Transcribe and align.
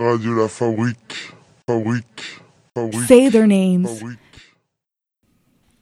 Radio 0.00 0.32
La 0.32 0.48
Fabrique. 0.48 1.34
Fabrique. 1.66 2.40
Fabrique. 2.74 3.06
Say 3.06 3.28
their 3.28 3.46
names. 3.46 3.98
Fabrique. 3.98 4.18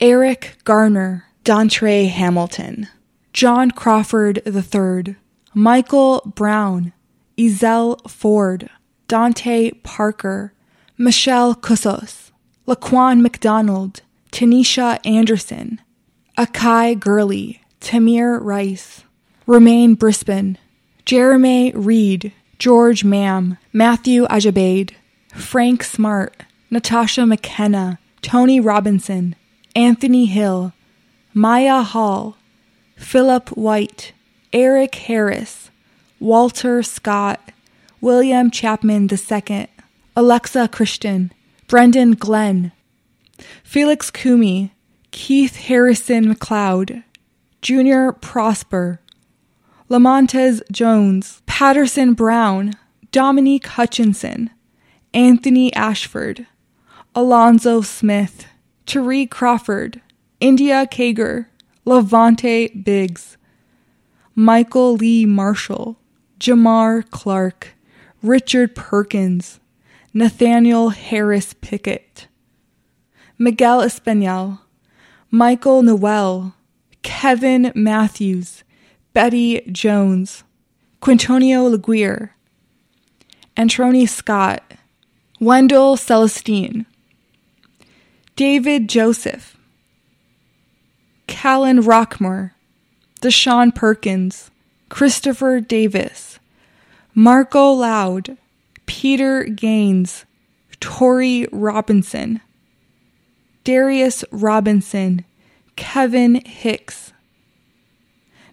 Eric 0.01 0.59
Garner, 0.65 1.25
Dontre 1.45 2.09
Hamilton, 2.09 2.89
John 3.33 3.71
Crawford 3.71 4.43
III, 4.45 5.15
Michael 5.55 6.23
Brown, 6.35 6.93
Ezell 7.37 7.97
Ford, 8.11 8.69
Dante 9.07 9.71
Parker, 9.85 10.53
Michelle 10.99 11.55
Cusseaux, 11.55 12.33
Laquan 12.67 13.21
McDonald, 13.21 14.03
Tanisha 14.33 14.99
Anderson, 15.07 15.81
Akai 16.37 16.99
Gurley, 16.99 17.63
Tamir 17.81 18.41
Rice, 18.43 19.05
Rumain 19.47 19.97
Brisbon, 19.97 20.59
Jerame 21.07 21.71
Reid, 21.77 22.33
George 22.59 23.05
Mann, 23.05 23.57
Matthew 23.73 24.27
Ajibade, 24.27 24.91
Frank 25.35 25.85
Smart, 25.85 26.43
Natasha 26.71 27.25
McKenna, 27.25 27.99
Tony 28.21 28.59
Robinson, 28.59 29.37
Anthony 29.77 30.27
Hill, 30.27 30.73
Mya 31.35 31.83
Hall, 31.83 32.37
Philip 32.97 33.51
White, 33.51 34.13
Eric 34.53 34.97
Harris, 34.97 35.71
Walter 36.19 36.83
Scott, 36.83 37.41
William 38.01 38.51
Chapman 38.51 39.09
II, 39.09 39.69
Alexia 40.17 40.67
Christian, 40.67 41.33
Brendan 41.69 42.13
Glenn, 42.13 42.73
Felix 43.63 44.11
Kumi, 44.11 44.73
Keith 45.13 45.57
Harrison 45.57 46.35
McLeod, 46.35 47.05
Junior 47.63 48.13
Prosper, 48.13 49.01
Lamontez 49.89 50.61
Jones, 50.71 51.41
Patterson 51.47 52.13
Brown, 52.13 52.75
Dominique 53.11 53.67
Hutchinson, 53.67 54.51
Anthony 55.15 55.73
Ashford, 55.73 56.47
Alonzo 57.15 57.81
Smith, 57.81 58.45
Tariq 58.87 59.31
Crawford, 59.31 60.03
India 60.41 60.87
Kager, 60.87 61.47
Levante 61.87 62.69
Biggs, 62.69 63.39
Michael 64.35 64.97
Lee 64.97 65.25
Marshall, 65.25 65.97
Jamar 66.39 67.09
Clark, 67.09 67.75
Richard 68.23 68.77
Perkins, 68.77 69.59
Nathaniel 70.13 70.91
Harris 70.91 71.55
Pickett, 71.63 72.29
Miguel 73.39 73.81
Espinal, 73.81 74.61
Michael 75.31 75.83
Noel, 75.83 76.55
Kevin 77.03 77.73
Matthews, 77.75 78.65
Betty 79.19 79.63
Jones, 79.73 80.45
Quintonio 81.01 81.69
LeGrier, 81.69 82.31
Antroni 83.57 84.09
Scott, 84.09 84.63
Wendell 85.41 85.97
Celestine, 85.97 86.87
David 88.37 88.89
Joseph, 88.89 89.57
Calin 91.27 91.83
Roquemore, 91.83 92.53
Deshaun 93.21 93.75
Perkins, 93.75 94.53
Christopher 94.89 95.59
Davis, 95.59 96.39
Marco 97.13 97.73
Loud, 97.73 98.37
Peter 98.87 99.43
Gaines, 99.43 100.27
Tori 100.79 101.49
Robinson, 101.51 102.41
Darius 103.65 104.25
Robinson, 104.31 105.25
Kevin 105.75 106.37
Hicks, 106.47 107.13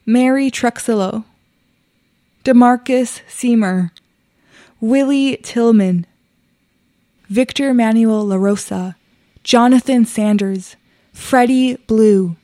Mary 0.05 0.51
Truxillo, 0.51 1.23
Demarcus 2.43 3.21
Seamer, 3.27 3.89
Willie 4.79 5.37
Tillman, 5.37 6.05
Victor 7.27 7.73
Manuel 7.73 8.23
LaRosa, 8.23 8.93
Jonathan 9.43 10.05
Sanders, 10.05 10.75
Freddie 11.11 11.77
Blue, 11.87 12.35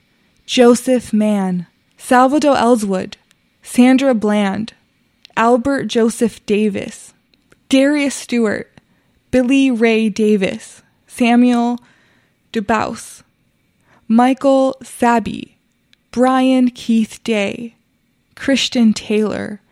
Joseph 0.44 1.12
Mann, 1.12 1.68
Salvador 1.96 2.56
Ellswood, 2.56 3.16
Sandra 3.62 4.12
Bland, 4.12 4.72
Albert 5.36 5.84
Joseph 5.84 6.44
Davis, 6.46 7.14
Darius 7.68 8.16
Stewart, 8.16 8.72
Billy 9.30 9.70
Ray 9.70 10.08
Davis, 10.08 10.82
Samuel 11.06 11.78
DuBose, 12.52 13.22
Michael 14.08 14.76
Sabbie, 14.82 15.56
Brian 16.12 16.68
Keith 16.68 17.24
Day, 17.24 17.74
Christian 18.36 18.92
Taylor, 18.92 19.62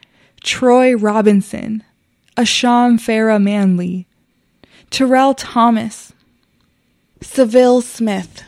Troy 0.43 0.97
Robinson, 0.97 1.84
Asham 2.34 2.99
Farah 2.99 3.41
Manley, 3.41 4.06
Terrell 4.89 5.34
Thomas, 5.34 6.15
Seville 7.21 7.83
Smith, 7.83 8.43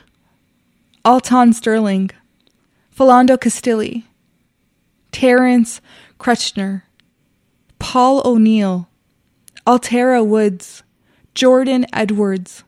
Alton 1.04 1.52
Sterling, 1.52 2.10
Philando 2.96 3.38
Castile, 3.38 4.04
Terence 5.10 5.82
Crutcher, 6.18 6.84
Paul 7.78 8.22
O'Neill, 8.24 8.88
Alteria 9.66 10.26
Woods, 10.26 10.82
Jordan 11.34 11.84
Edwards, 11.92 12.64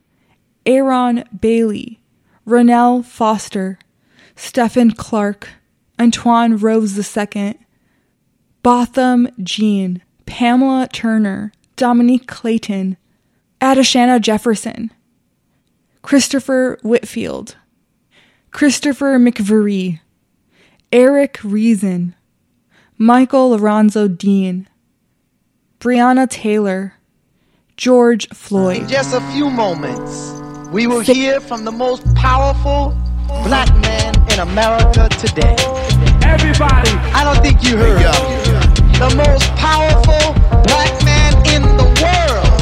Aaron 0.67 1.25
Bailey, 1.41 1.99
Ronell 2.47 3.03
Foster, 3.03 3.79
Stephen 4.37 4.93
Clark, 4.93 5.49
Antoine 6.01 6.57
Rose 6.57 7.17
II, 7.17 7.59
Botham 8.63 9.29
Jean, 9.43 10.03
Pamela 10.27 10.89
Turner, 10.93 11.53
Dominique 11.77 12.27
Clayton, 12.27 12.97
Adashana 13.61 14.21
Jefferson, 14.21 14.91
Christopher 16.03 16.79
Whitfield, 16.83 17.57
Christopher 18.51 19.19
McVeary, 19.19 20.01
Eric 20.93 21.41
Reason, 21.43 22.15
Michael 22.99 23.51
Lorenzo 23.51 24.09
Dean, 24.09 24.69
Breonna 25.81 26.29
Taylor, 26.29 26.95
George 27.77 28.29
Floyd. 28.29 28.83
In 28.83 28.89
just 28.89 29.15
a 29.15 29.21
few 29.33 29.51
moments, 29.51 30.33
we 30.73 30.87
will 30.87 31.01
hear 31.01 31.41
from 31.41 31.65
the 31.65 31.73
most 31.73 32.03
powerful 32.15 32.97
black 33.45 33.69
man 33.81 34.15
in 34.33 34.41
America 34.41 35.09
today. 35.09 35.57
Everybody, 36.25 36.91
I 37.13 37.23
don't 37.25 37.41
think 37.43 37.63
you 37.63 37.77
heard. 37.77 38.03
The 38.99 39.11
most 39.17 39.51
powerful 39.57 40.35
black 40.65 40.93
man 41.05 41.35
in 41.53 41.63
the 41.77 41.89
world. 42.03 42.61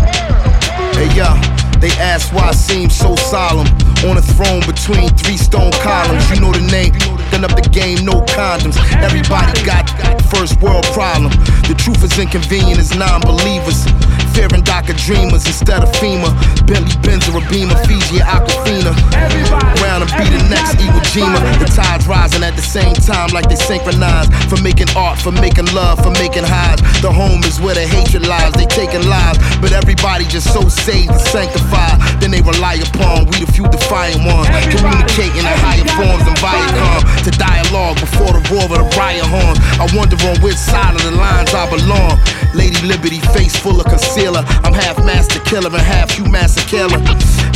Hey 0.97 1.09
yo, 1.17 1.35
they 1.79 1.91
ask 2.01 2.33
why 2.33 2.49
I 2.49 2.53
seem 2.53 2.91
so 2.91 3.15
solemn. 3.17 3.67
On 4.09 4.17
a 4.17 4.23
throne 4.23 4.61
between 4.67 5.09
three 5.11 5.37
stone 5.37 5.73
columns. 5.83 6.29
You 6.31 6.41
know 6.41 6.53
the 6.53 6.67
name, 6.71 6.93
then 7.33 7.45
up 7.49 7.57
the 7.57 7.65
game, 7.65 8.05
no 8.05 8.21
condoms. 8.29 8.77
Everybody 9.01 9.57
got 9.65 9.89
first 10.29 10.61
world 10.61 10.85
problem. 10.93 11.33
The 11.65 11.77
truth 11.77 12.05
is 12.05 12.17
inconvenient 12.21 12.79
as 12.79 12.95
non 12.95 13.21
believers. 13.21 13.89
Fearing 14.37 14.65
DACA 14.65 14.97
dreamers 14.97 15.45
instead 15.45 15.83
of 15.85 15.93
FEMA. 15.97 16.33
Bentley 16.69 16.97
Benz 17.05 17.29
or 17.29 17.41
a 17.41 17.45
Beamer, 17.49 17.77
Fiji 17.85 18.21
or 18.21 18.29
Aquafina. 18.29 18.93
Round 19.81 20.05
and 20.05 20.13
be 20.17 20.25
the 20.29 20.41
next 20.49 20.77
Iwo 20.81 21.01
Jima. 21.13 21.41
The 21.61 21.69
tides 21.69 22.07
rising 22.07 22.45
at 22.45 22.57
the 22.57 22.65
same 22.65 22.95
time 22.95 23.29
like 23.33 23.49
they 23.49 23.57
synchronize. 23.57 24.29
For 24.49 24.61
making 24.61 24.89
art, 24.97 25.19
for 25.19 25.33
making 25.33 25.73
love, 25.73 26.01
for 26.05 26.13
making 26.17 26.45
highs. 26.45 26.81
The 27.01 27.13
home 27.13 27.45
is 27.45 27.61
where 27.61 27.75
the 27.75 27.87
hatred 27.89 28.27
lies. 28.29 28.53
They 28.53 28.67
taking 28.67 29.05
lives, 29.09 29.39
but 29.61 29.73
everybody 29.73 30.25
just 30.25 30.53
so 30.53 30.69
saved 30.69 31.13
and 31.13 31.21
sanctified. 31.21 32.01
Then 32.21 32.31
they 32.31 32.41
rely 32.41 32.81
upon 32.81 33.29
we 33.33 33.45
the 33.45 33.49
few 33.53 33.69
defiant 33.69 34.25
ones. 34.25 34.49
Communicating 34.73 35.45
in 35.45 35.57
higher 35.61 35.85
forms 35.97 36.25
than 36.25 36.37
Viacom. 36.41 37.01
To 37.23 37.31
dialogue 37.39 38.01
before 38.01 38.35
the 38.35 38.43
roar 38.51 38.67
of 38.67 38.71
the 38.75 38.99
riot 38.99 39.23
horn. 39.23 39.55
I 39.79 39.87
wonder 39.95 40.19
on 40.27 40.43
which 40.43 40.57
side 40.57 40.97
of 40.97 41.03
the 41.07 41.13
lines 41.13 41.55
I 41.55 41.71
belong. 41.71 42.19
Lady 42.53 42.77
Liberty, 42.83 43.21
face 43.33 43.55
full 43.57 43.79
of 43.81 43.87
concealer. 43.87 44.43
I'm 44.67 44.75
half 44.75 44.99
master 45.07 45.39
killer 45.47 45.71
and 45.71 45.81
half 45.81 46.19
you 46.19 46.25
master 46.27 46.67
killer. 46.67 46.99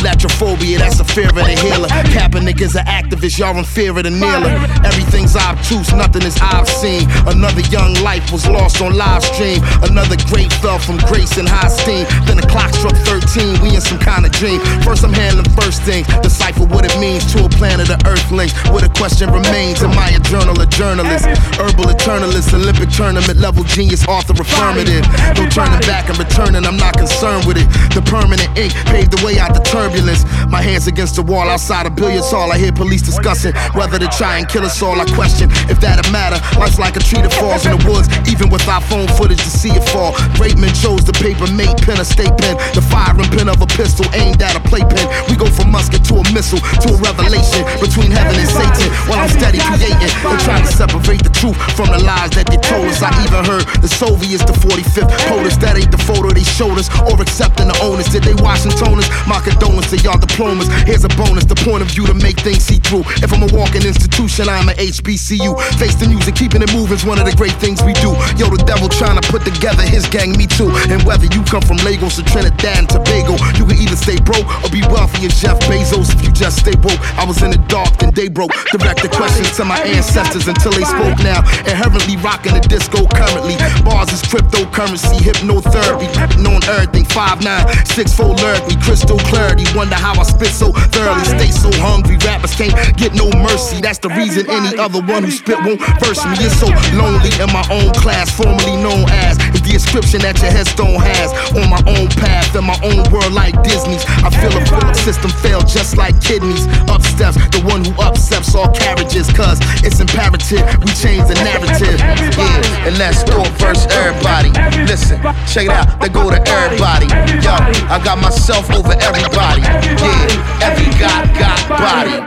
Iatrophobia, 0.06 0.78
that's 0.78 1.00
a 1.00 1.04
fear 1.04 1.28
of 1.28 1.34
the 1.34 1.58
healer. 1.58 1.88
Capping 2.14 2.46
niggas 2.46 2.78
are 2.78 2.86
activists, 2.86 3.38
y'all 3.38 3.58
in 3.58 3.64
fear 3.64 3.90
of 3.90 4.04
the 4.04 4.10
kneeler. 4.14 4.54
Everything's 4.86 5.34
obtuse, 5.34 5.92
nothing 5.92 6.22
is 6.22 6.38
obscene. 6.38 7.02
Another 7.26 7.66
young 7.74 7.92
life 8.06 8.30
was 8.30 8.46
lost 8.46 8.80
on 8.80 8.94
live 8.94 9.24
stream. 9.24 9.58
Another 9.82 10.14
great 10.30 10.52
fell 10.62 10.78
from 10.78 10.96
grace 11.10 11.36
and 11.38 11.48
high 11.48 11.66
steam. 11.66 12.06
Then 12.30 12.38
the 12.38 12.46
clock 12.46 12.70
struck 12.70 12.94
13, 13.02 13.58
we 13.66 13.74
in 13.74 13.82
some 13.82 13.98
kind 13.98 14.24
of 14.24 14.30
dream. 14.30 14.62
First, 14.86 15.02
I'm 15.02 15.12
handling 15.12 15.50
first 15.58 15.82
things, 15.82 16.06
decipher 16.22 16.64
what 16.70 16.86
it 16.86 16.94
means 17.02 17.26
to 17.34 17.44
a 17.44 17.48
planet 17.50 17.90
of 17.90 17.98
Earthlings. 18.06 18.54
What 18.70 18.86
a 18.86 18.88
question 18.94 19.26
remains: 19.28 19.55
Am 19.56 19.96
I 19.96 20.10
a 20.12 20.20
journal, 20.20 20.52
a 20.60 20.66
journalist, 20.66 21.24
herbal 21.56 21.88
eternalist, 21.88 22.52
Olympic 22.52 22.90
tournament 22.90 23.40
level 23.40 23.64
genius, 23.64 24.06
author 24.06 24.36
affirmative? 24.36 25.00
No 25.32 25.48
turning 25.48 25.80
back 25.88 26.10
and 26.10 26.18
returning, 26.18 26.66
I'm 26.66 26.76
not 26.76 26.92
concerned 26.92 27.46
with 27.48 27.56
it. 27.56 27.64
The 27.96 28.04
permanent 28.04 28.52
ink 28.52 28.76
paved 28.92 29.16
the 29.16 29.24
way 29.24 29.38
out 29.38 29.54
the 29.56 29.64
turbulence. 29.64 30.28
My 30.52 30.60
hands 30.60 30.88
against 30.88 31.16
the 31.16 31.22
wall 31.22 31.48
outside 31.48 31.86
a 31.86 31.90
billiards 31.90 32.30
hall. 32.30 32.52
I 32.52 32.58
hear 32.58 32.70
police 32.70 33.00
discussing 33.00 33.56
whether 33.72 33.98
to 33.98 34.08
try 34.12 34.36
and 34.36 34.46
kill 34.46 34.60
us 34.60 34.82
all. 34.82 35.00
I 35.00 35.08
question 35.16 35.48
if 35.72 35.80
that'd 35.80 36.12
matter. 36.12 36.36
Life's 36.60 36.78
like 36.78 36.96
a 36.96 37.00
tree 37.00 37.24
that 37.24 37.32
falls 37.32 37.64
in 37.64 37.72
the 37.72 37.82
woods, 37.88 38.12
even 38.28 38.52
with 38.52 38.68
our 38.68 38.82
phone 38.84 39.08
footage 39.16 39.40
to 39.40 39.48
see 39.48 39.72
it 39.72 39.88
fall. 39.88 40.12
Great 40.36 40.60
men 40.60 40.74
chose 40.76 41.00
the 41.00 41.16
paper 41.16 41.48
mate 41.56 41.80
pen, 41.80 41.96
a 41.96 42.04
state 42.04 42.36
pen, 42.36 42.60
the 42.76 42.84
firing 42.84 43.30
pin 43.32 43.48
of 43.48 43.64
a 43.64 43.68
pistol 43.72 44.04
aimed 44.12 44.42
at 44.44 44.52
a 44.52 44.60
playpen. 44.68 45.00
We 45.32 45.34
go 45.40 45.48
from 45.48 45.72
musket 45.72 46.04
to 46.12 46.20
a 46.20 46.24
missile 46.36 46.60
to 46.84 46.92
a 46.92 46.98
revelation 47.00 47.64
between 47.80 48.12
heaven 48.12 48.36
and 48.36 48.50
Satan. 48.52 48.92
While 49.08 49.24
I'm 49.24 49.32
steady 49.36 49.60
creating 49.60 50.00
and 50.00 50.38
trying 50.40 50.64
to 50.64 50.72
separate 50.72 51.22
the 51.22 51.32
truth 51.32 51.56
from 51.76 51.92
the 51.92 52.00
lies 52.00 52.32
that 52.32 52.48
they 52.48 52.56
told 52.58 52.88
us. 52.88 53.04
I 53.04 53.12
even 53.24 53.44
heard 53.44 53.64
the 53.84 53.88
Soviets, 53.88 54.44
the 54.44 54.56
45th, 54.56 55.12
POTUS. 55.28 55.56
That 55.60 55.76
ain't 55.76 55.92
the 55.92 56.00
photo 56.00 56.32
they 56.32 56.44
showed 56.44 56.80
us, 56.80 56.88
or 57.04 57.20
accepting 57.20 57.68
the 57.68 57.76
onus. 57.84 58.08
Did 58.08 58.24
they 58.24 58.34
Washingtoners? 58.34 59.08
My 59.28 59.40
condolence 59.44 59.92
to 59.92 59.98
y'all 60.00 60.18
diplomas. 60.18 60.68
Here's 60.88 61.04
a 61.04 61.12
bonus, 61.20 61.44
the 61.44 61.56
point 61.56 61.82
of 61.84 61.88
view 61.92 62.06
to 62.06 62.14
make 62.14 62.40
things 62.40 62.64
see 62.64 62.80
through. 62.80 63.04
If 63.20 63.32
I'm 63.32 63.44
a 63.44 63.50
walking 63.52 63.84
institution, 63.84 64.48
I'm 64.48 64.68
an 64.68 64.76
HBCU. 64.76 65.52
Face 65.76 65.94
the 65.96 66.08
music, 66.08 66.34
keeping 66.34 66.62
it 66.62 66.72
moving's 66.72 67.04
one 67.04 67.18
of 67.20 67.26
the 67.28 67.36
great 67.36 67.56
things 67.60 67.82
we 67.84 67.92
do. 68.00 68.16
Yo, 68.40 68.48
the 68.48 68.62
devil 68.66 68.88
trying 68.88 69.20
to 69.20 69.24
put 69.28 69.44
together 69.44 69.82
his 69.82 70.06
gang, 70.08 70.32
me 70.36 70.46
too. 70.46 70.72
And 70.88 71.02
whether 71.04 71.26
you 71.28 71.44
come 71.44 71.62
from 71.62 71.76
Lagos 71.84 72.18
or 72.18 72.24
Trinidad 72.24 72.78
and 72.78 72.88
Tobago, 72.88 73.36
you 73.56 73.64
can 73.68 73.76
either 73.76 73.96
stay 73.96 74.18
broke 74.20 74.46
or 74.64 74.70
be 74.70 74.82
wealthy 74.88 75.26
as 75.26 75.40
Jeff 75.40 75.58
Bezos 75.68 76.14
if 76.14 76.24
you 76.24 76.32
just 76.32 76.64
stay 76.64 76.74
woke. 76.82 77.00
I 77.18 77.24
was 77.24 77.42
in 77.42 77.50
the 77.50 77.60
dark, 77.68 77.96
then 77.98 78.12
they 78.14 78.28
broke. 78.28 78.52
Direct 78.72 79.02
the 79.02 79.10
questions 79.26 79.56
to 79.56 79.64
my 79.64 79.80
ancestors 79.82 80.46
until 80.46 80.70
they 80.70 80.86
spoke 80.86 81.18
now. 81.18 81.42
Inherently 81.66 82.16
rocking 82.22 82.54
the 82.54 82.60
disco 82.60 83.06
currently. 83.10 83.58
Bars 83.82 84.12
is 84.14 84.22
cryptocurrency, 84.22 85.18
hypnotherapy. 85.18 86.06
Known 86.38 86.62
everything, 86.70 87.04
5'9, 87.10 87.42
6 87.86 88.14
4 88.14 88.34
lyrically, 88.38 88.76
crystal 88.86 89.18
clarity. 89.26 89.64
Wonder 89.74 89.96
how 89.96 90.14
I 90.14 90.22
spit 90.22 90.54
so 90.54 90.70
thoroughly. 90.94 91.24
Stay 91.24 91.50
so 91.50 91.70
hungry, 91.82 92.16
rappers 92.22 92.54
can't 92.54 92.74
get 92.96 93.14
no 93.14 93.26
mercy. 93.42 93.80
That's 93.80 93.98
the 93.98 94.10
reason 94.10 94.48
any 94.48 94.78
other 94.78 95.02
one 95.02 95.24
who 95.24 95.30
spit 95.30 95.58
won't 95.66 95.82
verse 95.98 96.22
me. 96.30 96.38
It's 96.46 96.54
so 96.62 96.70
lonely 96.94 97.34
in 97.42 97.50
my 97.50 97.66
own 97.70 97.90
class, 97.94 98.30
formerly 98.30 98.78
known 98.78 99.10
as. 99.10 99.38
The 99.66 99.74
inscription 99.74 100.22
that 100.22 100.38
your 100.38 100.54
headstone 100.54 101.02
has. 101.02 101.34
On 101.58 101.66
my 101.66 101.82
own 101.90 102.06
path, 102.22 102.54
in 102.54 102.62
my 102.62 102.78
own 102.86 103.02
world 103.10 103.32
like 103.32 103.58
Disney's. 103.66 104.04
I 104.22 104.30
feel 104.30 104.54
a 104.54 104.94
system 104.94 105.30
fail 105.42 105.60
just 105.66 105.96
like 105.96 106.14
kidneys. 106.22 106.66
Up 106.86 107.02
steps, 107.02 107.36
the 107.50 107.62
one 107.66 107.82
who 107.84 107.90
upsets 108.00 108.54
all 108.54 108.70
carriages. 108.70 109.15
Cause 109.16 109.58
it's 109.82 109.98
imperative 109.98 110.60
we 110.84 110.92
change 110.92 111.26
the 111.26 111.40
narrative. 111.40 111.98
Yeah, 112.36 112.86
and 112.86 112.98
let's 112.98 113.24
go 113.24 113.44
first, 113.56 113.90
everybody. 113.90 114.50
Listen, 114.84 115.18
check 115.48 115.64
it 115.64 115.70
out, 115.70 115.98
they 116.02 116.10
go 116.10 116.28
to 116.28 116.36
everybody. 116.46 117.06
Yo, 117.40 117.56
I 117.88 117.98
got 118.04 118.20
myself 118.20 118.70
over 118.70 118.92
everybody. 119.00 119.62
Yeah, 119.62 120.60
every 120.60 120.92
God 121.00 121.24
got 121.38 121.66
body. 121.66 122.20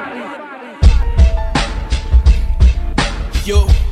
Yo. 3.45 3.88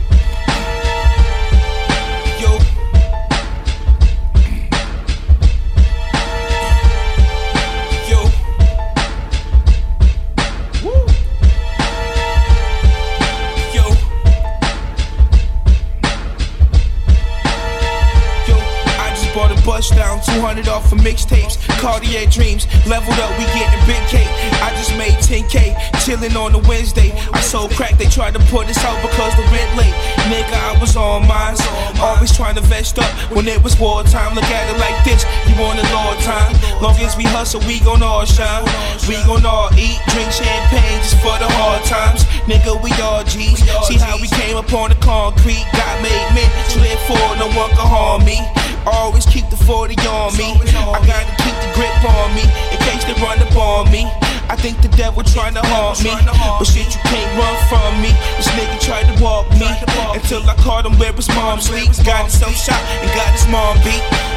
Just 19.77 19.94
bought 19.94 20.01
a 20.01 20.18
bus 20.18 20.25
down, 20.25 20.35
200 20.35 20.68
off 20.68 20.89
for 20.89 20.95
mixtapes. 20.95 21.57
Cartier 21.79 22.25
dreams, 22.29 22.65
leveled 22.88 23.19
up, 23.19 23.31
we 23.38 23.45
getting 23.53 23.79
big 23.85 24.01
cake. 24.09 24.29
I 24.62 24.74
just 24.77 24.95
made 24.97 25.13
10k, 25.21 25.75
chilling 26.03 26.35
on 26.35 26.56
a 26.56 26.59
Wednesday. 26.68 27.12
I 27.33 27.41
sold 27.41 27.71
crack, 27.71 27.97
they 27.97 28.09
tried 28.09 28.33
to 28.33 28.39
put 28.51 28.68
us 28.68 28.77
out 28.83 29.01
because 29.01 29.35
the 29.35 29.44
rent 29.53 29.71
late. 29.77 29.94
Nigga, 30.29 30.53
I 30.53 30.77
was 30.79 30.95
on 30.95 31.27
mine, 31.27 31.56
always 32.00 32.35
trying 32.35 32.56
to 32.56 32.62
vest 32.62 33.00
up 33.00 33.09
when 33.31 33.47
it 33.47 33.62
was 33.63 33.79
wartime. 33.79 34.35
Look 34.35 34.45
at 34.45 34.65
it 34.69 34.79
like 34.79 34.97
this, 35.06 35.25
you 35.47 35.56
want 35.62 35.80
a 35.80 35.88
long 35.94 36.18
time. 36.21 36.53
Long 36.81 36.97
as 37.01 37.15
we 37.18 37.23
hustle, 37.23 37.62
we 37.68 37.80
gon' 37.80 38.03
all 38.03 38.25
shine. 38.25 38.65
We 39.07 39.15
gon' 39.25 39.45
all 39.45 39.69
eat, 39.77 40.00
drink 40.09 40.31
champagne 40.31 41.00
just 41.01 41.18
for 41.21 41.38
the 41.39 41.50
hard 41.50 41.83
times. 41.85 42.23
Nigga, 42.50 42.81
we 42.81 42.91
all 43.01 43.23
G's. 43.23 43.59
See 43.88 43.97
how 43.97 44.18
we 44.18 44.27
came 44.27 44.57
upon 44.57 44.89
the 44.89 44.95
concrete, 44.95 45.65
got 45.73 46.01
made 46.01 46.30
men 46.33 46.50
live 46.81 47.00
for, 47.07 47.25
no 47.38 47.47
one 47.57 47.69
can 47.69 47.88
harm 47.88 48.25
me. 48.25 48.41
Always 48.87 49.25
keep 49.25 49.49
the 49.49 49.57
40 49.57 49.95
on 50.07 50.31
me. 50.37 50.55
I 50.71 50.99
gotta 51.03 51.33
keep 51.43 51.55
the 51.59 51.69
grip 51.75 51.91
on 52.07 52.31
me 52.35 52.43
in 52.71 52.79
case 52.87 53.03
they 53.03 53.13
run 53.19 53.39
up 53.39 53.55
on 53.55 53.91
me. 53.91 54.07
I 54.49 54.55
think 54.55 54.81
the 54.81 54.87
devil 54.95 55.23
trying 55.23 55.55
to 55.55 55.61
haunt 55.61 55.99
me, 56.03 56.11
but 56.15 56.63
shit 56.63 56.87
you 56.87 57.01
can't 57.03 57.31
run 57.35 57.57
from 57.67 58.01
me. 58.01 58.15
This 58.39 58.47
nigga 58.55 58.79
tried 58.79 59.11
to 59.11 59.21
walk 59.21 59.49
me 59.59 59.67
until 60.15 60.41
I 60.49 60.55
caught 60.63 60.85
him 60.85 60.97
where 60.97 61.11
his 61.11 61.27
mom 61.35 61.59
sleeps. 61.59 62.01
Got 62.01 62.31
himself 62.31 62.55
shot 62.55 62.79
and 63.03 63.11
got 63.11 63.31
his 63.35 63.47
mom 63.51 63.75
beat. 63.83 64.36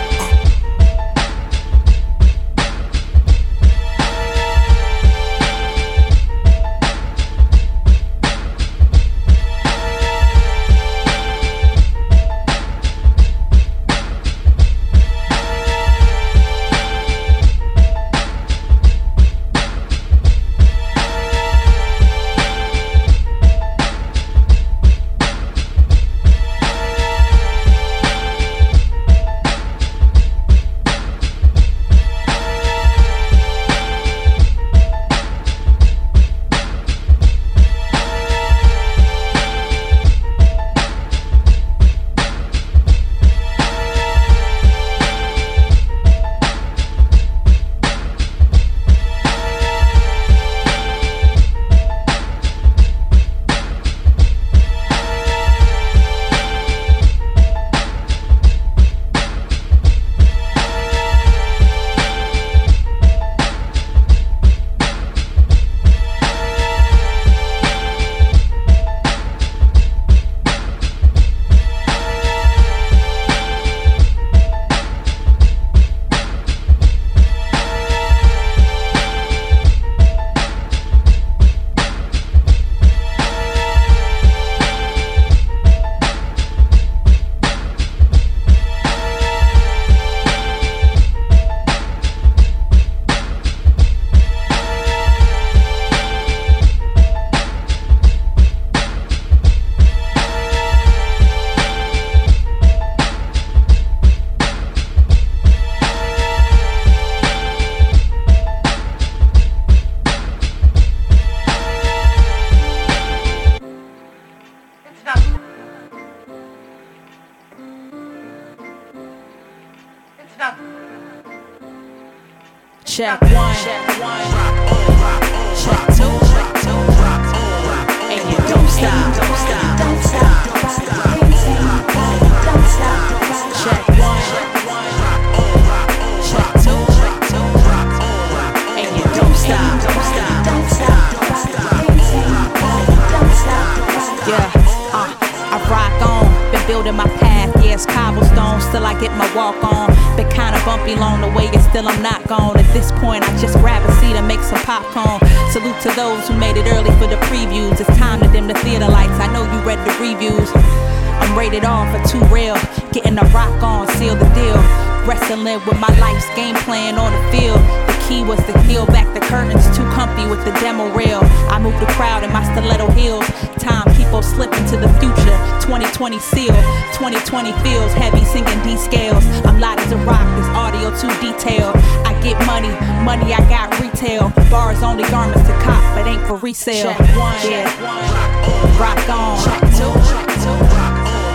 Resale. 186.67 186.93
Check 186.93 187.17
one, 187.17 187.51
yeah. 187.51 188.79
Rock 188.79 189.09
on. 189.09 189.39
Check 189.45 189.61
two. 189.77 189.93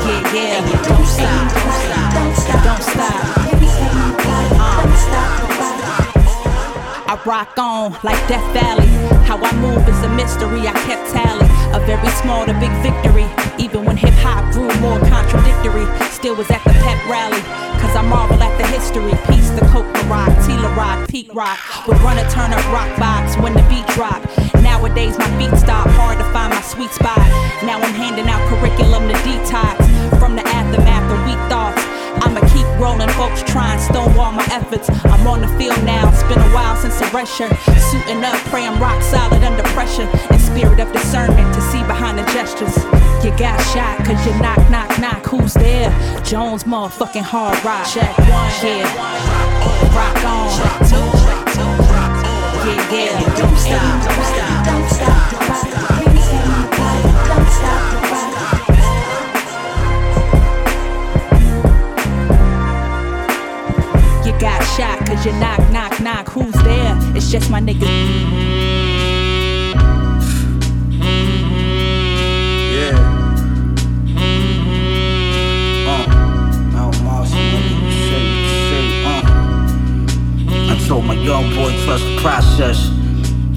Yeah, 0.05 0.33
yeah. 0.33 0.57
And 0.57 0.65
you 0.69 0.77
don't 0.85 1.05
stop, 1.05 1.53
don't 1.53 1.73
stop, 1.81 2.13
don't 2.13 2.35
stop, 2.35 2.63
don't 2.63 2.83
stop. 2.83 3.25
I 7.07 7.21
rock 7.23 7.57
on 7.57 7.91
like 8.03 8.17
Death 8.27 8.45
Valley. 8.53 8.87
How 9.25 9.37
I 9.37 9.51
move 9.57 9.87
is 9.87 10.03
a 10.03 10.09
mystery. 10.09 10.67
I 10.67 10.73
kept 10.85 11.09
tally 11.11 11.45
of 11.73 11.87
every 11.89 12.09
small 12.21 12.45
to 12.45 12.53
big 12.59 12.71
victory. 12.81 13.25
Even 13.57 13.85
when 13.85 13.97
hip 13.97 14.13
hop 14.15 14.51
grew 14.53 14.69
more 14.81 14.99
contradictory, 14.99 15.85
still 16.11 16.35
was 16.35 16.49
at 16.51 16.63
the 16.63 16.73
pep 16.73 16.99
rally. 17.09 17.41
Cause 17.81 17.95
I 17.95 18.01
marvel 18.01 18.41
at 18.41 18.57
the 18.57 18.67
history. 18.67 19.13
Peace 19.27 19.49
the 19.51 19.65
Coke 19.71 19.94
Rock, 20.07 20.29
Tila 20.45 20.75
Rock, 20.75 21.09
Pete 21.09 21.33
Rock. 21.33 21.59
Would 21.87 21.99
run 22.01 22.17
a 22.17 22.29
turn 22.29 22.53
up 22.53 22.63
rock 22.71 22.89
box 22.99 23.37
when 23.37 23.53
the 23.53 23.61
beat 23.69 23.87
drop. 23.95 24.21
Nowadays 24.61 25.17
my 25.17 25.29
feet 25.37 25.57
stop, 25.57 25.87
hard 25.97 26.17
to 26.17 26.25
find 26.31 26.53
my 26.53 26.61
sweet 26.61 26.91
spot. 26.91 27.17
Now 27.65 27.81
I'm 27.81 27.93
handing 27.93 28.27
out 28.27 28.41
curriculum 28.49 29.07
to 29.07 29.15
detox 29.25 29.77
from 30.19 30.35
the 30.35 30.45
aftermath 30.47 31.09
of 31.09 31.19
weak 31.25 31.41
thoughts. 31.49 31.81
I'ma 32.21 32.41
keep 32.53 32.65
rolling, 32.79 33.09
folks 33.17 33.41
trying 33.43 33.79
stonewall 33.79 34.31
my 34.31 34.45
efforts. 34.51 34.89
I'm 35.05 35.25
on 35.27 35.41
the 35.41 35.49
field 35.57 35.81
now, 35.83 36.09
it's 36.09 36.23
been 36.23 36.39
a 36.39 36.51
while 36.53 36.75
since 36.75 37.01
a 37.01 37.07
rusher. 37.09 37.49
Suiting 37.89 38.23
up, 38.23 38.37
pray 38.49 38.65
I'm 38.65 38.79
rock 38.81 39.01
solid 39.01 39.43
under 39.43 39.63
pressure. 39.73 40.09
In 40.29 40.39
spirit 40.39 40.79
of 40.79 40.91
discernment 40.93 41.53
to 41.53 41.61
see 41.61 41.81
behind 41.83 42.17
the 42.17 42.25
gestures. 42.33 42.77
You 43.25 43.31
got 43.37 43.57
shot 43.73 44.05
cause 44.05 44.21
you 44.25 44.33
knock, 44.39 44.69
knock, 44.69 44.99
knock. 44.99 45.25
Who's 45.25 45.53
there? 45.53 45.89
Jones 46.23 46.63
motherfucking 46.63 47.23
hard 47.23 47.57
rock. 47.65 47.87
Check 47.87 48.17
one, 48.19 48.51
yeah. 48.61 49.94
Rock 49.95 50.23
on. 50.25 50.51
Check 50.57 50.75
two, 50.89 51.07
check 51.23 51.41
two. 51.55 51.71
Yeah, 52.67 52.91
yeah. 52.91 53.19
You 53.19 53.27
don't 53.39 53.57
stop, 53.57 53.81
don't 54.03 54.25
stop, 54.31 54.65
don't 54.65 54.89
stop. 54.89 55.31
Don't 55.31 55.55
stop. 55.55 55.85
You 64.25 64.31
got 64.39 64.61
shot 64.75 64.97
cause 65.05 65.25
you 65.25 65.31
knock, 65.33 65.59
knock, 65.71 65.99
knock. 66.01 66.27
Who's 66.29 66.53
there? 66.63 66.97
It's 67.15 67.31
just 67.31 67.49
my 67.49 67.61
nigga. 67.61 68.44
Told 80.87 81.05
my 81.05 81.15
young 81.15 81.49
boy 81.55 81.71
trust 81.83 82.03
the 82.05 82.17
process. 82.21 82.89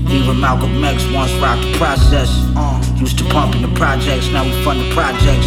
Even 0.08 0.40
Malcolm 0.40 0.82
X 0.82 1.04
once 1.12 1.32
rocked 1.34 1.60
the 1.60 1.76
process. 1.76 2.30
Uh, 2.56 2.80
used 2.96 3.18
to 3.18 3.24
pump 3.24 3.54
in 3.54 3.62
the 3.62 3.74
projects, 3.76 4.28
now 4.28 4.44
we 4.44 4.52
fund 4.64 4.80
the 4.80 4.90
projects. 4.94 5.46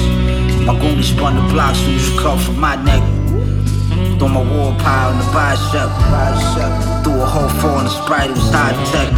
My 0.66 0.78
goonies 0.80 1.08
spun 1.08 1.36
the 1.36 1.54
blocks, 1.54 1.80
so 1.80 1.90
used 1.90 2.14
to 2.14 2.22
cut 2.22 2.40
from 2.40 2.60
my 2.60 2.76
neck. 2.84 3.02
Throw 4.20 4.28
my 4.28 4.42
war 4.42 4.78
pile 4.78 5.12
in 5.12 5.18
the 5.18 5.26
bicep. 5.34 5.90
bicep. 6.14 7.04
Threw 7.04 7.20
a 7.20 7.26
whole 7.26 7.50
four 7.60 7.80
in 7.80 7.86
the 7.86 7.90
sprite, 7.90 8.30
it 8.30 8.38
was 8.38 8.52
high 8.52 8.78
tech. 8.92 9.10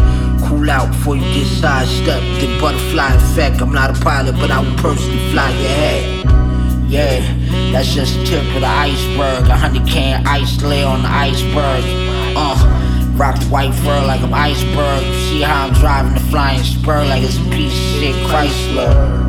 Cool 0.48 0.70
out 0.70 0.88
before 0.88 1.17
you 1.17 1.27
get 1.34 1.48
sidestepped. 1.48 2.24
The 2.39 2.48
butterfly 2.62 3.15
effect. 3.15 3.62
I'm 3.62 3.74
not 3.74 3.98
a 3.98 4.01
pilot, 4.01 4.36
but 4.36 4.51
I 4.51 4.62
will 4.62 4.77
personally 4.77 5.20
fly 5.32 5.50
your 5.51 5.70
head. 5.70 6.25
Yeah, 6.89 7.20
that's 7.74 7.93
just 7.93 8.15
the 8.15 8.25
tip 8.25 8.55
of 8.55 8.62
the 8.62 8.67
iceberg. 8.67 9.50
A 9.50 9.58
hundred 9.58 9.86
can 9.88 10.25
ice 10.25 10.62
lay 10.62 10.84
on 10.84 11.01
the 11.01 11.10
iceberg. 11.10 12.12
Uh, 12.35 13.13
rock 13.15 13.39
the 13.39 13.45
white 13.47 13.73
fur 13.73 14.05
like 14.05 14.21
I'm 14.21 14.33
iceberg. 14.33 15.03
You 15.05 15.13
see 15.29 15.41
how 15.41 15.67
I'm 15.67 15.73
driving 15.73 16.13
the 16.13 16.19
flying 16.31 16.63
spur 16.63 17.05
like 17.05 17.23
it's 17.23 17.37
a 17.37 17.43
piece 17.49 17.73
of 17.73 18.01
shit 18.01 18.15
Chrysler. 18.27 19.23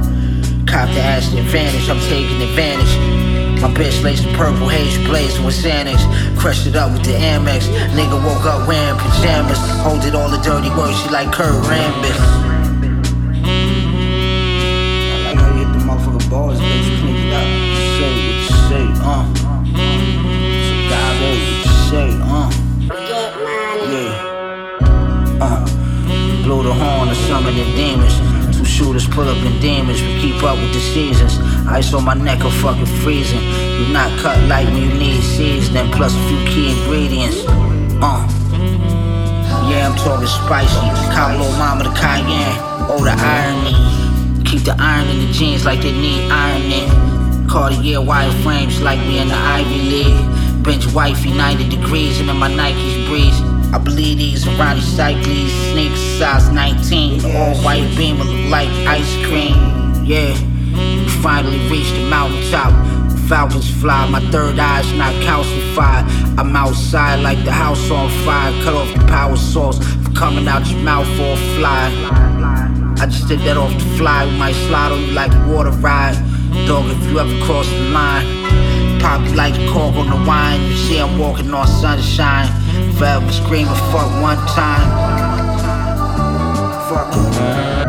Cop 0.67 0.89
the 0.89 1.01
ass 1.01 1.33
advantage, 1.33 1.89
I'm 1.89 2.01
taking 2.09 2.41
advantage. 2.43 3.25
My 3.61 3.73
bitch 3.73 4.03
laced 4.03 4.25
the 4.25 4.33
purple 4.35 4.69
haze 4.69 4.99
blazing 5.07 5.45
with 5.45 5.55
Xanax. 5.55 6.01
Crushed 6.39 6.67
it 6.67 6.77
up 6.77 6.93
with 6.93 7.05
the 7.05 7.13
Amex. 7.13 7.63
Nigga 7.97 8.23
woke 8.23 8.45
up 8.45 8.69
wearing 8.69 8.99
pajamas. 8.99 9.59
Hold 9.81 10.05
it 10.05 10.15
all 10.15 10.29
the 10.29 10.39
dirty 10.39 10.69
words, 10.71 11.01
she 11.01 11.09
like 11.11 11.33
Kurt 11.33 11.65
Rambis. 11.65 12.74
Shooters 28.75 29.07
pull 29.07 29.29
up 29.29 29.39
in 29.47 29.61
demons. 29.61 30.03
We 30.03 30.21
keep 30.21 30.43
up 30.43 30.59
with 30.59 30.75
the 30.75 30.81
seasons. 30.81 31.39
Ice 31.69 31.95
on 31.95 32.05
my 32.05 32.15
neck, 32.15 32.41
I'm 32.43 32.51
fucking 32.51 32.91
freezing. 33.03 33.41
You 33.79 33.93
not 33.93 34.11
cut 34.19 34.37
light 34.49 34.67
when 34.67 34.83
you 34.83 34.99
need 34.99 35.23
seasoning. 35.23 35.93
Plus 35.93 36.13
a 36.13 36.23
few 36.29 36.39
key 36.51 36.67
ingredients. 36.75 37.45
Uh. 38.03 38.27
Yeah, 39.71 39.89
I'm 39.89 39.97
talking 39.97 40.27
spicy. 40.27 40.75
Call 41.15 41.39
little 41.39 41.53
mama 41.57 41.85
the 41.85 41.95
cayenne. 41.95 42.59
Oh, 42.91 42.99
the 42.99 43.15
irony. 43.15 44.45
Keep 44.45 44.65
the 44.65 44.77
iron 44.79 45.09
in 45.09 45.27
the 45.27 45.33
jeans 45.33 45.65
like 45.65 45.81
they 45.81 45.93
need 45.93 46.29
ironing. 46.31 46.91
Cartier 47.49 47.99
wireframes 47.99 48.83
like 48.83 48.99
we 49.07 49.19
in 49.19 49.29
the 49.29 49.35
Ivy 49.35 49.79
League. 49.95 50.65
Bench 50.65 50.87
wifey 50.93 51.33
90 51.33 51.69
degrees 51.69 52.19
and 52.19 52.29
then 52.29 52.37
my 52.39 52.51
Nikes 52.51 53.07
breeze. 53.07 53.54
I 53.75 53.79
believe 53.79 54.19
these 54.19 54.47
Ronnie 54.51 54.81
Cycles, 54.81 55.51
sneakers 55.73 56.01
size 56.17 56.49
19. 56.49 57.25
All 57.25 57.57
white 57.57 57.93
beam 57.97 58.19
look 58.19 58.49
like 58.49 58.69
ice 58.87 59.17
cream. 59.27 59.57
Yeah, 60.05 60.31
we 61.03 61.09
finally 61.21 61.59
reached 61.69 61.93
the 61.93 62.09
mountaintop. 62.09 62.71
Falcons 63.29 63.69
fly, 63.81 64.09
my 64.09 64.21
third 64.31 64.61
eye's 64.61 64.93
not 64.93 65.13
calcified. 65.25 66.05
I'm 66.39 66.55
outside 66.55 67.17
like 67.17 67.45
the 67.45 67.51
house 67.51 67.91
on 67.91 68.11
fire. 68.25 68.53
Cut 68.63 68.75
off 68.75 68.95
the 68.95 69.05
power 69.09 69.37
source 69.37 69.79
for 69.79 70.13
coming 70.13 70.47
out 70.47 70.65
your 70.71 70.79
mouth 70.79 71.09
or 71.19 71.37
fly. 71.59 71.91
I 73.01 73.07
just 73.07 73.27
did 73.27 73.41
that 73.41 73.57
off 73.57 73.73
the 73.73 73.97
fly. 73.99 74.25
We 74.25 74.39
might 74.39 74.55
slide 74.69 74.93
on 74.93 75.03
you 75.03 75.11
like 75.11 75.33
a 75.35 75.53
water 75.53 75.71
ride. 75.71 76.15
Dog, 76.69 76.89
if 76.89 77.11
you 77.11 77.19
ever 77.19 77.45
cross 77.45 77.69
the 77.69 77.91
line, 77.91 79.01
pop 79.01 79.21
like 79.35 79.55
cork 79.73 79.97
on 79.97 80.11
the 80.11 80.29
wine. 80.29 80.63
You 80.63 80.77
see 80.77 81.01
I'm 81.01 81.19
walking 81.19 81.53
on 81.53 81.67
sunshine. 81.67 82.49
Forever 82.99 83.33
screaming, 83.33 83.75
fuck 83.91 84.23
one 84.23 84.37
time. 84.47 84.89
Fuck 86.89 87.84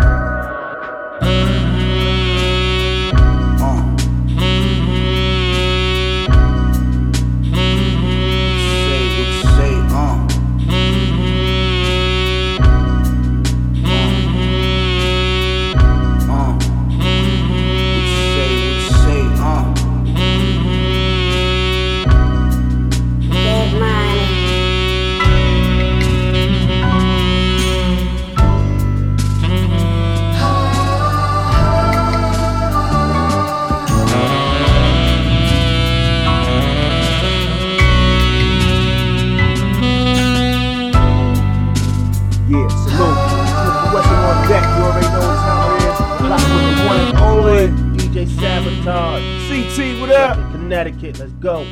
Connecticut, 50.66 51.20
let's 51.20 51.32
go. 51.34 51.64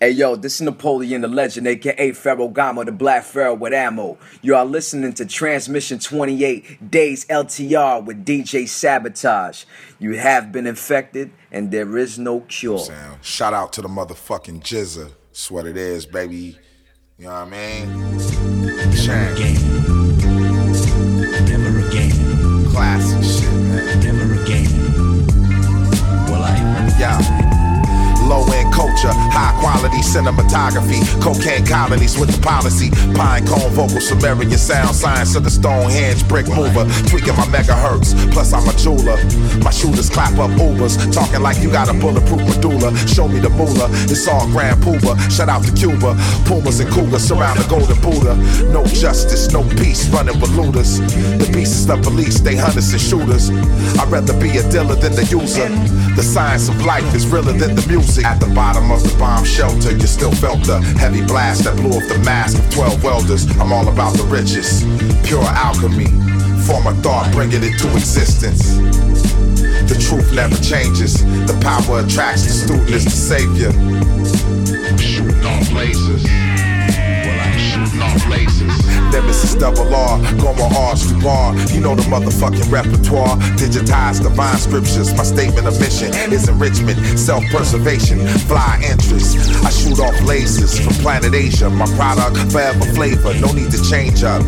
Hey 0.00 0.12
yo, 0.12 0.36
this 0.36 0.54
is 0.54 0.62
Napoleon 0.62 1.20
the 1.20 1.28
Legend, 1.28 1.66
aka 1.66 2.12
Pharaoh 2.12 2.48
Gama, 2.48 2.86
the 2.86 2.92
Black 2.92 3.24
Pharaoh 3.24 3.52
with 3.52 3.74
ammo. 3.74 4.16
You 4.40 4.56
are 4.56 4.64
listening 4.64 5.12
to 5.12 5.26
Transmission 5.26 5.98
28 5.98 6.90
Days 6.90 7.26
LTR 7.26 8.02
with 8.02 8.24
DJ 8.24 8.66
Sabotage. 8.66 9.64
You 9.98 10.14
have 10.14 10.50
been 10.50 10.66
infected, 10.66 11.30
and 11.50 11.70
there 11.70 11.98
is 11.98 12.18
no 12.18 12.40
cure. 12.40 12.78
Sound. 12.78 13.22
Shout 13.22 13.52
out 13.52 13.74
to 13.74 13.82
the 13.82 13.88
motherfucking 13.88 14.62
Jizza. 14.62 15.12
That's 15.28 15.50
what 15.50 15.66
it 15.66 15.76
is, 15.76 16.06
baby. 16.06 16.58
You 17.18 17.26
know 17.26 17.32
what 17.32 17.52
I 17.52 17.84
mean? 17.84 18.16
Never 18.64 19.32
again. 19.34 20.01
Never 21.48 21.86
again. 21.86 22.12
Classic 22.70 23.22
shit, 23.22 23.52
man. 23.52 24.00
Never 24.04 24.42
again. 24.42 24.68
Well, 26.28 26.42
I. 26.42 26.56
Yeah 26.98 27.42
low 28.32 28.44
end 28.52 28.71
culture, 28.72 29.12
high 29.30 29.54
quality 29.60 30.00
cinematography, 30.02 31.00
cocaine 31.20 31.64
colonies 31.64 32.18
with 32.18 32.34
the 32.34 32.40
policy, 32.40 32.90
pine 33.14 33.46
cone 33.46 33.70
vocal, 33.72 34.00
Sumerian 34.00 34.50
sound, 34.58 34.96
science 34.96 35.36
of 35.36 35.44
the 35.44 35.50
Stonehenge 35.50 36.26
brick 36.26 36.48
mover, 36.48 36.88
tweaking 37.06 37.36
my 37.36 37.46
megahertz. 37.52 38.16
Plus 38.32 38.52
I'm 38.52 38.66
a 38.68 38.72
jeweler. 38.74 39.16
My 39.62 39.70
shooters 39.70 40.10
clap 40.10 40.32
up 40.38 40.50
Ubers, 40.58 40.96
talking 41.12 41.42
like 41.42 41.62
you 41.62 41.70
got 41.70 41.88
a 41.88 41.94
bulletproof 41.94 42.42
medulla. 42.42 42.96
Show 43.06 43.28
me 43.28 43.38
the 43.40 43.50
moolah, 43.50 43.88
it's 44.10 44.26
all 44.26 44.46
Grand 44.48 44.82
Puba. 44.82 45.14
Shout 45.30 45.48
out 45.48 45.64
to 45.64 45.72
Cuba, 45.72 46.16
Pumas 46.46 46.80
and 46.80 46.90
Cougars 46.90 47.22
surround 47.22 47.58
the 47.60 47.68
Golden 47.68 48.00
Buddha. 48.00 48.34
No 48.72 48.84
justice, 48.86 49.52
no 49.52 49.62
peace, 49.76 50.08
running 50.08 50.38
with 50.40 50.50
looters. 50.56 50.98
The 50.98 51.48
beast 51.52 51.72
is 51.72 51.86
the 51.86 51.96
police, 51.96 52.40
they 52.40 52.56
hunters 52.56 52.92
and 52.92 53.00
shooters. 53.00 53.50
I'd 54.00 54.08
rather 54.10 54.38
be 54.40 54.50
a 54.56 54.62
dealer 54.70 54.96
than 54.96 55.14
the 55.14 55.24
user. 55.24 55.68
The 56.16 56.22
science 56.22 56.68
of 56.68 56.80
life 56.84 57.14
is 57.14 57.26
realer 57.26 57.52
than 57.52 57.74
the 57.74 57.86
music. 57.86 58.24
At 58.24 58.40
the 58.40 58.46
bottom 58.62 58.92
of 58.92 59.02
the 59.02 59.12
bomb 59.18 59.44
shelter, 59.44 59.90
you 59.90 60.06
still 60.06 60.30
felt 60.30 60.62
the 60.62 60.78
heavy 60.96 61.20
blast 61.26 61.64
that 61.64 61.74
blew 61.76 61.90
off 61.90 62.06
the 62.06 62.18
mask 62.18 62.56
of 62.62 62.70
12 62.70 63.02
welders. 63.02 63.42
I'm 63.58 63.72
all 63.72 63.88
about 63.88 64.14
the 64.14 64.22
riches, 64.22 64.86
pure 65.26 65.42
alchemy. 65.42 66.06
Form 66.62 66.86
a 66.86 66.94
thought, 67.02 67.32
bringing 67.32 67.64
it 67.64 67.74
to 67.82 67.88
existence. 67.90 68.62
The 69.90 69.98
truth 69.98 70.32
never 70.32 70.54
changes. 70.62 71.24
The 71.50 71.58
power 71.60 72.06
attracts 72.06 72.44
the 72.46 72.54
student 72.62 72.90
is 72.90 73.04
the 73.04 73.18
savior. 73.32 73.72
Shooting 74.96 75.44
off 75.44 75.66
lasers 75.74 76.22
Well, 77.26 77.38
I'm 77.42 77.58
shooting 77.58 78.00
off 78.00 78.22
laces. 78.30 78.51
Nemesis 79.12 79.54
double 79.54 79.94
R, 79.94 80.20
R's 80.90 81.06
to 81.12 81.18
bar. 81.20 81.54
You 81.68 81.80
know 81.80 81.94
the 81.94 82.02
motherfucking 82.02 82.70
repertoire. 82.70 83.36
Digitized 83.56 84.22
divine 84.22 84.56
scriptures. 84.58 85.14
My 85.14 85.24
statement 85.24 85.66
of 85.66 85.78
mission 85.80 86.12
is 86.32 86.48
enrichment, 86.48 86.98
self 87.18 87.44
preservation, 87.50 88.26
fly 88.48 88.80
interest. 88.82 89.36
I 89.64 89.70
shoot 89.70 90.00
off 90.00 90.14
lasers 90.22 90.82
from 90.82 90.94
planet 91.02 91.34
Asia. 91.34 91.68
My 91.70 91.86
product, 91.96 92.52
forever 92.52 92.84
flavor, 92.94 93.34
no 93.34 93.52
need 93.52 93.70
to 93.72 93.82
change 93.90 94.22
up. 94.24 94.42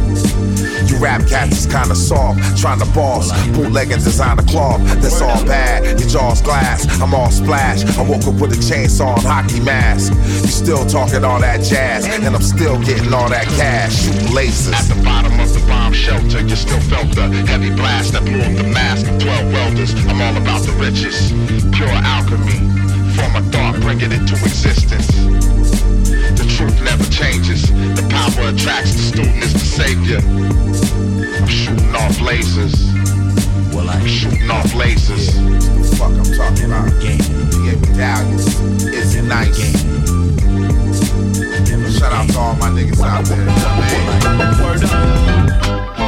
You 0.86 0.98
rap 0.98 1.26
cats 1.26 1.58
is 1.58 1.66
kinda 1.66 1.94
soft, 1.94 2.58
trying 2.58 2.78
to 2.80 2.86
boss. 2.86 3.32
Bootleg 3.56 3.90
and 3.90 4.02
design 4.02 4.38
a 4.38 4.42
cloth, 4.42 4.80
that's 5.00 5.20
all 5.20 5.42
bad. 5.44 5.98
Your 5.98 6.08
jaw's 6.08 6.42
glass, 6.42 6.86
I'm 7.00 7.14
all 7.14 7.30
splash. 7.30 7.84
I 7.98 8.02
woke 8.02 8.26
up 8.26 8.34
with 8.34 8.52
a 8.52 8.60
chainsaw 8.60 9.16
and 9.16 9.26
hockey 9.26 9.60
mask. 9.60 10.12
You 10.42 10.48
still 10.48 10.84
talking 10.86 11.24
all 11.24 11.40
that 11.40 11.62
jazz, 11.62 12.06
and 12.06 12.34
I'm 12.34 12.42
still 12.42 12.78
getting 12.84 13.12
all 13.12 13.28
that 13.28 13.46
cash. 13.56 14.02
Shooting 14.02 14.28
lasers. 14.28 14.74
At 14.74 14.94
the 14.94 15.02
bottom 15.02 15.38
of 15.40 15.52
the 15.52 15.60
bomb 15.66 15.92
shelter, 15.92 16.40
you 16.40 16.56
still 16.56 16.80
felt 16.80 17.14
the 17.14 17.28
heavy 17.46 17.70
blast 17.70 18.12
that 18.12 18.24
blew 18.24 18.40
up 18.40 18.54
the 18.56 18.64
mask 18.64 19.06
of 19.06 19.18
12 19.18 19.52
welders. 19.52 19.94
I'm 20.08 20.20
all 20.20 20.36
about 20.36 20.62
the 20.62 20.72
riches, 20.72 21.32
pure 21.72 21.88
alchemy. 21.88 22.60
Form 23.16 23.36
a 23.36 23.42
thought, 23.52 23.80
bring 23.80 24.00
it 24.00 24.12
into 24.12 24.34
existence. 24.34 25.08
Never 26.84 27.04
changes. 27.10 27.62
The 27.70 28.06
power 28.10 28.48
attracts 28.50 28.92
the 28.94 29.02
student 29.02 29.36
is 29.42 29.52
the 29.52 29.58
savior. 29.58 30.20
I'm 30.20 31.48
shooting 31.48 31.94
off 31.94 32.16
lasers. 32.18 32.92
Well, 33.74 33.88
I'm 33.88 34.06
shooting 34.06 34.50
off 34.50 34.70
lasers. 34.72 35.34
Yeah. 35.34 35.58
The 35.58 35.96
fuck 35.96 36.12
I'm 36.12 36.24
talking 36.36 36.66
about? 36.66 36.92
Game. 37.00 37.20
Yeah, 37.64 37.76
medallions. 37.80 38.46
Is 38.84 39.14
it 39.14 39.22
nice? 39.22 39.56
Game. 39.56 39.74
Shout 41.90 42.12
out 42.12 42.28
to 42.30 42.38
all 42.38 42.54
my 42.56 42.68
niggas 42.68 43.00
out 43.00 43.24
there. 43.24 43.46
Word 44.62 44.84
up. 44.84 46.03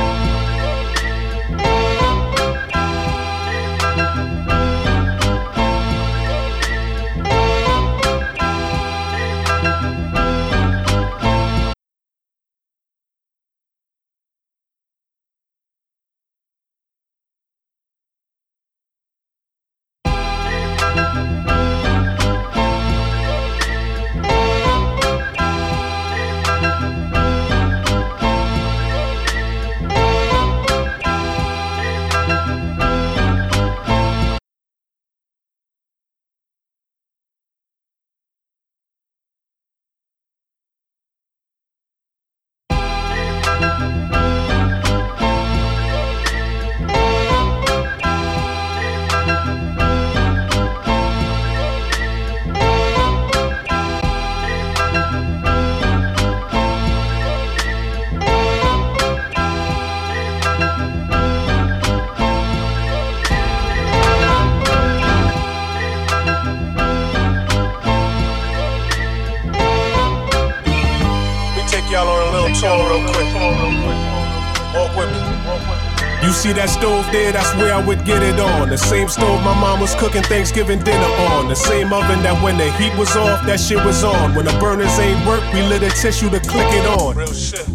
See 76.47 76.53
that 76.53 76.71
stove 76.71 77.07
there, 77.11 77.33
that's 77.33 77.55
where 77.57 77.75
I 77.75 77.85
would 77.85 78.05
get 78.05 78.23
it 78.23 78.39
on. 78.39 78.69
The 78.69 78.79
same 78.79 79.09
stove 79.09 79.43
my 79.43 79.55
mom 79.59 79.81
was 79.81 79.95
cooking 79.97 80.23
Thanksgiving 80.23 80.79
dinner 80.83 81.13
on. 81.35 81.49
The 81.49 81.57
same 81.57 81.93
oven 81.93 82.23
that 82.23 82.39
when 82.43 82.57
the 82.57 82.71
heat 82.79 82.95
was 82.97 83.15
off, 83.17 83.45
that 83.47 83.59
shit 83.59 83.83
was 83.85 84.05
on. 84.05 84.35
When 84.35 84.45
the 84.45 84.57
burners 84.63 84.95
ain't 84.99 85.27
work, 85.27 85.43
we 85.53 85.63
lit 85.63 85.83
a 85.83 85.91
tissue 85.91 86.31
to 86.31 86.41
click 86.41 86.71
it 86.71 86.87
on. 86.87 87.17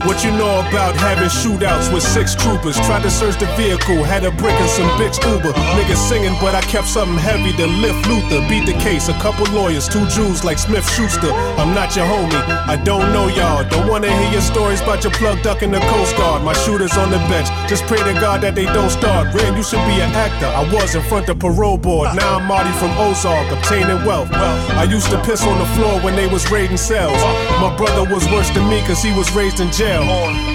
What 0.08 0.24
you 0.24 0.32
know 0.32 0.64
about 0.68 0.96
having 0.96 1.30
shootouts 1.30 1.92
with 1.94 2.04
six 2.04 2.36
troopers? 2.36 2.76
Tried 2.88 3.04
to 3.04 3.12
search 3.12 3.38
the 3.40 3.48
vehicle, 3.60 4.04
had 4.04 4.24
a 4.24 4.32
brick 4.32 4.56
and 4.56 4.70
some 4.70 4.90
bitch 5.00 5.20
Uber. 5.28 5.52
Niggas 5.76 6.02
singing, 6.10 6.36
but 6.40 6.56
I 6.56 6.62
kept 6.62 6.88
something 6.88 7.18
heavy 7.18 7.52
to 7.58 7.68
lift 7.68 8.08
Luther. 8.08 8.40
Beat 8.48 8.66
the 8.66 8.78
case, 8.80 9.10
a 9.10 9.18
couple 9.20 9.46
lawyers, 9.52 9.88
two 9.88 10.06
Jews 10.08 10.44
like 10.44 10.58
Smith 10.58 10.88
Schuster. 10.96 11.32
I'm 11.60 11.74
not 11.76 11.96
your 11.96 12.06
homie, 12.06 12.42
I 12.68 12.78
don't 12.84 13.12
know 13.12 13.28
y'all. 13.28 13.68
Don't 13.68 13.88
wanna 13.88 14.12
hear 14.12 14.32
your 14.32 14.42
stories 14.42 14.82
about 14.82 15.04
your 15.04 15.14
plug 15.14 15.42
duck 15.44 15.62
in 15.62 15.72
the 15.72 15.80
Coast 15.92 16.16
Guard. 16.16 16.44
My 16.44 16.54
shooters 16.64 16.96
on 16.98 17.12
the 17.12 17.20
bench, 17.32 17.48
just 17.70 17.84
pray 17.86 18.00
to 18.00 18.14
God 18.20 18.42
that 18.42 18.56
they 18.56 18.61
don't 18.66 18.90
start. 18.90 19.34
Ren, 19.34 19.56
you 19.56 19.64
should 19.64 19.84
be 19.86 20.02
an 20.02 20.12
actor. 20.12 20.46
I 20.46 20.64
was 20.74 20.96
in 20.96 21.04
front 21.04 21.30
of 21.30 21.40
parole 21.40 21.78
board. 21.78 22.16
Now 22.16 22.38
I'm 22.38 22.46
Marty 22.46 22.72
from 22.80 22.92
Ozark, 22.98 23.52
obtaining 23.52 24.04
wealth. 24.06 24.30
I 24.34 24.84
used 24.84 25.10
to 25.12 25.22
piss 25.24 25.46
on 25.46 25.58
the 25.60 25.66
floor 25.78 26.00
when 26.02 26.16
they 26.16 26.28
was 26.28 26.50
raiding 26.52 26.78
cells. 26.78 27.20
My 27.62 27.74
brother 27.78 28.04
was 28.14 28.26
worse 28.32 28.50
than 28.52 28.68
me 28.70 28.82
cause 28.86 29.02
he 29.02 29.14
was 29.14 29.32
raised 29.32 29.60
in 29.60 29.72
jail. 29.72 30.04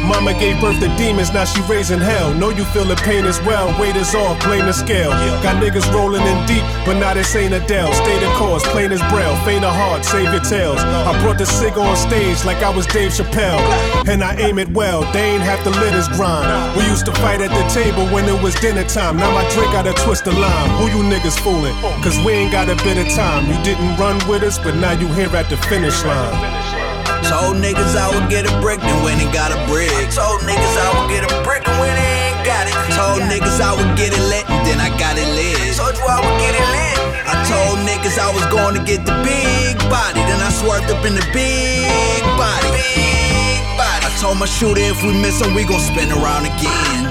Mama 0.04 0.32
gave 0.34 0.60
birth 0.60 0.78
to 0.80 0.88
demons, 0.96 1.32
now 1.32 1.44
she 1.44 1.60
raising 1.62 2.00
hell. 2.00 2.32
Know 2.34 2.50
you 2.50 2.64
feel 2.66 2.84
the 2.84 2.96
pain 2.96 3.24
as 3.24 3.40
well. 3.42 3.68
Weight 3.80 3.96
is 3.96 4.14
off, 4.14 4.42
blame 4.44 4.66
the 4.66 4.72
scale. 4.72 5.10
Got 5.42 5.62
niggas 5.62 5.90
rolling 5.92 6.22
in 6.22 6.46
deep, 6.46 6.62
but 6.84 6.94
now 6.98 7.14
this 7.14 7.34
ain't 7.34 7.54
Adele. 7.54 7.92
Stay 7.92 8.18
the 8.18 8.30
course, 8.36 8.62
plain 8.68 8.92
as 8.92 9.00
braille. 9.10 9.36
Faint 9.44 9.64
of 9.64 9.74
heart, 9.74 10.04
save 10.04 10.32
your 10.32 10.42
tails. 10.42 10.80
I 10.80 11.18
brought 11.22 11.38
the 11.38 11.46
cig 11.46 11.76
on 11.78 11.96
stage 11.96 12.44
like 12.44 12.62
I 12.62 12.70
was 12.70 12.86
Dave 12.86 13.12
Chappelle. 13.12 13.60
And 14.06 14.22
I 14.22 14.36
aim 14.36 14.58
it 14.58 14.68
well, 14.70 15.00
they 15.12 15.34
ain't 15.34 15.42
have 15.42 15.62
to 15.64 15.70
let 15.70 15.94
us 15.94 16.08
grind. 16.16 16.76
We 16.76 16.84
used 16.86 17.06
to 17.06 17.12
fight 17.12 17.40
at 17.40 17.50
the 17.50 17.64
table 17.72 17.95
when 18.12 18.28
it 18.28 18.42
was 18.42 18.54
dinner 18.56 18.84
time. 18.84 19.16
Now 19.16 19.32
my 19.32 19.48
drink 19.50 19.72
got 19.72 19.86
a 19.86 19.94
twist 20.04 20.26
of 20.26 20.36
lime. 20.36 20.70
Who 20.76 20.92
you 20.92 21.02
niggas 21.04 21.38
fooling? 21.40 21.74
Cause 22.02 22.16
we 22.24 22.32
ain't 22.32 22.52
got 22.52 22.68
a 22.68 22.76
bit 22.84 22.98
of 22.98 23.08
time. 23.14 23.46
You 23.46 23.56
didn't 23.64 23.96
run 23.96 24.20
with 24.28 24.42
us, 24.42 24.58
but 24.58 24.74
now 24.76 24.92
you 24.92 25.08
here 25.14 25.30
at 25.36 25.48
the 25.48 25.56
finish 25.68 26.04
line. 26.04 26.34
Told 27.24 27.56
niggas 27.56 27.96
I 27.96 28.06
would 28.14 28.30
get 28.30 28.46
a 28.46 28.54
brick, 28.60 28.80
then 28.80 29.02
went 29.02 29.20
and 29.22 29.32
got 29.32 29.50
a 29.50 29.58
brick. 29.66 29.90
Told 30.14 30.42
niggas 30.46 30.76
I 30.78 30.88
would 30.94 31.10
get 31.10 31.24
a 31.24 31.32
brick, 31.42 31.66
and 31.66 31.76
went 31.80 31.96
and 31.98 32.36
ain't 32.36 32.46
got 32.46 32.68
it. 32.68 32.74
Told 32.94 33.22
niggas 33.26 33.58
I 33.58 33.74
would 33.74 33.96
get 33.96 34.12
it 34.12 34.24
lit, 34.30 34.48
and 34.48 34.62
then 34.66 34.78
I 34.78 34.90
got 34.98 35.18
it 35.18 35.26
lit. 35.34 35.74
Told 35.74 35.96
you 35.96 36.06
I 36.06 36.20
would 36.22 36.38
get 36.38 36.54
it 36.54 36.66
lit. 36.70 36.96
I 37.26 37.34
told 37.50 37.82
niggas 37.82 38.18
I 38.18 38.30
was 38.30 38.46
going 38.46 38.78
to 38.78 38.82
get 38.84 39.04
the 39.04 39.16
big 39.26 39.78
body, 39.90 40.20
then 40.22 40.38
I 40.38 40.50
swerved 40.50 40.90
up 40.90 41.04
in 41.04 41.14
the 41.14 41.26
big 41.32 42.22
body. 42.38 43.15
Told 44.20 44.38
my 44.38 44.46
shooter 44.46 44.80
if 44.80 45.02
we 45.04 45.12
miss 45.12 45.44
him, 45.44 45.52
we 45.52 45.64
gon' 45.64 45.78
spin 45.78 46.08
around 46.10 46.46
again. 46.48 47.04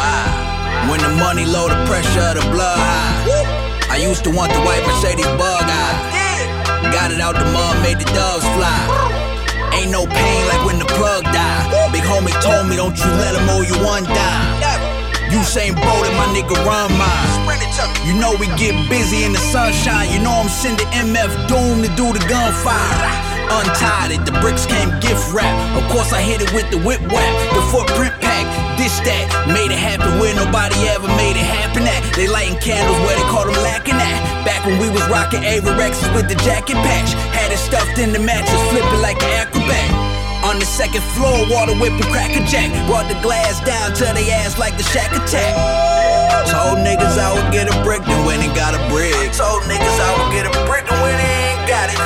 Ah. 0.00 0.88
When 0.88 1.00
the 1.04 1.12
money 1.20 1.44
low, 1.44 1.68
the 1.68 1.76
pressure 1.84 2.32
of 2.32 2.40
the 2.40 2.46
blood 2.48 2.80
high. 2.80 3.92
I 3.92 4.00
used 4.00 4.24
to 4.24 4.30
want 4.32 4.56
the 4.56 4.60
white 4.64 4.80
Mercedes 4.88 5.28
bug 5.36 5.68
eye. 5.68 6.88
Got 6.96 7.12
it 7.12 7.20
out 7.20 7.36
the 7.36 7.44
mud, 7.52 7.76
made 7.84 8.00
the 8.00 8.08
doves 8.16 8.48
fly. 8.56 8.72
Ain't 9.76 9.92
no 9.92 10.06
pain 10.08 10.40
like 10.48 10.64
when 10.64 10.78
the 10.78 10.88
plug 10.96 11.24
died. 11.24 11.92
Big 11.92 12.08
homie 12.08 12.32
told 12.40 12.64
me, 12.64 12.76
don't 12.76 12.96
you 12.96 13.10
let 13.20 13.36
him 13.36 13.44
owe 13.52 13.60
you 13.60 13.76
one 13.84 14.04
dime. 14.04 14.64
Usain 15.28 15.76
Bolt 15.76 16.08
and 16.08 16.16
my 16.16 16.24
nigga 16.32 16.56
run 16.64 16.88
mine. 16.96 17.60
You 18.08 18.16
know 18.16 18.32
we 18.40 18.46
get 18.56 18.72
busy 18.88 19.24
in 19.24 19.32
the 19.32 19.42
sunshine. 19.52 20.08
You 20.08 20.20
know 20.24 20.32
I'm 20.32 20.48
sending 20.48 20.88
MF 20.88 21.48
Doom 21.52 21.82
to 21.84 21.88
do 22.00 22.16
the 22.16 22.24
gunfire. 22.32 23.23
Untied 23.50 24.12
it, 24.12 24.22
the 24.24 24.32
bricks 24.40 24.66
came 24.66 24.88
gift 25.00 25.32
wrap. 25.32 25.52
Of 25.76 25.84
course 25.90 26.12
I 26.12 26.20
hit 26.20 26.40
it 26.40 26.52
with 26.52 26.70
the 26.70 26.78
whip 26.80 27.00
wrap, 27.10 27.34
the 27.52 27.62
footprint 27.72 28.14
pack. 28.20 28.44
This 28.78 28.94
that 29.06 29.26
made 29.48 29.70
it 29.70 29.78
happen 29.78 30.18
where 30.18 30.34
nobody 30.34 30.76
ever 30.90 31.08
made 31.14 31.36
it 31.36 31.46
happen 31.46 31.86
at. 31.86 32.02
They 32.16 32.26
lighting 32.26 32.58
candles 32.58 32.98
where 33.06 33.16
they 33.16 33.26
caught 33.30 33.46
them 33.46 33.56
lacking 33.62 33.96
at. 33.96 34.20
Back 34.44 34.66
when 34.66 34.80
we 34.80 34.90
was 34.90 35.04
rocking 35.08 35.44
Avirexes 35.44 36.10
with 36.14 36.28
the 36.28 36.36
jacket 36.42 36.76
patch, 36.82 37.12
had 37.32 37.52
it 37.52 37.60
stuffed 37.60 37.98
in 37.98 38.12
the 38.12 38.20
mattress, 38.20 38.60
flipping 38.72 39.00
like 39.00 39.20
an 39.22 39.46
acrobat. 39.46 39.88
On 40.44 40.60
the 40.60 40.68
second 40.68 41.00
floor, 41.16 41.48
water 41.48 41.72
whipping 41.80 42.04
cracker 42.12 42.44
jack. 42.44 42.68
Brought 42.84 43.08
the 43.08 43.16
glass 43.24 43.64
down 43.64 43.96
to 43.96 44.04
they 44.12 44.28
ass 44.30 44.58
like 44.58 44.76
the 44.76 44.84
shack 44.84 45.08
attack. 45.16 45.56
Told 46.52 46.84
niggas 46.84 47.16
I 47.16 47.32
would 47.32 47.48
get 47.48 47.72
a 47.72 47.76
brick, 47.80 48.04
then 48.04 48.20
went 48.26 48.44
and 48.44 48.52
got 48.52 48.76
a 48.76 48.82
brick. 48.92 49.16
Told 49.32 49.64
niggas 49.64 49.96
I 49.96 50.10
would 50.20 50.30
get 50.36 50.44
a 50.44 50.52
brick, 50.68 50.84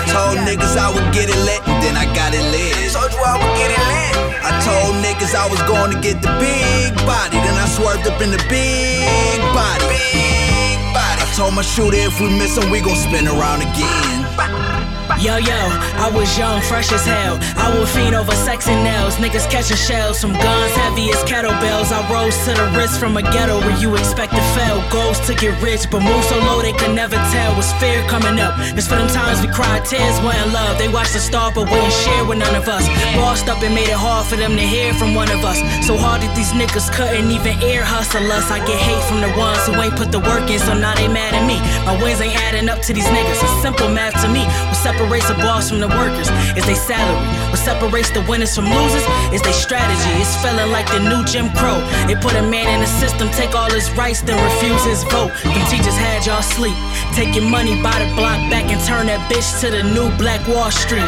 Told 0.08 0.38
niggas 0.48 0.76
I 0.76 0.88
would 0.94 1.08
get 1.12 1.28
it 1.28 1.40
lit, 1.44 1.62
then 1.84 1.96
I 1.96 2.06
got 2.16 2.32
it 2.32 2.44
lit. 2.52 2.92
Told 2.92 3.12
you 3.12 3.20
I 3.20 3.36
would 3.36 3.54
get 3.60 3.70
it 3.70 3.84
lit. 3.92 4.14
I 4.40 4.50
told 4.64 4.96
niggas 5.04 5.34
I 5.34 5.46
was 5.48 5.60
going 5.68 5.92
to 5.92 6.00
get 6.00 6.22
the 6.22 6.32
big 6.40 6.96
body, 7.04 7.36
then 7.36 7.54
I 7.54 7.66
swerved 7.68 8.06
up 8.08 8.20
in 8.20 8.30
the 8.30 8.42
big 8.48 9.40
body. 9.52 9.84
Big 9.92 10.80
body. 10.96 11.20
I 11.20 11.26
told 11.36 11.54
my 11.54 11.62
shooter 11.62 11.96
if 11.96 12.20
we 12.20 12.28
miss 12.38 12.56
him, 12.56 12.70
we 12.70 12.80
gon' 12.80 12.96
spin 12.96 13.28
around 13.28 13.60
again. 13.62 14.77
Yo, 15.16 15.34
yo, 15.40 15.56
I 15.98 16.12
was 16.14 16.28
young, 16.38 16.60
fresh 16.62 16.92
as 16.92 17.02
hell. 17.02 17.40
I 17.56 17.72
would 17.74 17.88
fiend 17.88 18.14
over 18.14 18.30
sex 18.46 18.68
and 18.68 18.84
nails. 18.84 19.16
Niggas 19.16 19.50
catching 19.50 19.76
shells 19.76 20.20
from 20.20 20.30
guns 20.30 20.72
heavy 20.76 21.10
as 21.10 21.24
kettlebells. 21.24 21.90
I 21.90 22.04
rose 22.12 22.36
to 22.44 22.52
the 22.54 22.68
wrist 22.76 23.00
from 23.00 23.16
a 23.16 23.22
ghetto 23.22 23.58
where 23.58 23.74
you 23.80 23.96
expect 23.96 24.30
to 24.36 24.44
fail. 24.54 24.78
Goals 24.92 25.18
to 25.26 25.34
get 25.34 25.58
rich, 25.60 25.90
but 25.90 26.06
move 26.06 26.22
so 26.28 26.38
low 26.44 26.62
they 26.62 26.76
could 26.76 26.94
never 26.94 27.16
tell. 27.34 27.56
Was 27.56 27.72
fear 27.80 27.98
coming 28.06 28.38
up? 28.38 28.54
It's 28.78 28.86
for 28.86 28.94
them 28.94 29.08
times 29.08 29.40
we 29.42 29.48
cried 29.48 29.84
tears, 29.84 30.20
wasn't 30.22 30.52
love. 30.52 30.78
They 30.78 30.86
watched 30.86 31.14
the 31.14 31.20
star, 31.24 31.50
but 31.50 31.66
wouldn't 31.66 31.92
share 32.04 32.24
with 32.28 32.38
none 32.38 32.54
of 32.54 32.68
us. 32.68 32.86
Bossed 33.16 33.48
up 33.48 33.58
and 33.64 33.74
made 33.74 33.88
it 33.88 33.98
hard 33.98 34.26
for 34.28 34.36
them 34.36 34.54
to 34.54 34.62
hear 34.62 34.94
from 34.94 35.16
one 35.16 35.32
of 35.32 35.42
us. 35.42 35.58
So 35.82 35.96
hard 35.96 36.22
that 36.22 36.30
these 36.36 36.52
niggas 36.52 36.94
couldn't 36.94 37.26
even 37.32 37.58
ear 37.66 37.82
hustle 37.82 38.22
us. 38.30 38.52
I 38.52 38.62
get 38.62 38.78
hate 38.78 39.02
from 39.10 39.18
the 39.18 39.32
ones 39.34 39.66
who 39.66 39.74
ain't 39.82 39.96
put 39.96 40.12
the 40.12 40.20
work 40.20 40.46
in, 40.46 40.60
so 40.60 40.78
now 40.78 40.94
they 40.94 41.08
mad 41.08 41.34
at 41.34 41.42
me. 41.42 41.58
My 41.82 41.98
wins 41.98 42.20
ain't 42.20 42.38
adding 42.46 42.68
up 42.68 42.78
to 42.86 42.92
these 42.92 43.08
niggas. 43.08 43.42
It's 43.42 43.62
simple 43.66 43.88
math 43.88 44.14
to 44.22 44.28
me. 44.30 44.46
What 44.70 44.78
separates 44.98 45.28
the 45.30 45.38
boss 45.46 45.70
from 45.70 45.78
the 45.78 45.86
workers 45.94 46.26
is 46.58 46.66
they 46.66 46.74
salary. 46.74 47.22
What 47.54 47.62
separates 47.62 48.10
the 48.10 48.18
winners 48.26 48.50
from 48.50 48.66
losers 48.66 49.06
is 49.30 49.38
they 49.46 49.54
strategy. 49.54 50.10
It's 50.18 50.34
feeling 50.42 50.74
like 50.74 50.90
the 50.90 50.98
new 50.98 51.22
Jim 51.22 51.54
Crow. 51.54 51.78
They 52.10 52.18
put 52.18 52.34
a 52.34 52.42
man 52.42 52.66
in 52.66 52.82
the 52.82 52.90
system, 52.98 53.30
take 53.30 53.54
all 53.54 53.70
his 53.70 53.86
rights, 53.94 54.26
then 54.26 54.34
refuse 54.34 54.82
his 54.82 55.06
vote. 55.06 55.30
Them 55.46 55.62
teachers 55.70 55.94
had 55.94 56.26
y'all 56.26 56.42
sleep. 56.42 56.74
Taking 57.14 57.46
money 57.46 57.78
by 57.78 57.94
the 58.02 58.10
block 58.18 58.42
back 58.50 58.66
and 58.74 58.82
turn 58.90 59.06
that 59.06 59.22
bitch 59.30 59.46
to 59.62 59.70
the 59.70 59.86
new 59.86 60.10
Black 60.18 60.42
Wall 60.50 60.70
Street. 60.74 61.06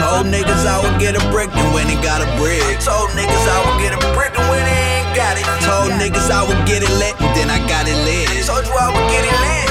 Told 0.00 0.24
niggas 0.32 0.64
I 0.64 0.80
would 0.80 0.96
get 0.96 1.12
a 1.12 1.22
brick, 1.28 1.52
then 1.52 1.68
went 1.76 1.92
and 1.92 2.00
got 2.00 2.24
a 2.24 2.28
brick. 2.40 2.64
Told 2.80 3.12
niggas 3.12 3.44
I 3.52 3.58
would 3.68 3.78
get 3.84 3.92
a 3.92 4.00
brick, 4.16 4.32
and 4.32 4.48
went 4.48 4.64
and 4.64 4.80
ain't 5.04 5.12
got 5.12 5.36
it. 5.36 5.44
Told 5.60 5.92
niggas 6.00 6.32
I 6.32 6.40
would 6.40 6.64
get 6.64 6.80
it 6.80 6.92
lit, 6.96 7.20
and 7.20 7.36
then 7.36 7.52
I 7.52 7.60
got 7.68 7.84
it 7.84 8.00
lit. 8.08 8.32
Told 8.48 8.64
you 8.64 8.72
I 8.72 8.88
would 8.88 9.08
get 9.12 9.28
it 9.28 9.36
lit. 9.44 9.65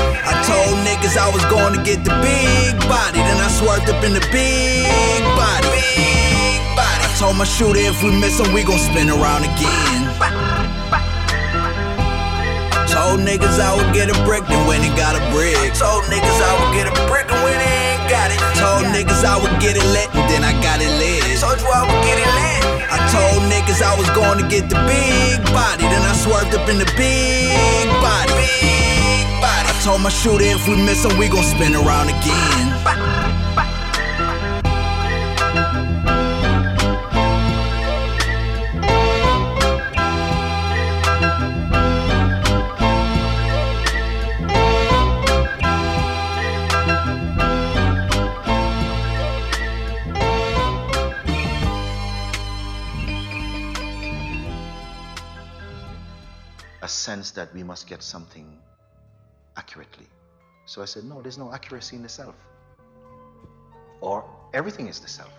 Told 0.46 0.78
niggas 0.86 1.18
I 1.18 1.26
was 1.34 1.42
going 1.50 1.74
to 1.74 1.82
get 1.82 2.06
the 2.06 2.14
big 2.22 2.78
body, 2.86 3.18
then 3.18 3.42
I 3.42 3.50
swerved 3.50 3.90
up 3.90 3.98
in 4.06 4.14
the 4.14 4.22
big 4.30 5.26
body. 5.34 5.74
Big 5.74 6.62
body. 6.78 7.02
I 7.02 7.10
told 7.18 7.34
my 7.34 7.50
shooter 7.50 7.82
if 7.82 7.98
we 8.06 8.14
miss 8.14 8.38
him, 8.38 8.54
we 8.54 8.62
gon' 8.62 8.78
spin 8.78 9.10
around 9.10 9.42
again. 9.42 10.06
Told 12.94 13.26
niggas 13.26 13.58
I 13.58 13.74
would 13.74 13.90
get 13.90 14.14
a 14.14 14.18
brick, 14.22 14.46
then 14.46 14.62
went 14.70 14.86
and 14.86 14.94
got 14.94 15.18
a 15.18 15.24
brick. 15.34 15.58
Told 15.74 16.06
niggas 16.14 16.38
I 16.38 16.54
would 16.62 16.78
get 16.78 16.86
a 16.86 16.96
brick, 17.10 17.26
and 17.26 17.42
went 17.42 17.58
and 17.58 17.66
ain't 17.66 18.06
got 18.06 18.30
it. 18.30 18.38
Told 18.62 18.86
niggas 18.94 19.26
I 19.26 19.42
would 19.42 19.58
get 19.58 19.74
it 19.74 19.88
lit, 19.98 20.14
and 20.14 20.30
then 20.30 20.46
I 20.46 20.54
got 20.62 20.78
it 20.78 20.94
lit. 21.02 21.26
Told 21.42 21.58
you 21.58 21.66
I 21.74 21.90
would 21.90 22.02
get 22.06 22.22
it 22.22 22.30
lit. 22.38 22.62
I 22.94 23.02
told 23.10 23.42
niggas 23.50 23.82
I 23.82 23.98
was 23.98 24.10
going 24.14 24.38
to 24.38 24.46
get 24.46 24.70
the 24.70 24.78
big 24.86 25.42
body, 25.58 25.90
then 25.90 26.06
I 26.06 26.14
swerved 26.14 26.54
up 26.54 26.70
in 26.70 26.78
the 26.78 26.90
big 26.94 27.90
body. 27.98 28.30
Big 28.38 28.85
told 29.86 30.02
my 30.02 30.10
shooter 30.10 30.43
if 30.45 30.67
we 30.67 30.76
miss 30.84 31.06
him, 31.06 31.15
we 31.19 31.30
gon' 31.30 31.43
spin 31.43 31.76
around 31.76 32.10
again. 32.10 32.71
a 56.82 56.88
sense 56.88 57.30
that 57.32 57.54
we 57.54 57.62
must 57.62 57.88
get 57.88 58.02
something 58.02 58.58
accurately. 59.58 60.08
So 60.65 60.82
I 60.82 60.86
said, 60.86 61.04
no, 61.06 61.22
there's 61.22 61.38
no 61.38 61.54
accuracy 61.54 61.96
in 61.96 62.04
the 62.04 62.10
self. 62.10 62.36
Or 64.02 64.26
everything 64.54 64.88
is 64.88 65.00
the 65.00 65.08
self. 65.08 65.34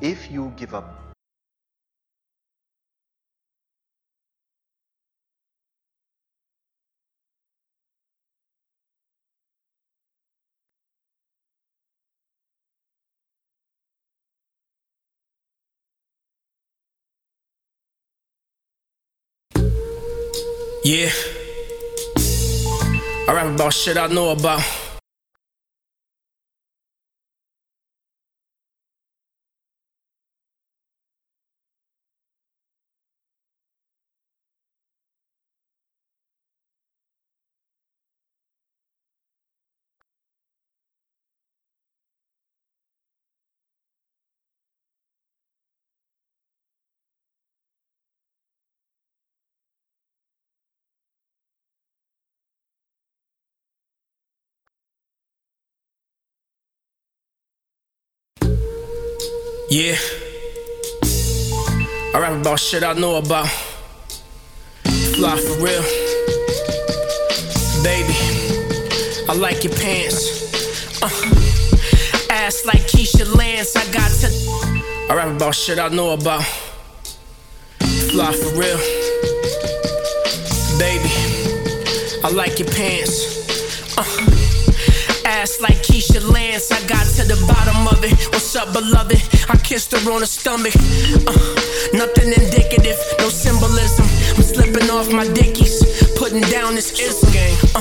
If 0.00 0.30
you 0.30 0.52
give 0.56 0.74
up 0.74 1.02
Yeah. 20.84 21.31
I 23.28 23.32
rap 23.34 23.54
about 23.54 23.72
shit 23.72 23.96
I 23.96 24.08
know 24.08 24.30
about. 24.30 24.81
Yeah. 59.72 59.96
I 62.14 62.18
rap 62.20 62.38
about 62.42 62.60
shit 62.60 62.82
I 62.82 62.92
know 62.92 63.16
about. 63.16 63.48
Fly 64.84 65.34
for 65.38 65.64
real. 65.64 65.82
Baby, 67.82 68.12
I 69.30 69.34
like 69.34 69.64
your 69.64 69.72
pants. 69.72 71.00
Uh, 71.02 71.08
ass 72.28 72.66
like 72.66 72.82
Keisha 72.82 73.34
Lance, 73.34 73.74
I 73.74 73.90
got 73.90 74.10
to. 74.20 75.08
I 75.10 75.14
rap 75.16 75.36
about 75.36 75.54
shit 75.54 75.78
I 75.78 75.88
know 75.88 76.10
about. 76.10 76.44
Fly 78.10 78.30
for 78.30 78.52
real. 78.60 78.76
Baby, 80.78 81.08
I 82.22 82.30
like 82.30 82.58
your 82.58 82.68
pants. 82.68 83.96
Uh, 83.96 84.41
like 86.12 86.22
Felicia 86.22 86.32
Lance, 86.32 86.70
I 86.70 86.80
got 86.86 87.06
to 87.16 87.24
the 87.24 87.38
bottom 87.46 87.88
of 87.88 88.04
it. 88.04 88.12
What's 88.32 88.54
up, 88.56 88.72
beloved? 88.72 89.20
I 89.48 89.56
kissed 89.58 89.92
her 89.92 90.12
on 90.12 90.20
the 90.20 90.26
stomach. 90.26 90.74
Uh, 91.26 91.32
nothing 91.94 92.32
indicative, 92.32 92.96
no 93.18 93.28
symbolism. 93.28 94.06
I'm 94.36 94.42
slipping 94.42 94.90
off 94.90 95.10
my 95.12 95.26
dickies, 95.32 95.82
putting 96.16 96.42
down 96.50 96.74
this 96.74 96.92
ism. 97.00 97.28
Uh, 97.74 97.80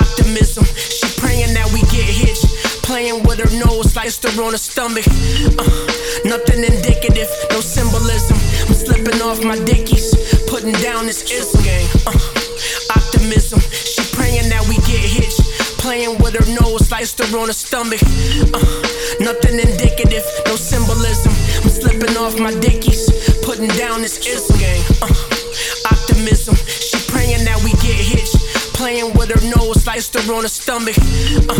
optimism, 0.00 0.64
she 0.64 1.06
praying 1.20 1.54
that 1.54 1.70
we 1.72 1.80
get 1.92 2.08
hitched. 2.08 2.46
Playing 2.82 3.22
with 3.24 3.38
her 3.38 3.52
nose, 3.66 3.92
sliced 3.92 4.24
her 4.24 4.42
on 4.42 4.52
the 4.52 4.58
stomach. 4.58 5.04
Uh, 5.06 5.68
nothing 6.24 6.64
indicative, 6.64 7.28
no 7.50 7.60
symbolism. 7.60 8.36
I'm 8.66 8.74
slipping 8.74 9.20
off 9.20 9.44
my 9.44 9.58
dickies, 9.64 10.14
putting 10.48 10.72
down 10.80 11.06
this 11.06 11.22
ism. 11.30 11.60
Uh, 12.06 12.16
optimism, 12.96 13.60
she 13.60 14.02
praying 14.16 14.48
that 14.48 14.64
we 14.68 14.76
get 14.88 15.04
hitched. 15.04 15.17
Playing 15.88 16.18
with 16.18 16.36
her 16.36 16.44
nose, 16.60 16.86
sliced 16.86 17.18
her 17.18 17.38
on 17.38 17.46
her 17.46 17.54
stomach. 17.54 18.02
Uh, 18.52 18.60
nothing 19.24 19.56
indicative, 19.56 20.22
no 20.44 20.54
symbolism. 20.54 21.32
I'm 21.64 21.70
slipping 21.72 22.14
off 22.18 22.38
my 22.38 22.52
dickies, 22.60 23.08
putting 23.40 23.68
down 23.68 24.02
this 24.02 24.20
ism. 24.20 24.60
Uh, 25.00 25.08
optimism, 25.88 26.56
she 26.68 27.00
praying 27.08 27.42
that 27.48 27.56
we 27.64 27.72
get 27.80 27.96
hitched. 28.04 28.36
Playing 28.76 29.16
with 29.16 29.32
her 29.32 29.40
nose, 29.56 29.82
sliced 29.82 30.12
her 30.12 30.34
on 30.34 30.42
her 30.42 30.52
stomach. 30.52 30.98
Uh, 31.48 31.56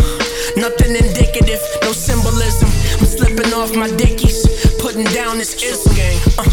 nothing 0.55 0.93
indicative, 0.93 1.59
no 1.81 1.91
symbolism. 1.91 2.69
I'm 3.01 3.09
slipping 3.09 3.51
off 3.57 3.73
my 3.73 3.89
dickies, 3.97 4.45
putting 4.77 5.05
down 5.05 5.39
this 5.39 5.57
ism. 5.57 5.89
Uh, 6.37 6.45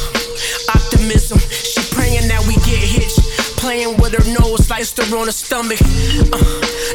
optimism, 0.73 1.37
she 1.53 1.85
praying 1.93 2.27
that 2.29 2.43
we 2.49 2.55
get 2.65 2.81
hitched. 2.81 2.96
Playing 3.67 3.97
with 3.97 4.13
her 4.15 4.31
nose, 4.39 4.65
sliced 4.65 4.97
her 4.97 5.17
on 5.19 5.27
her 5.27 5.33
stomach. 5.33 5.81
Uh, 5.83 6.39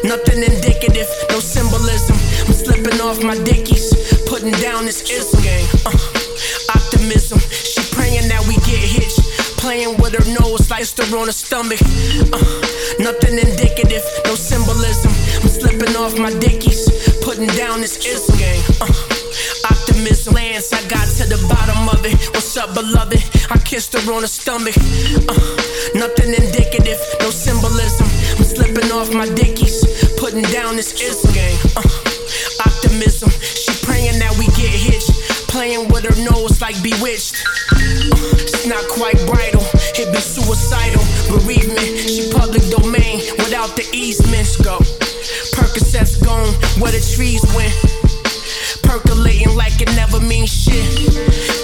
nothing 0.05 0.41
indicative, 0.41 1.05
no 1.27 1.41
symbolism. 1.41 2.15
I'm 2.47 2.53
slipping 2.53 3.01
off 3.01 3.21
my 3.21 3.35
dickies, 3.43 3.91
putting 4.25 4.53
down 4.63 4.85
this 4.85 5.03
ism. 5.11 5.43
Uh, 5.85 5.91
optimism, 6.73 7.39
she 7.51 7.83
praying 7.91 8.29
that 8.29 8.45
we 8.47 8.55
get 8.63 8.79
hitched. 8.79 9.19
Playing 9.59 9.97
with 9.97 10.13
her 10.15 10.23
nose, 10.39 10.65
sliced 10.65 10.97
her 11.03 11.17
on 11.17 11.25
her 11.25 11.33
stomach. 11.33 11.81
Uh, 12.31 12.39
nothing 12.99 13.37
indicative, 13.37 14.03
no 14.23 14.35
symbolism. 14.35 15.11
I'm 15.43 15.49
slipping 15.51 15.93
off 15.97 16.17
my 16.17 16.31
dickies, 16.39 16.87
putting 17.19 17.47
down 17.47 17.81
this 17.81 17.97
ism. 18.05 18.39
Uh, 18.79 19.10
optimism, 20.01 20.33
Lance, 20.33 20.73
I 20.73 20.81
got 20.87 21.07
to 21.17 21.29
the 21.29 21.37
bottom 21.47 21.89
of 21.89 22.05
it. 22.05 22.17
What's 22.33 22.57
up, 22.57 22.73
beloved? 22.73 23.21
I 23.51 23.57
kissed 23.59 23.93
her 23.93 24.01
on 24.13 24.21
the 24.21 24.27
stomach. 24.27 24.73
Uh, 25.29 25.37
nothing 25.93 26.33
indicative, 26.33 26.97
no 27.19 27.29
symbolism. 27.29 28.07
I'm 28.37 28.43
slipping 28.43 28.89
off 28.91 29.13
my 29.13 29.29
dickies, 29.29 29.85
putting 30.17 30.41
down 30.49 30.75
this 30.75 30.97
ism. 30.97 31.29
Uh, 31.77 31.85
optimism, 32.65 33.29
she 33.29 33.73
praying 33.85 34.17
that 34.17 34.33
we 34.39 34.45
get 34.57 34.73
hitched. 34.73 35.13
Playing 35.47 35.89
with 35.89 36.05
her 36.09 36.17
nose 36.25 36.61
like 36.61 36.81
bewitched. 36.81 37.37
Uh, 37.69 37.77
it's 38.41 38.65
not 38.65 38.81
quite 38.89 39.19
bridal, 39.29 39.61
it 40.01 40.09
be 40.09 40.17
suicidal. 40.17 41.03
Bereavement, 41.29 42.09
she 42.09 42.31
public 42.33 42.65
domain 42.73 43.21
without 43.37 43.75
the 43.77 43.85
easements. 43.93 44.57
Go. 44.57 44.79
Percocets 45.53 46.17
gone, 46.23 46.49
where 46.81 46.91
the 46.91 47.03
trees 47.13 47.45
went. 47.53 48.00
Percolating 48.91 49.55
like 49.55 49.79
it 49.81 49.87
never 49.95 50.19
means 50.19 50.51
shit. 50.51 50.83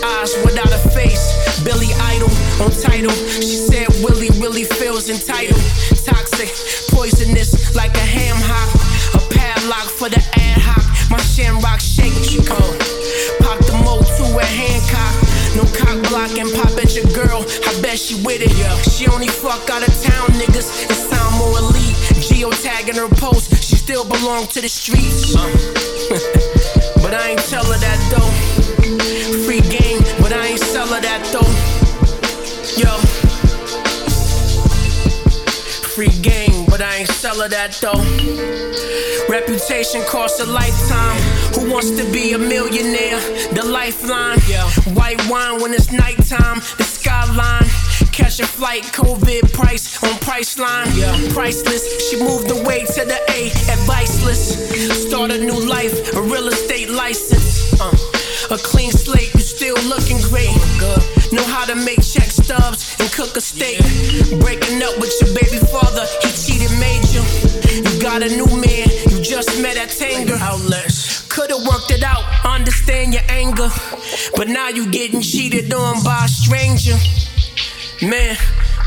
Eyes 0.02 0.32
without 0.48 0.72
a 0.72 0.80
face, 0.96 1.28
Billy 1.62 1.92
Idol 2.00 2.32
on 2.64 2.72
title. 2.72 3.12
She 3.12 3.60
said 3.68 3.88
Willie 4.00 4.32
really 4.40 4.64
feels 4.64 5.10
entitled. 5.10 5.60
Toxic, 6.08 6.48
poisonous 6.88 7.76
like 7.76 7.94
a 7.96 8.08
ham 8.16 8.38
hock. 8.40 8.72
A 9.12 9.20
padlock 9.36 9.92
for 9.92 10.08
the 10.08 10.24
ad 10.40 10.62
hoc. 10.64 10.88
My 11.12 11.20
shamrock 11.20 11.82
shake, 11.82 12.16
she 12.24 12.40
cold. 12.40 12.80
Pop 13.44 13.60
the 13.68 13.76
mo 13.84 14.00
to 14.00 14.24
a 14.40 14.46
Hancock. 14.48 15.12
No 15.52 15.68
cock 15.76 16.00
blocking, 16.08 16.48
pop 16.56 16.80
at 16.80 16.96
your 16.96 17.12
girl. 17.12 17.44
I 17.44 17.76
bet 17.82 18.00
she 18.00 18.16
with 18.24 18.40
it. 18.40 18.56
She 18.88 19.06
only 19.10 19.28
fuck 19.28 19.70
out 19.70 19.84
of 19.84 19.92
town 20.00 20.32
niggas 20.40 20.88
and 20.88 20.96
sound 20.96 21.36
more 21.36 21.60
elite. 21.60 22.00
Geotagging 22.24 22.96
her 22.96 23.14
post, 23.20 23.52
she 23.62 23.76
still 23.76 24.06
belong 24.08 24.48
to 24.56 24.62
the 24.62 24.70
streets. 24.70 25.36
Uh. 25.36 26.54
but 27.08 27.16
I 27.16 27.30
ain't 27.30 27.40
tell 27.48 27.64
her 27.64 27.78
that 27.80 28.00
though. 28.12 28.32
Free 29.46 29.62
game, 29.62 30.02
but 30.20 30.34
I 30.34 30.48
ain't 30.48 30.60
sell 30.60 30.88
her 30.88 31.00
that 31.00 31.24
though. 31.32 31.48
Yo. 32.76 32.92
Free 35.96 36.12
game, 36.22 36.66
but 36.66 36.82
I 36.82 36.98
ain't 36.98 37.08
sell 37.08 37.40
her 37.40 37.48
that 37.48 37.72
though. 37.80 38.04
Reputation 39.32 40.02
costs 40.04 40.42
a 40.42 40.46
lifetime. 40.46 41.22
Who 41.56 41.72
wants 41.72 41.92
to 41.92 42.04
be 42.12 42.34
a 42.34 42.38
millionaire? 42.38 43.22
The 43.54 43.64
lifeline. 43.64 44.42
White 44.94 45.26
wine 45.30 45.62
when 45.62 45.74
it's 45.74 45.94
nighttime. 45.94 46.60
The 46.78 46.84
skyline. 46.84 47.72
Catch 48.18 48.40
a 48.40 48.48
flight, 48.48 48.82
COVID 48.98 49.54
price 49.54 50.02
on 50.04 50.10
Priceline. 50.26 50.90
Priceless. 51.36 52.10
She 52.10 52.18
moved 52.18 52.50
away 52.50 52.84
to 52.84 53.06
the 53.06 53.20
A, 53.30 53.52
adviceless. 53.70 54.58
Start 55.08 55.30
a 55.30 55.38
new 55.38 55.60
life, 55.70 55.94
a 56.16 56.22
real 56.24 56.48
estate 56.48 56.90
license. 56.90 57.80
Uh, 57.80 57.94
a 58.50 58.58
clean 58.58 58.90
slate, 58.90 59.32
you 59.36 59.42
still 59.42 59.78
looking 59.86 60.18
great. 60.34 60.50
Know 61.32 61.46
how 61.46 61.66
to 61.66 61.76
make 61.76 62.02
check 62.02 62.32
stubs 62.34 62.98
and 63.00 63.08
cook 63.12 63.38
a 63.38 63.42
steak. 63.42 63.78
Breaking 64.42 64.82
up 64.82 64.98
with 64.98 65.14
your 65.22 65.38
baby 65.38 65.62
father, 65.70 66.06
he 66.26 66.30
cheated 66.34 66.74
major. 66.82 67.22
You 67.70 67.98
You 67.98 68.02
got 68.02 68.24
a 68.24 68.30
new 68.30 68.48
man, 68.48 68.90
you 69.10 69.22
just 69.22 69.62
met 69.62 69.78
at 69.78 69.90
Tanger. 69.90 70.38
Could've 71.30 71.66
worked 71.66 71.92
it 71.92 72.04
out, 72.04 72.24
understand 72.44 73.14
your 73.14 73.24
anger. 73.30 73.70
But 74.36 74.48
now 74.50 74.70
you 74.70 74.90
getting 74.92 75.22
cheated 75.22 75.72
on 75.72 76.04
by 76.04 76.26
a 76.26 76.28
stranger. 76.28 76.98
Man, 78.02 78.38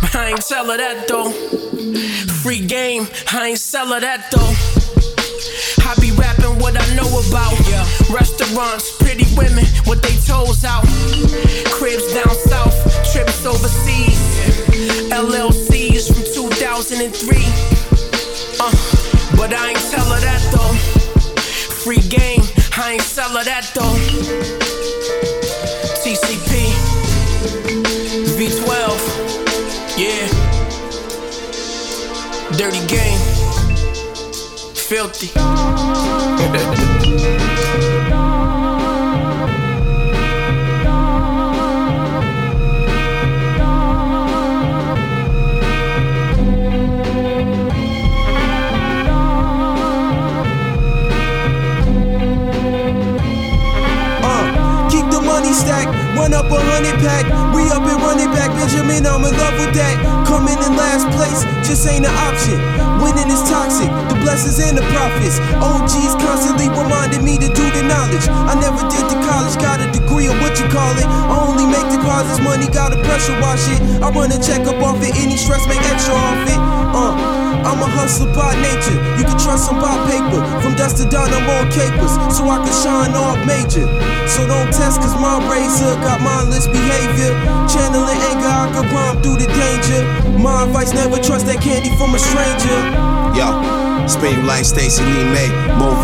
but 0.01 0.15
I 0.15 0.29
ain't 0.29 0.47
tell 0.47 0.67
her 0.67 0.77
that 0.77 1.09
though. 1.09 1.33
Free 2.43 2.65
game, 2.65 3.09
I 3.33 3.49
ain't 3.49 3.59
sell 3.59 3.89
her 3.89 3.99
that 3.99 4.31
though. 4.31 4.55
I 5.83 5.99
be 5.99 6.13
rapping 6.13 6.63
what 6.63 6.79
I 6.79 6.95
know 6.95 7.11
about. 7.27 7.51
Restaurants, 8.09 8.97
pretty 8.99 9.27
women, 9.35 9.65
what 9.85 10.01
they 10.01 10.15
toes 10.23 10.65
out. 10.65 10.87
Cribs 11.75 12.15
down 12.15 12.31
south, 12.47 12.75
trips 13.11 13.45
overseas. 13.45 14.21
LLCs 15.11 16.07
from 16.15 16.23
2003. 16.31 17.37
Uh, 18.63 18.71
but 19.37 19.53
I 19.53 19.71
ain't 19.71 19.91
tell 19.91 20.07
her 20.07 20.21
that 20.21 20.43
though. 20.55 20.75
Free 21.83 21.99
game, 22.07 22.43
I 22.79 22.93
ain't 22.93 23.03
sell 23.03 23.31
her 23.31 23.43
that 23.43 23.73
though. 23.75 25.30
Dirty 32.61 32.87
game, 32.89 33.19
filthy. 34.75 35.31
run 56.31 56.47
up 56.47 56.51
a 56.51 56.59
hundred 56.63 56.95
pack. 57.03 57.27
We 57.55 57.67
up 57.75 57.83
and 57.83 57.99
running 58.03 58.31
back, 58.31 58.55
Benjamin. 58.55 59.07
I'm 59.07 59.27
in 59.27 59.35
love 59.35 59.57
with 59.59 59.75
that. 59.75 59.99
Coming 60.27 60.55
in 60.55 60.73
last 60.79 61.11
place 61.11 61.43
just 61.67 61.87
ain't 61.91 62.07
an 62.07 62.15
option. 62.31 62.59
Winning 63.03 63.27
is 63.33 63.43
toxic, 63.49 63.89
the 64.13 64.17
blessings 64.23 64.61
and 64.61 64.79
the 64.79 64.85
profits. 64.95 65.41
OGs 65.59 66.15
constantly 66.23 66.69
reminding 66.69 67.25
me 67.25 67.35
to 67.39 67.49
do 67.51 67.65
the 67.75 67.83
knowledge. 67.83 68.27
I 68.29 68.55
never 68.61 68.83
did 68.93 69.05
the 69.11 69.19
college, 69.27 69.57
got 69.59 69.81
a 69.81 69.89
degree 69.91 70.29
or 70.29 70.37
what 70.39 70.55
you 70.61 70.69
call 70.69 70.95
it. 70.95 71.07
I 71.09 71.35
only 71.35 71.67
make 71.67 71.87
deposits, 71.91 72.39
money 72.45 72.69
gotta 72.69 73.01
pressure 73.03 73.35
wash 73.41 73.67
it. 73.73 73.81
I 74.05 74.13
run 74.13 74.31
a 74.31 74.39
check 74.39 74.69
up 74.69 74.79
off 74.85 75.03
it, 75.03 75.17
any 75.17 75.37
stress 75.37 75.67
make 75.67 75.83
extra 75.89 76.15
off 76.15 76.45
it. 76.47 76.61
Uh, 76.95 77.40
I'm 77.67 77.81
a 77.83 77.89
hustler 77.89 78.33
by 78.33 78.55
nature. 78.61 78.97
You 79.19 79.25
can 79.25 79.39
trust 79.39 79.71
I'm 79.71 79.81
by 79.81 79.95
paper. 80.09 80.41
From 80.61 80.75
dust 80.77 80.99
to 80.99 81.05
dawn, 81.09 81.29
I'm 81.31 81.49
on 81.49 81.69
capers. 81.71 82.15
So 82.33 82.49
I 82.49 82.59
can 82.65 82.75
shine 82.75 83.13
off 83.15 83.39
major. 83.47 83.87
So 84.29 84.47
don't 84.47 84.71
test, 84.73 85.01
cause 85.01 85.15
my 85.19 85.43
razor 85.51 85.95
got 86.01 86.21
mindless 86.21 86.67
behavior. 86.67 87.33
Channeling 87.69 88.21
anger, 88.31 88.51
I 88.51 88.67
can 88.73 88.87
bomb 88.93 89.23
through 89.23 89.43
the 89.43 89.49
danger. 89.51 90.01
My 90.39 90.65
advice 90.65 90.95
never 90.95 91.21
trust 91.21 91.47
that 91.47 91.61
candy 91.61 91.91
from 91.99 92.15
a 92.15 92.21
stranger. 92.21 92.79
Yo, 93.37 93.47
spin 94.07 94.41
you 94.41 94.45
like 94.47 94.65
Stacy 94.65 95.05
Lee 95.05 95.29
May, 95.35 95.51
Move. 95.77 96.01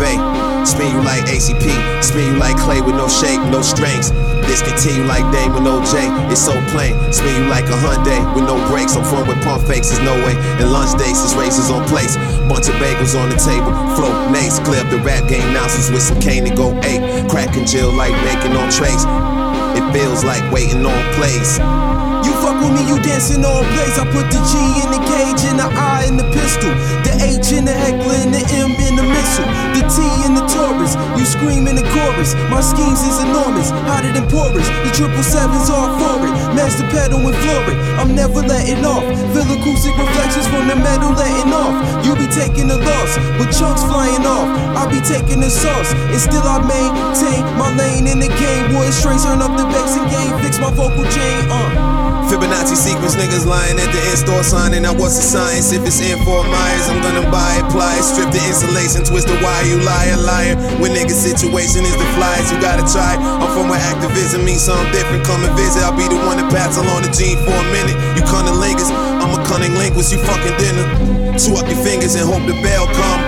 Spin 0.67 0.91
you 0.91 1.01
like 1.01 1.23
ACP, 1.31 2.03
spin 2.03 2.33
you 2.33 2.39
like 2.39 2.57
clay 2.57 2.81
with 2.81 2.95
no 2.95 3.07
shape, 3.07 3.39
no 3.49 3.61
strings. 3.61 4.11
This 4.47 4.63
continue 4.63 5.03
like 5.03 5.27
Dame 5.31 5.53
with 5.53 5.63
no 5.63 5.83
J. 5.83 6.07
It's 6.31 6.41
so 6.41 6.55
plain. 6.71 6.95
Spin 7.13 7.43
you 7.43 7.45
like 7.51 7.67
a 7.67 7.77
Hyundai 7.77 8.23
with 8.33 8.47
no 8.47 8.55
brakes. 8.71 8.95
I'm 8.95 9.03
from 9.03 9.27
with 9.27 9.37
pump 9.43 9.67
fakes, 9.67 9.91
there's 9.91 10.01
no 10.01 10.15
way. 10.25 10.33
And 10.57 10.71
lunch 10.71 10.97
dates, 10.97 11.19
is 11.21 11.35
races 11.35 11.69
on 11.69 11.85
place. 11.87 12.15
Bunch 12.47 12.67
of 12.67 12.75
bagels 12.79 13.13
on 13.19 13.29
the 13.29 13.37
table. 13.37 13.71
Nace, 14.31 14.59
clear 14.59 14.81
up 14.81 14.89
the 14.89 14.97
rap 14.99 15.27
game 15.29 15.53
nonsense 15.53 15.91
with 15.91 16.01
some 16.01 16.19
cane 16.19 16.45
to 16.45 16.53
go 16.55 16.71
eight. 16.83 17.29
Cracking 17.29 17.65
Jill 17.65 17.91
like 17.93 18.15
making 18.23 18.55
on 18.55 18.71
trays. 18.71 19.03
It 19.77 19.85
feels 19.93 20.23
like 20.23 20.43
waiting 20.51 20.85
on 20.85 21.13
plays. 21.13 21.59
Fuck 22.57 22.73
with 22.73 22.81
me, 22.81 22.89
you 22.89 22.97
dancing 23.05 23.45
on 23.45 23.61
place. 23.77 24.01
I 24.01 24.05
put 24.09 24.33
the 24.33 24.41
G 24.49 24.57
in 24.81 24.89
the 24.89 25.01
cage 25.05 25.45
and 25.45 25.61
the 25.61 25.69
I 25.69 26.09
in 26.09 26.17
the 26.17 26.25
pistol. 26.33 26.73
The 27.05 27.13
H 27.21 27.53
in 27.53 27.69
the 27.69 27.73
heckler 27.73 28.17
and 28.17 28.33
the 28.33 28.41
M 28.49 28.73
in 28.73 28.97
the 28.97 29.05
missile. 29.05 29.45
The 29.77 29.85
T 29.85 30.01
in 30.25 30.33
the 30.33 30.41
Taurus. 30.49 30.97
You 31.21 31.25
scream 31.25 31.69
in 31.69 31.77
the 31.77 31.85
chorus. 31.93 32.33
My 32.49 32.61
schemes 32.65 33.05
is 33.05 33.21
enormous, 33.21 33.69
hotter 33.85 34.09
than 34.09 34.25
porous. 34.25 34.65
The 34.65 34.89
triple 34.89 35.21
sevens 35.21 35.69
all 35.69 36.01
for 36.01 36.17
it. 36.25 36.33
Master 36.57 36.81
pedal 36.89 37.21
and 37.21 37.37
floor 37.45 37.61
it. 37.69 37.77
I'm 38.01 38.17
never 38.17 38.41
letting 38.41 38.81
off. 38.81 39.05
Feel 39.05 39.45
acoustic 39.53 39.93
reflections 39.93 40.49
from 40.49 40.65
the 40.65 40.77
metal 40.81 41.13
letting 41.13 41.53
off. 41.53 41.77
You 42.01 42.17
be 42.17 42.25
taking 42.33 42.73
the 42.73 42.81
loss 42.81 43.21
with 43.37 43.53
chunks 43.53 43.85
flying 43.85 44.25
off. 44.25 44.49
I 44.73 44.89
be 44.89 44.97
taking 45.05 45.45
the 45.45 45.53
sauce 45.53 45.93
and 45.93 46.17
still 46.17 46.41
I 46.41 46.57
maintain 46.65 47.45
my 47.53 47.69
lane 47.77 48.09
in 48.09 48.17
the 48.17 48.33
game. 48.41 48.73
Wood 48.73 48.89
strings 48.97 49.29
turn 49.29 49.45
up 49.45 49.53
the 49.53 49.65
bass 49.69 49.93
and 49.93 50.09
game. 50.09 50.33
Fix 50.41 50.57
my 50.57 50.73
vocal 50.73 51.05
chain. 51.13 51.45
Uh. 51.53 51.96
Fibonacci 52.27 52.75
sequence, 52.75 53.15
niggas 53.15 53.47
lying 53.47 53.79
at 53.79 53.87
the 53.95 54.01
in-store 54.11 54.43
signing. 54.43 54.83
Now 54.83 54.91
what's 54.91 55.15
the 55.15 55.23
science? 55.23 55.71
If 55.71 55.87
it's 55.87 56.03
in 56.03 56.19
for 56.27 56.43
Myers, 56.43 56.87
I'm 56.91 56.99
gonna 56.99 57.23
buy 57.31 57.55
it, 57.55 57.63
apply 57.71 57.95
it, 57.95 58.03
strip 58.03 58.29
the 58.35 58.43
insulation, 58.43 59.07
twist 59.07 59.31
the 59.31 59.39
wire. 59.39 59.63
You 59.63 59.79
liar, 59.79 60.19
liar. 60.19 60.55
When 60.83 60.91
niggas' 60.91 61.23
situation 61.23 61.87
is 61.87 61.95
the 61.95 62.07
flies, 62.19 62.51
you 62.51 62.59
gotta 62.59 62.83
try. 62.83 63.15
I'm 63.15 63.47
from 63.55 63.71
where 63.71 63.79
activism 63.79 64.43
means 64.43 64.67
something 64.67 64.91
different. 64.91 65.23
Come 65.23 65.43
and 65.47 65.55
visit. 65.55 65.83
I'll 65.87 65.95
be 65.95 66.07
the 66.07 66.19
one 66.27 66.35
that 66.35 66.51
pass 66.51 66.75
along 66.75 67.07
the 67.07 67.11
gene 67.15 67.39
for 67.47 67.55
a 67.55 67.67
minute. 67.71 67.95
You 68.19 68.23
cunning 68.27 68.59
lingers, 68.59 68.91
I'm 68.91 69.31
a 69.31 69.39
cunning 69.47 69.73
linguist. 69.79 70.11
You 70.11 70.19
fucking 70.19 70.55
dinner. 70.59 70.85
Two 71.39 71.55
up 71.55 71.67
your 71.71 71.79
fingers 71.79 72.15
and 72.15 72.27
hope 72.27 72.43
the 72.43 72.59
bell 72.59 72.87
come. 72.91 73.26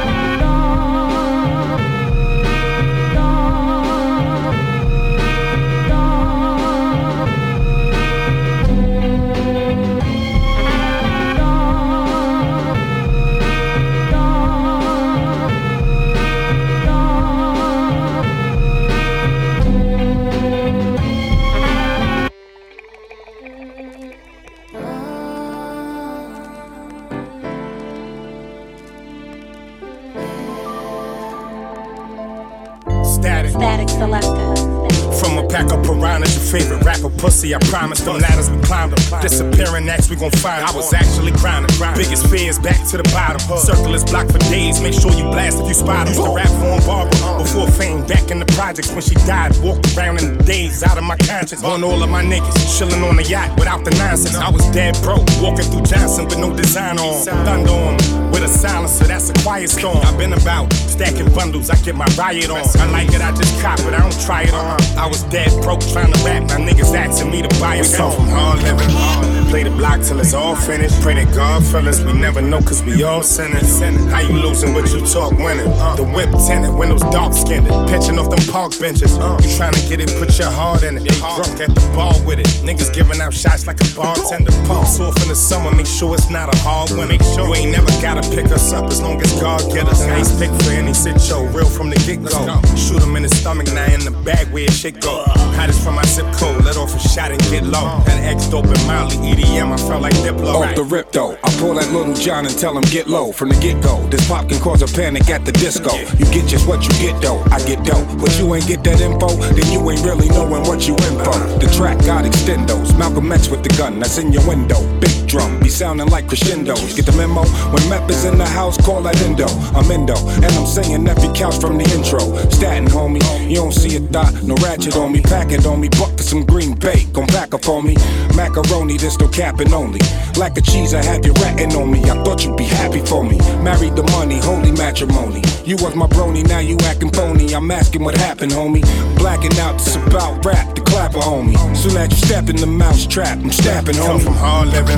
I 37.53 37.59
promise 37.59 38.01
them 38.01 38.19
ladders 38.19 38.49
we 38.49 38.61
climbed 38.63 38.93
them. 38.93 39.21
Disappearing 39.21 39.85
next, 39.85 39.98
we 40.09 40.15
gon' 40.15 40.31
find. 40.31 40.65
I 40.65 40.71
was 40.71 40.91
actually 40.93 41.31
grinding. 41.33 41.69
Biggest 41.95 42.27
fears 42.27 42.57
back 42.59 42.79
to 42.89 42.97
the 42.97 43.03
bottom. 43.13 43.39
Circle 43.57 43.93
is 43.93 44.03
blocked 44.03 44.31
for 44.31 44.39
days. 44.49 44.81
Make 44.81 44.93
sure 44.93 45.11
you 45.13 45.23
blast 45.29 45.59
if 45.59 45.67
you 45.67 45.73
spot. 45.73 46.07
Used 46.07 46.21
to 46.21 46.33
rap 46.33 46.47
for 46.47 46.73
'em, 46.73 46.81
Barbara. 46.85 47.37
Before 47.43 47.67
fame, 47.67 48.05
back 48.05 48.31
in 48.31 48.39
the 48.39 48.45
projects 48.57 48.89
when 48.91 49.01
she 49.01 49.15
died. 49.27 49.55
Walked 49.61 49.95
around 49.95 50.19
in 50.21 50.37
the 50.37 50.43
days 50.43 50.83
out 50.83 50.97
of 50.97 51.03
my 51.03 51.17
conscience. 51.17 51.63
On 51.63 51.83
all 51.83 52.01
of 52.01 52.09
my 52.09 52.23
niggas, 52.23 52.77
chilling 52.77 53.03
on 53.03 53.15
the 53.17 53.23
yacht 53.23 53.57
without 53.57 53.83
the 53.85 53.91
nonsense. 53.91 54.35
I 54.35 54.49
was 54.49 54.65
dead 54.71 54.97
broke, 55.03 55.27
walking 55.41 55.65
through 55.71 55.83
Johnson 55.83 56.25
with 56.25 56.37
no 56.37 56.51
design 56.55 56.97
on. 56.99 57.23
Thunder 57.23 57.71
on 57.71 57.97
with 58.31 58.43
a 58.43 58.47
silencer, 58.47 59.05
that's 59.05 59.29
a 59.29 59.33
quiet 59.43 59.69
storm. 59.69 59.99
I've 60.05 60.17
been 60.17 60.33
about 60.33 60.71
stacking 60.73 61.29
bundles, 61.33 61.69
I 61.69 61.75
get 61.77 61.95
my 61.95 62.07
riot 62.17 62.49
on. 62.49 62.63
I 62.79 62.85
like 62.87 63.09
it, 63.13 63.21
I 63.21 63.31
just 63.31 63.61
cop 63.61 63.79
it, 63.79 63.93
I 63.93 63.99
don't 63.99 64.19
try 64.25 64.43
it 64.43 64.53
on. 64.53 64.77
I 64.97 65.05
was 65.07 65.23
dead 65.23 65.51
broke 65.61 65.81
trying 65.93 66.11
to 66.13 66.19
rap, 66.25 66.43
My 66.49 66.57
niggas 66.57 66.93
asking 66.95 67.31
me 67.31 67.41
to 67.41 67.59
buy 67.59 67.75
a 67.75 67.83
song. 67.83 68.15
from 68.15 68.61
living, 68.63 69.38
play 69.49 69.63
the 69.63 69.71
block 69.71 70.01
till 70.01 70.19
it's 70.19 70.33
all 70.33 70.55
finished. 70.55 71.01
Pray 71.01 71.15
to 71.15 71.25
God, 71.33 71.65
fellas, 71.65 71.99
we 72.01 72.13
never 72.13 72.41
know 72.41 72.61
cause 72.61 72.83
we 72.83 73.03
all 73.03 73.23
sinners. 73.23 73.79
How 74.11 74.19
you 74.21 74.37
losing, 74.37 74.73
but 74.73 74.91
you 74.93 75.01
talk 75.05 75.31
winning. 75.33 75.65
The 75.97 76.05
whip 76.05 76.29
tinted, 76.47 76.73
windows 76.73 77.01
dark 77.11 77.33
skinned. 77.33 77.67
Pitching 77.89 78.19
off 78.19 78.29
them 78.29 78.45
park 78.53 78.77
benches. 78.79 79.17
You 79.17 79.57
trying 79.57 79.73
to 79.73 79.83
get 79.89 79.99
it, 79.99 80.13
put 80.19 80.37
your 80.37 80.51
heart 80.51 80.83
in 80.83 80.97
it. 80.97 81.03
Drunk 81.17 81.59
at 81.59 81.73
the 81.73 81.81
bar 81.95 82.13
with 82.25 82.39
it. 82.39 82.47
Niggas 82.63 82.93
giving 82.93 83.19
out 83.19 83.33
shots 83.33 83.65
like 83.65 83.81
a 83.81 83.89
bartender. 83.95 84.51
Pumps 84.69 84.99
off 84.99 85.17
in 85.23 85.27
the 85.27 85.35
summer, 85.35 85.73
make 85.75 85.87
sure 85.87 86.13
it's 86.13 86.29
not 86.29 86.53
a 86.53 86.57
hard 86.59 86.91
win. 86.91 87.09
Make 87.09 87.23
sure 87.23 87.47
you 87.47 87.55
ain't 87.55 87.71
never 87.71 87.89
gotta 88.01 88.23
pick 88.29 88.51
us 88.51 88.71
up 88.71 88.85
as 88.85 89.01
long 89.01 89.19
as 89.21 89.33
God 89.41 89.61
get 89.73 89.87
us. 89.87 90.01
Ace 90.03 90.31
pick 90.37 90.51
for 90.61 90.71
any 90.71 90.93
sit 90.93 91.19
show, 91.19 91.43
real 91.45 91.65
from 91.65 91.89
the 91.89 91.97
get 92.05 92.21
go. 92.21 92.61
Shoot 92.77 93.01
him 93.01 93.15
in 93.15 93.23
the 93.23 93.29
stomach, 93.29 93.67
now 93.73 93.91
in 93.91 94.05
the 94.05 94.13
bag 94.23 94.47
where 94.53 94.65
it 94.65 94.73
shit 94.73 95.01
go. 95.01 95.23
Hottest 95.57 95.83
from 95.83 95.95
my 95.95 96.05
zip 96.05 96.27
code, 96.37 96.63
let 96.63 96.77
off 96.77 96.93
a 96.95 96.99
shot 96.99 97.31
and 97.31 97.41
get 97.49 97.63
low. 97.63 97.99
That 98.05 98.21
X 98.23 98.47
dope 98.47 98.65
and 98.65 98.87
Molly, 98.87 99.17
EDM, 99.39 99.71
I 99.71 99.77
felt 99.77 100.01
like 100.01 100.13
Diplo. 100.15 100.55
Off 100.55 100.75
the 100.75 100.83
rip 100.83 101.11
though, 101.11 101.37
I 101.43 101.49
pull 101.59 101.73
that 101.75 101.91
little 101.91 102.13
John 102.13 102.45
and 102.45 102.57
tell 102.57 102.77
him 102.77 102.83
get 102.83 103.07
low 103.07 103.31
from 103.31 103.49
the 103.49 103.55
get 103.59 103.81
go. 103.81 104.05
This 104.07 104.27
pop 104.27 104.49
can 104.49 104.59
cause 104.59 104.81
a 104.81 104.87
panic 104.87 105.29
at 105.29 105.45
the 105.45 105.51
disco. 105.51 105.95
You 106.17 106.25
get 106.31 106.47
just 106.47 106.67
what 106.67 106.83
you 106.83 106.91
get 106.99 107.21
though, 107.21 107.39
I 107.51 107.59
get 107.65 107.83
dope. 107.83 108.07
But 108.19 108.37
you 108.39 108.53
ain't 108.53 108.67
get 108.67 108.83
that 108.83 109.01
info, 109.01 109.29
then 109.29 109.71
you 109.71 109.79
ain't 109.89 110.03
really 110.03 110.27
knowing 110.29 110.63
what 110.63 110.87
you 110.87 110.95
in 110.95 111.15
for. 111.23 111.37
The 111.59 111.71
track 111.75 111.99
got 112.05 112.25
extendos, 112.25 112.97
Malcolm 112.97 113.31
X 113.31 113.49
with 113.49 113.63
the 113.63 113.69
gun 113.77 113.99
that's 113.99 114.17
in 114.17 114.33
your 114.33 114.45
window. 114.47 114.79
Big 114.99 115.18
drum, 115.29 115.59
be 115.59 115.69
sounding 115.69 116.07
like 116.07 116.27
crescendos. 116.27 116.93
Get 116.95 117.05
the 117.05 117.13
memo? 117.13 117.45
When 117.71 117.87
Mep 117.87 118.09
is 118.09 118.25
in 118.25 118.37
the 118.37 118.45
house, 118.45 118.77
call 118.77 119.01
that 119.03 119.21
Indo. 119.21 119.47
I'm 119.77 119.89
Indo, 119.91 120.17
and 120.43 120.51
I'm 120.57 120.65
saying 120.65 121.07
every 121.07 121.31
couch 121.33 121.59
from 121.61 121.77
the 121.77 121.85
intro. 121.95 122.19
Statin, 122.49 122.87
homie, 122.87 123.21
you 123.47 123.57
don't 123.57 123.71
see 123.71 123.95
a 123.95 123.99
dot, 123.99 124.33
no 124.43 124.55
ratchet 124.55 124.97
on 124.97 125.11
me. 125.11 125.21
Pack 125.21 125.51
it 125.51 125.65
on 125.65 125.79
me, 125.79 125.89
buck 125.89 126.17
for 126.17 126.23
some 126.23 126.45
green 126.45 126.73
bait. 126.73 127.13
Gon' 127.13 127.27
pack 127.27 127.53
up 127.53 127.69
on 127.69 127.85
me. 127.85 127.95
Macaroni, 128.35 128.97
this 128.97 129.17
no 129.19 129.27
capping 129.27 129.71
only. 129.71 130.01
Lack 130.35 130.57
of 130.57 130.65
cheese, 130.65 130.93
I 130.93 131.03
have 131.03 131.25
you 131.25 131.33
ratting 131.33 131.75
on 131.75 131.91
me. 131.91 132.01
I 132.09 132.21
thought 132.23 132.43
you'd 132.43 132.57
be 132.57 132.65
happy 132.65 133.05
for 133.05 133.23
me. 133.23 133.37
Married 133.61 133.95
the 133.95 134.03
money, 134.17 134.39
holy 134.39 134.71
matrimony. 134.71 135.43
You 135.69 135.75
was 135.75 135.93
my 135.93 136.07
brony, 136.07 136.43
now 136.47 136.57
you 136.57 136.75
acting 136.85 137.11
phony. 137.11 137.53
I'm 137.53 137.69
asking 137.69 138.03
what 138.03 138.17
happened, 138.17 138.51
homie. 138.51 138.81
Blacking 139.19 139.55
out, 139.59 139.75
it's 139.75 139.95
about 139.97 140.43
rap, 140.43 140.73
the 140.73 140.81
clapper, 140.81 141.19
homie. 141.19 141.53
Soon 141.77 141.95
as 141.95 142.09
you 142.09 142.17
step 142.17 142.49
in 142.49 142.55
the 142.55 142.65
mouse 142.65 143.05
trap, 143.05 143.37
I'm 143.37 143.51
stamping, 143.51 143.93
Come 143.93 144.19
from 144.19 144.33
hard 144.33 144.69
living. 144.69 144.97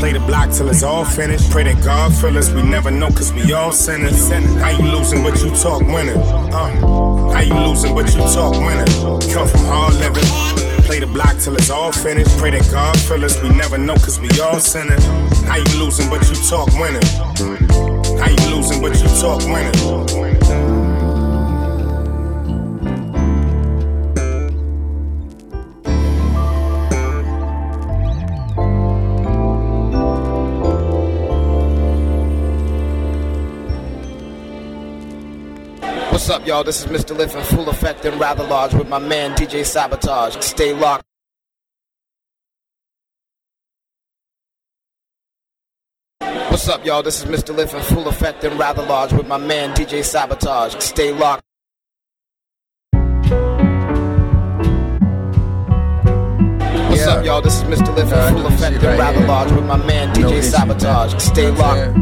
Play 0.00 0.12
the 0.12 0.18
block 0.26 0.50
till 0.50 0.68
it's 0.68 0.82
all 0.82 1.04
finished. 1.04 1.48
Pray 1.52 1.62
that 1.62 1.84
God 1.84 2.12
fill 2.12 2.36
us. 2.36 2.50
We 2.50 2.60
never 2.60 2.90
know 2.90 3.06
cause 3.10 3.32
we 3.32 3.52
all 3.52 3.70
sinners. 3.70 4.30
How 4.58 4.70
you 4.70 4.90
losing 4.90 5.22
but 5.22 5.40
you 5.44 5.50
talk 5.50 5.82
winning? 5.82 6.18
Uh, 6.18 7.30
how 7.30 7.40
you 7.42 7.54
losing 7.54 7.94
but 7.94 8.12
you 8.12 8.20
talk 8.34 8.54
winning? 8.54 8.90
Come 9.32 9.46
from 9.46 9.64
hard 9.70 9.94
living. 9.94 10.24
Play 10.90 10.98
the 10.98 11.06
block 11.06 11.38
till 11.38 11.54
it's 11.54 11.70
all 11.70 11.92
finished. 11.92 12.36
Pray 12.36 12.50
that 12.50 12.68
God 12.72 12.98
fill 12.98 13.24
us. 13.24 13.40
We 13.40 13.50
never 13.50 13.78
know 13.78 13.94
cause 13.94 14.18
we 14.18 14.28
all 14.40 14.58
sinners. 14.58 15.04
How 15.46 15.54
you 15.54 15.78
losing 15.78 16.10
but 16.10 16.28
you 16.28 16.34
talk 16.50 16.66
winning? 16.74 17.06
How 18.18 18.26
you 18.26 18.56
losing 18.56 18.59
but 18.80 18.98
you 19.00 19.08
talk 19.20 19.40
winning? 19.44 19.80
What's 36.10 36.28
up, 36.30 36.46
y'all? 36.46 36.64
This 36.64 36.84
is 36.84 36.86
Mr. 36.86 37.16
Lif 37.16 37.34
in 37.34 37.42
full 37.42 37.68
effect 37.68 38.04
and 38.04 38.18
rather 38.20 38.44
large 38.44 38.72
with 38.74 38.88
my 38.88 38.98
man 38.98 39.32
DJ 39.32 39.64
Sabotage. 39.64 40.36
Stay 40.40 40.72
locked. 40.72 41.09
What's 46.60 46.68
up, 46.68 46.84
y'all? 46.84 47.02
This 47.02 47.24
is 47.24 47.24
Mr. 47.24 47.56
Lif 47.56 47.72
in 47.72 47.80
full 47.80 48.06
effect 48.06 48.44
and 48.44 48.58
rather 48.58 48.82
large 48.82 49.14
with 49.14 49.26
my 49.26 49.38
man 49.38 49.74
DJ 49.74 50.04
Sabotage. 50.04 50.76
Stay 50.78 51.10
locked. 51.10 51.42
What's 56.90 57.06
up, 57.06 57.24
y'all? 57.24 57.40
This 57.40 57.56
is 57.56 57.62
Mr. 57.62 57.96
Lif 57.96 58.12
in 58.12 58.34
full 58.34 58.46
effect 58.46 58.76
and 58.84 58.98
rather 58.98 59.26
large 59.26 59.50
with 59.52 59.64
my 59.64 59.78
man 59.86 60.14
DJ 60.14 60.42
Sabotage. 60.42 61.18
Stay 61.18 61.50
locked. 61.50 61.96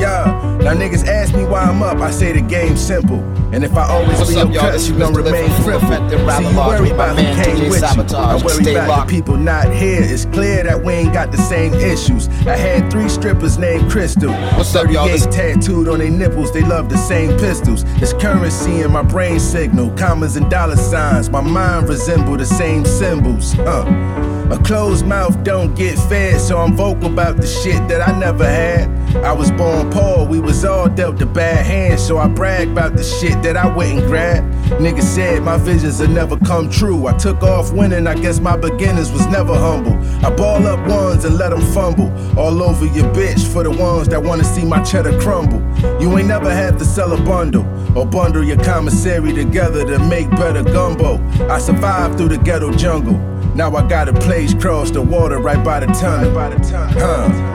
Yeah, 0.00 0.58
Now 0.62 0.72
niggas 0.74 1.06
ask 1.06 1.34
me 1.34 1.44
why 1.44 1.60
I'm 1.62 1.82
up, 1.82 1.98
I 1.98 2.10
say 2.10 2.32
the 2.32 2.40
game's 2.40 2.80
simple. 2.80 3.18
And 3.52 3.64
if 3.64 3.76
I 3.76 3.82
always 3.88 4.16
What's 4.16 4.30
be 4.32 4.36
up, 4.40 4.46
your 4.52 4.62
y'all? 4.62 4.70
cut, 4.70 4.88
you 4.88 4.96
gon' 4.96 5.12
remain 5.12 5.50
crippled. 5.64 6.10
See, 6.10 6.44
you 6.48 6.56
worry 6.56 6.90
about 6.90 7.18
who 7.18 7.42
came 7.42 7.68
with 7.68 7.82
you. 7.82 8.16
I 8.16 8.36
worry 8.36 8.62
Stay 8.62 8.74
about 8.76 8.88
locked. 8.88 9.08
the 9.08 9.14
people 9.16 9.36
not 9.36 9.66
here. 9.72 10.00
It's 10.02 10.24
clear 10.26 10.62
that 10.62 10.82
we 10.84 10.92
ain't 10.92 11.12
got 11.12 11.32
the 11.32 11.38
same 11.38 11.74
issues. 11.74 12.28
I 12.46 12.56
had 12.56 12.90
three 12.92 13.08
strippers 13.08 13.58
named 13.58 13.90
Crystal. 13.90 14.30
What's 14.56 14.72
up, 14.76 14.88
y'all? 14.88 15.08
38 15.08 15.32
tattooed 15.32 15.88
on 15.88 15.98
their 15.98 16.10
nipples, 16.10 16.52
they 16.52 16.62
love 16.62 16.88
the 16.88 16.96
same 16.96 17.36
pistols. 17.38 17.82
It's 18.00 18.12
currency 18.12 18.82
in 18.82 18.92
my 18.92 19.02
brain 19.02 19.40
signal, 19.40 19.90
commas 19.96 20.36
and 20.36 20.48
dollar 20.48 20.76
signs. 20.76 21.28
My 21.28 21.40
mind 21.40 21.88
resemble 21.88 22.36
the 22.36 22.46
same 22.46 22.84
symbols. 22.84 23.58
Uh. 23.58 24.39
A 24.50 24.58
closed 24.64 25.06
mouth 25.06 25.44
don't 25.44 25.76
get 25.76 25.96
fed, 26.08 26.40
so 26.40 26.58
I'm 26.58 26.76
vocal 26.76 27.12
about 27.12 27.36
the 27.36 27.46
shit 27.46 27.86
that 27.86 28.06
I 28.06 28.18
never 28.18 28.44
had. 28.44 28.88
I 29.18 29.32
was 29.32 29.48
born 29.52 29.92
poor, 29.92 30.26
we 30.26 30.40
was 30.40 30.64
all 30.64 30.88
dealt 30.88 31.22
a 31.22 31.26
bad 31.26 31.64
hand, 31.64 32.00
so 32.00 32.18
I 32.18 32.26
brag 32.26 32.68
about 32.68 32.96
the 32.96 33.04
shit 33.04 33.40
that 33.44 33.56
I 33.56 33.72
wouldn't 33.72 34.06
grab. 34.08 34.42
Niggas 34.80 35.04
said 35.04 35.44
my 35.44 35.56
visions 35.56 36.00
would 36.00 36.10
never 36.10 36.36
come 36.36 36.68
true. 36.68 37.06
I 37.06 37.16
took 37.16 37.44
off 37.44 37.72
winning, 37.72 38.08
I 38.08 38.14
guess 38.14 38.40
my 38.40 38.56
beginnings 38.56 39.12
was 39.12 39.24
never 39.28 39.54
humble. 39.54 39.94
I 40.26 40.34
ball 40.34 40.66
up 40.66 40.84
ones 40.88 41.24
and 41.24 41.36
let 41.36 41.50
them 41.50 41.62
fumble. 41.72 42.10
All 42.36 42.60
over 42.60 42.86
your 42.86 43.06
bitch 43.14 43.46
for 43.52 43.62
the 43.62 43.70
ones 43.70 44.08
that 44.08 44.20
wanna 44.20 44.44
see 44.44 44.64
my 44.64 44.82
cheddar 44.82 45.16
crumble. 45.20 45.60
You 46.02 46.18
ain't 46.18 46.26
never 46.26 46.52
had 46.52 46.76
to 46.80 46.84
sell 46.84 47.12
a 47.12 47.22
bundle 47.22 47.64
or 47.96 48.04
bundle 48.04 48.42
your 48.42 48.58
commissary 48.64 49.32
together 49.32 49.84
to 49.84 49.98
make 50.08 50.28
better 50.30 50.64
gumbo. 50.64 51.18
I 51.48 51.58
survived 51.58 52.18
through 52.18 52.30
the 52.30 52.38
ghetto 52.38 52.72
jungle. 52.72 53.30
Now 53.54 53.74
I 53.74 53.86
got 53.86 54.08
a 54.08 54.12
place 54.12 54.54
cross 54.54 54.90
the 54.90 55.02
water 55.02 55.38
right 55.38 55.62
by 55.64 55.80
the 55.80 55.86
tunnel. 55.86 56.32
Huh. 56.32 57.50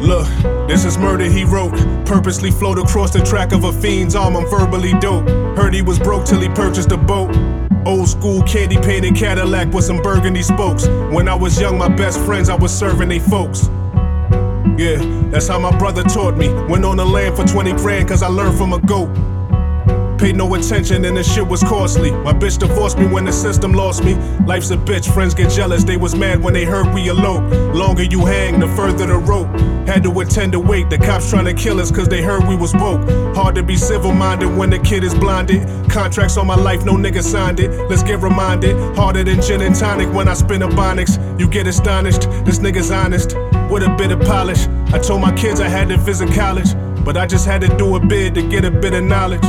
Look, 0.00 0.26
this 0.68 0.84
is 0.84 0.98
murder 0.98 1.24
he 1.24 1.44
wrote. 1.44 1.72
Purposely 2.06 2.50
float 2.50 2.78
across 2.78 3.12
the 3.12 3.20
track 3.20 3.52
of 3.52 3.64
a 3.64 3.72
fiend's 3.72 4.14
arm. 4.14 4.36
I'm 4.36 4.48
verbally 4.48 4.92
dope. 5.00 5.26
Heard 5.56 5.74
he 5.74 5.82
was 5.82 5.98
broke 5.98 6.24
till 6.24 6.40
he 6.40 6.48
purchased 6.48 6.92
a 6.92 6.96
boat. 6.96 7.34
Old 7.84 8.08
school 8.08 8.42
candy 8.42 8.76
painted 8.76 9.16
Cadillac 9.16 9.72
with 9.72 9.84
some 9.84 10.00
burgundy 10.00 10.42
spokes. 10.42 10.86
When 10.86 11.28
I 11.28 11.34
was 11.34 11.60
young, 11.60 11.78
my 11.78 11.88
best 11.88 12.20
friends, 12.20 12.48
I 12.48 12.54
was 12.54 12.76
serving 12.76 13.08
they 13.08 13.18
folks. 13.18 13.68
Yeah, 14.78 14.98
that's 15.30 15.48
how 15.48 15.58
my 15.58 15.76
brother 15.76 16.02
taught 16.04 16.36
me. 16.36 16.52
Went 16.68 16.84
on 16.84 16.96
the 16.96 17.04
land 17.04 17.36
for 17.36 17.44
20 17.44 17.72
grand 17.72 18.08
cause 18.08 18.22
I 18.22 18.28
learned 18.28 18.56
from 18.56 18.72
a 18.72 18.80
goat. 18.80 19.10
Paid 20.22 20.36
no 20.36 20.54
attention 20.54 21.04
and 21.04 21.16
the 21.16 21.24
shit 21.24 21.44
was 21.44 21.64
costly. 21.64 22.12
My 22.12 22.32
bitch 22.32 22.56
divorced 22.56 22.96
me 22.96 23.06
when 23.08 23.24
the 23.24 23.32
system 23.32 23.72
lost 23.72 24.04
me. 24.04 24.14
Life's 24.46 24.70
a 24.70 24.76
bitch, 24.76 25.12
friends 25.12 25.34
get 25.34 25.50
jealous. 25.50 25.82
They 25.82 25.96
was 25.96 26.14
mad 26.14 26.40
when 26.40 26.54
they 26.54 26.64
heard 26.64 26.94
we 26.94 27.08
elope. 27.08 27.42
Longer 27.74 28.04
you 28.04 28.24
hang, 28.24 28.60
the 28.60 28.68
further 28.68 29.04
the 29.04 29.16
rope. 29.16 29.48
Had 29.84 30.04
to 30.04 30.20
attend 30.20 30.52
to 30.52 30.60
wait. 30.60 30.90
The 30.90 30.98
cops 30.98 31.28
trying 31.28 31.46
to 31.46 31.52
kill 31.52 31.80
us 31.80 31.90
cause 31.90 32.06
they 32.06 32.22
heard 32.22 32.46
we 32.46 32.54
was 32.54 32.72
woke. 32.72 33.02
Hard 33.34 33.56
to 33.56 33.64
be 33.64 33.76
civil 33.76 34.12
minded 34.12 34.56
when 34.56 34.70
the 34.70 34.78
kid 34.78 35.02
is 35.02 35.12
blinded. 35.12 35.90
Contracts 35.90 36.36
on 36.36 36.46
my 36.46 36.54
life, 36.54 36.84
no 36.84 36.92
nigga 36.92 37.20
signed 37.20 37.58
it. 37.58 37.72
Let's 37.90 38.04
get 38.04 38.20
reminded. 38.20 38.76
Harder 38.94 39.24
than 39.24 39.42
gin 39.42 39.60
and 39.60 39.74
tonic 39.74 40.14
when 40.14 40.28
I 40.28 40.34
spin 40.34 40.62
a 40.62 40.68
bonics. 40.68 41.18
You 41.40 41.48
get 41.48 41.66
astonished, 41.66 42.30
this 42.46 42.60
nigga's 42.60 42.92
honest. 42.92 43.34
With 43.72 43.82
a 43.82 43.92
bit 43.98 44.12
of 44.12 44.20
polish. 44.20 44.68
I 44.94 45.00
told 45.00 45.20
my 45.20 45.32
kids 45.34 45.60
I 45.60 45.66
had 45.66 45.88
to 45.88 45.96
visit 45.96 46.32
college. 46.32 46.76
But 47.04 47.16
I 47.16 47.26
just 47.26 47.44
had 47.44 47.60
to 47.62 47.76
do 47.76 47.96
a 47.96 48.00
bid 48.06 48.36
to 48.36 48.48
get 48.48 48.64
a 48.64 48.70
bit 48.70 48.94
of 48.94 49.02
knowledge. 49.02 49.42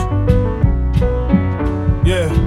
Yeah. 2.06 2.43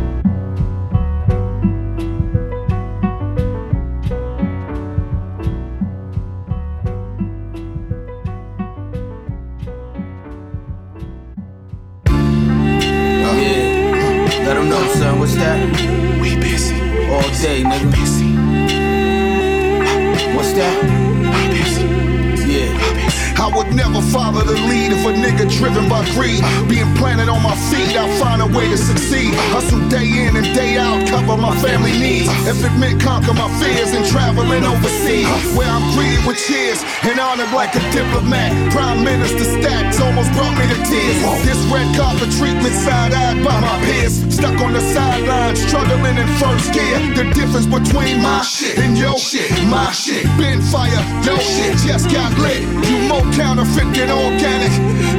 Follow 24.12 24.42
the 24.44 24.58
lead 24.68 24.92
of 24.92 25.02
a 25.06 25.12
nigga 25.12 25.46
driven 25.58 25.88
by 25.88 26.04
greed. 26.14 26.42
Being 26.68 26.88
planted 26.96 27.28
on 27.28 27.42
my 27.42 27.56
feet, 27.70 27.96
I'll 27.96 28.10
find 28.20 28.42
a 28.42 28.48
way 28.56 28.68
to 28.68 28.78
succeed. 28.78 29.34
Hustle 29.54 29.82
day 29.88 30.06
in 30.06 30.36
and 30.36 30.46
day 30.54 30.76
out, 30.78 31.06
cover 31.08 31.36
my 31.36 31.54
family 31.58 31.92
needs. 31.92 32.28
If 32.46 32.62
it 32.64 32.74
meant 32.78 33.00
conquer 33.02 33.34
my 33.34 33.48
fears 33.60 33.92
and 33.92 34.04
traveling 34.06 34.64
overseas, 34.64 35.28
where 35.56 35.68
I'm 35.68 35.84
greeted 35.94 36.24
with 36.26 36.38
cheers 36.38 36.82
and 37.02 37.18
honored 37.18 37.52
like 37.52 37.74
a 37.74 37.82
diplomat. 37.92 38.50
Prime 38.72 39.02
Minister 39.04 39.44
stats 39.44 40.00
almost 40.00 40.30
brought 40.32 40.54
me 40.58 40.66
to 40.70 40.78
tears. 40.86 41.18
This 41.46 41.60
red 41.72 41.88
carpet 41.96 42.30
treatment 42.38 42.74
side 42.74 43.12
eyed 43.12 43.42
by 43.44 43.58
my 43.60 43.76
peers. 43.84 44.22
Stuck 44.32 44.58
on 44.60 44.72
the 44.72 44.80
sidelines, 44.92 45.60
struggling 45.66 46.16
in 46.18 46.28
first 46.38 46.72
gear. 46.72 46.98
The 47.16 47.24
difference 47.32 47.66
between 47.66 48.22
my 48.22 48.42
shit 48.42 48.78
and 48.78 48.96
your 48.96 49.18
shit, 49.18 49.50
my 49.66 49.90
shit. 49.92 50.24
Been 50.36 50.60
fire, 50.60 51.02
your 51.24 51.40
shit 51.40 51.76
just 51.86 52.10
got 52.10 52.30
lit. 52.38 52.60
You 52.88 53.08
more 53.08 53.26
counterfeit 53.32 53.88
than 53.96 54.12
organic. 54.12 54.68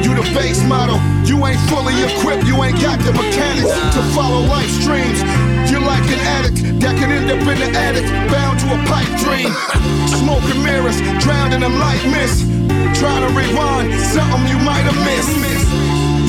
You 0.05 0.13
the 0.13 0.21
base 0.37 0.61
model, 0.69 1.01
you 1.25 1.41
ain't 1.49 1.59
fully 1.65 1.97
equipped, 2.05 2.45
you 2.45 2.53
ain't 2.61 2.77
got 2.77 3.01
the 3.01 3.11
mechanics 3.11 3.73
to 3.97 4.01
follow 4.13 4.45
life 4.45 4.69
streams. 4.69 5.17
You're 5.65 5.81
like 5.81 6.05
an 6.13 6.21
addict 6.37 6.61
that 6.85 6.93
can 6.93 7.09
end 7.09 7.25
up 7.33 7.41
in 7.41 7.57
the 7.57 7.69
attic, 7.73 8.05
bound 8.29 8.61
to 8.61 8.67
a 8.77 8.79
pipe 8.85 9.09
dream. 9.17 9.49
Smoking 10.21 10.61
mirrors, 10.61 11.01
drowned 11.25 11.57
in 11.57 11.65
a 11.65 11.71
light 11.73 12.05
mist. 12.13 12.45
Trying 13.01 13.25
to 13.25 13.31
rewind 13.33 13.93
something 14.13 14.45
you 14.45 14.61
might 14.61 14.85
have 14.85 14.99
missed. 15.01 15.33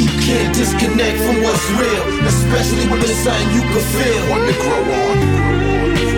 You 0.00 0.08
can't 0.24 0.48
disconnect 0.56 1.20
from 1.28 1.44
what's 1.44 1.68
real, 1.76 2.04
especially 2.24 2.88
when 2.88 3.04
it's 3.04 3.20
something 3.28 3.48
you 3.52 3.60
can 3.60 3.84
feel. 3.92 4.20
Want 4.32 4.48
to 4.48 4.56
grow 4.56 4.82
on. 5.04 5.16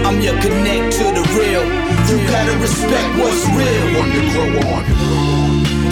I'm 0.07 0.19
your 0.23 0.39
connect 0.39 0.95
to 0.95 1.05
the 1.11 1.25
real. 1.35 1.67
You 2.07 2.17
gotta 2.31 2.55
respect 2.63 3.11
what's 3.19 3.43
real. 3.51 3.85
Want 3.99 4.15
to 4.15 4.23
grow 4.31 4.51
on. 4.71 5.40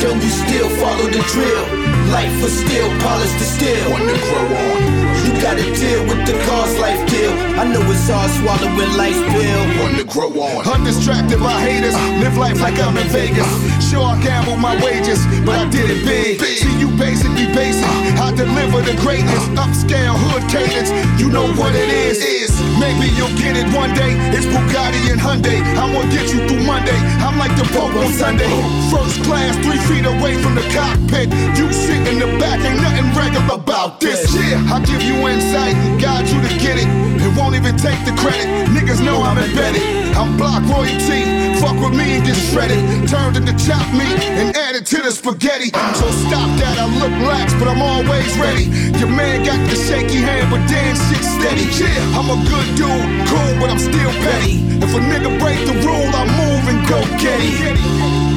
Yo, 0.01 0.15
you 0.15 0.31
still 0.31 0.71
follow 0.79 1.07
the 1.07 1.23
drill. 1.33 1.65
Life 2.13 2.41
was 2.41 2.53
still 2.53 2.89
polished 3.01 3.37
to 3.39 3.45
steel. 3.45 3.91
Want 3.91 4.09
to 4.09 4.15
grow 4.15 4.47
on. 4.57 5.28
Gotta 5.43 5.63
deal 5.75 6.03
with 6.11 6.27
the 6.27 6.35
cost 6.45 6.79
life 6.79 6.99
deal. 7.09 7.31
I 7.57 7.65
know 7.65 7.81
it's 7.91 8.09
hard 8.11 8.31
swallowing 8.43 8.93
life's 8.99 9.23
pill. 9.31 9.63
Want 9.81 9.97
to 9.97 10.05
grow 10.05 10.31
on. 10.35 10.67
Undistracted 10.67 11.39
by 11.41 11.61
haters, 11.63 11.95
live 12.19 12.37
life 12.37 12.61
like 12.61 12.79
I'm 12.79 12.97
in 12.97 13.07
Vegas. 13.09 13.47
Sure, 13.89 14.03
I 14.03 14.21
gamble 14.21 14.57
my 14.57 14.75
wages, 14.83 15.23
but 15.47 15.55
I 15.55 15.71
did 15.71 15.91
it 15.91 16.05
big. 16.05 16.43
See, 16.43 16.75
you 16.79 16.91
basically 16.99 17.47
basic. 17.55 17.87
Uh. 17.87 18.27
I 18.27 18.35
deliver 18.35 18.83
the 18.83 18.99
greatness, 19.01 19.47
uh. 19.55 19.63
upscale 19.63 20.19
hood 20.19 20.45
cadence. 20.51 20.91
You 21.23 21.31
know 21.31 21.47
what 21.55 21.75
it 21.75 21.89
is. 21.89 22.19
Is 22.19 22.53
maybe 22.83 23.07
you'll 23.15 23.33
get 23.39 23.55
it 23.57 23.71
one 23.73 23.95
day. 23.95 24.19
It's 24.35 24.45
Bugatti 24.45 25.15
and 25.15 25.21
Hyundai. 25.21 25.63
I'm 25.79 25.95
gonna 25.95 26.11
get 26.11 26.35
you 26.35 26.43
through 26.51 26.67
Monday. 26.67 26.99
I'm 27.23 27.39
like 27.39 27.55
the 27.57 27.65
Pope 27.73 27.95
on 27.95 28.11
Sunday. 28.13 28.51
First 28.91 29.23
class, 29.23 29.55
three 29.63 29.81
feet 29.87 30.05
away 30.05 30.35
from 30.43 30.59
the 30.59 30.67
cockpit. 30.75 31.31
You 31.57 31.73
sit 31.73 32.03
in 32.11 32.19
the 32.19 32.27
back, 32.43 32.59
ain't 32.61 32.83
nothing 32.83 33.09
regular 33.15 33.55
about 33.55 34.01
this. 34.01 34.35
Yeah, 34.35 34.61
I'll 34.73 34.85
give 34.85 35.03
you 35.03 35.28
insight 35.29 35.77
and 35.77 36.01
guide 36.01 36.27
you 36.29 36.41
to 36.41 36.53
get 36.59 36.77
it. 36.81 36.89
It 37.21 37.37
won't 37.37 37.55
even 37.55 37.77
take 37.77 38.01
the 38.09 38.15
credit. 38.17 38.49
Niggas 38.73 39.05
know 39.05 39.23
I'm 39.23 39.39
embedded. 39.39 39.83
I'm 40.17 40.37
block 40.37 40.65
royalty. 40.65 41.23
Fuck 41.61 41.77
with 41.83 41.95
me 41.95 42.17
and 42.17 42.25
get 42.25 42.37
shredded. 42.37 42.81
Turned 43.09 43.37
into 43.37 43.53
chopped 43.61 43.93
meat 43.93 44.19
and 44.41 44.57
added 44.57 44.87
to 44.87 45.03
the 45.03 45.13
spaghetti. 45.13 45.71
So 45.99 46.07
stop 46.27 46.49
that. 46.63 46.77
I 46.79 46.87
look 47.03 47.13
lax, 47.29 47.53
but 47.61 47.69
I'm 47.69 47.83
always 47.83 48.31
ready. 48.39 48.67
Your 48.99 49.11
man 49.11 49.45
got 49.45 49.59
the 49.69 49.77
shaky 49.77 50.23
hand, 50.25 50.51
but 50.51 50.63
damn 50.67 50.97
shit 50.97 51.23
steady. 51.23 51.67
Yeah, 51.79 52.19
I'm 52.19 52.31
a 52.33 52.39
good 52.49 52.69
dude, 52.79 53.09
cool, 53.29 53.53
but 53.61 53.69
I'm 53.71 53.79
still 53.79 54.13
petty. 54.25 54.65
If 54.83 54.91
a 54.95 55.01
nigga 55.03 55.31
break 55.39 55.59
the 55.67 55.75
rule, 55.85 56.11
I 56.15 56.25
move 56.25 56.65
and 56.71 56.81
go 56.89 56.99
get 57.19 57.39
it. 57.39 57.79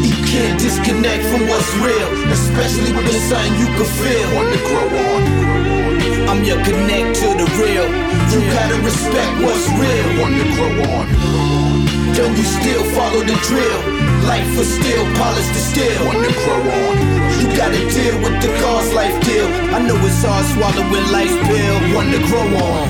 You 0.04 0.18
can't 0.26 0.60
disconnect 0.60 1.24
from 1.30 1.48
what's 1.48 1.72
real, 1.80 2.10
especially 2.32 2.92
when 2.94 3.06
it's 3.06 3.24
something 3.30 3.54
you 3.62 3.68
can 3.78 3.90
feel. 4.02 4.26
Want 4.36 4.50
to 4.54 4.60
grow 4.68 4.88
on. 4.90 5.81
I'm 6.32 6.46
your 6.46 6.64
connect 6.64 7.20
to 7.20 7.28
the 7.36 7.44
real. 7.60 7.88
You 8.32 8.40
gotta 8.56 8.80
respect 8.88 9.34
what's 9.44 9.68
real. 9.76 10.08
Want 10.16 10.34
to 10.40 10.48
grow 10.56 10.72
on. 10.96 11.06
Yo, 12.16 12.24
you 12.24 12.46
still 12.48 12.84
follow 12.96 13.20
the 13.20 13.36
drill. 13.44 13.82
Life 14.32 14.48
was 14.58 14.70
still 14.72 15.04
polished 15.20 15.52
to 15.52 15.60
steel. 15.60 16.06
Want 16.06 16.24
to 16.24 16.32
grow 16.32 16.62
on. 16.80 16.96
You 17.36 17.48
gotta 17.58 17.84
deal 17.92 18.16
with 18.24 18.42
the 18.42 18.48
cost 18.64 18.94
life 18.94 19.20
deal. 19.26 19.46
I 19.76 19.80
know 19.86 19.98
it's 20.08 20.24
hard 20.24 20.46
swallowing 20.56 21.12
life's 21.12 21.36
pill. 21.48 21.96
Want 21.96 22.12
to 22.16 22.20
grow 22.24 22.48
on. 22.64 22.88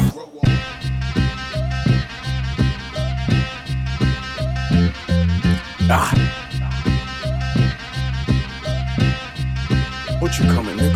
Ah. 5.89 6.14
What 10.20 10.38
you 10.38 10.46
coming, 10.46 10.78
nigga? 10.78 10.91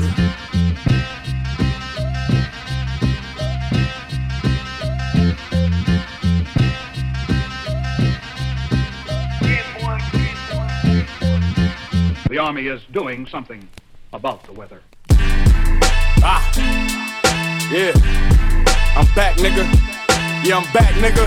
Army 12.46 12.68
is 12.68 12.84
doing 12.92 13.26
something 13.26 13.68
about 14.14 14.44
the 14.44 14.52
weather. 14.52 14.80
Ah, 16.22 16.46
yeah. 17.72 17.92
I'm 18.96 19.08
back, 19.16 19.36
nigga. 19.38 19.66
Yeah, 20.46 20.58
I'm 20.58 20.72
back, 20.72 20.94
nigga. 21.02 21.26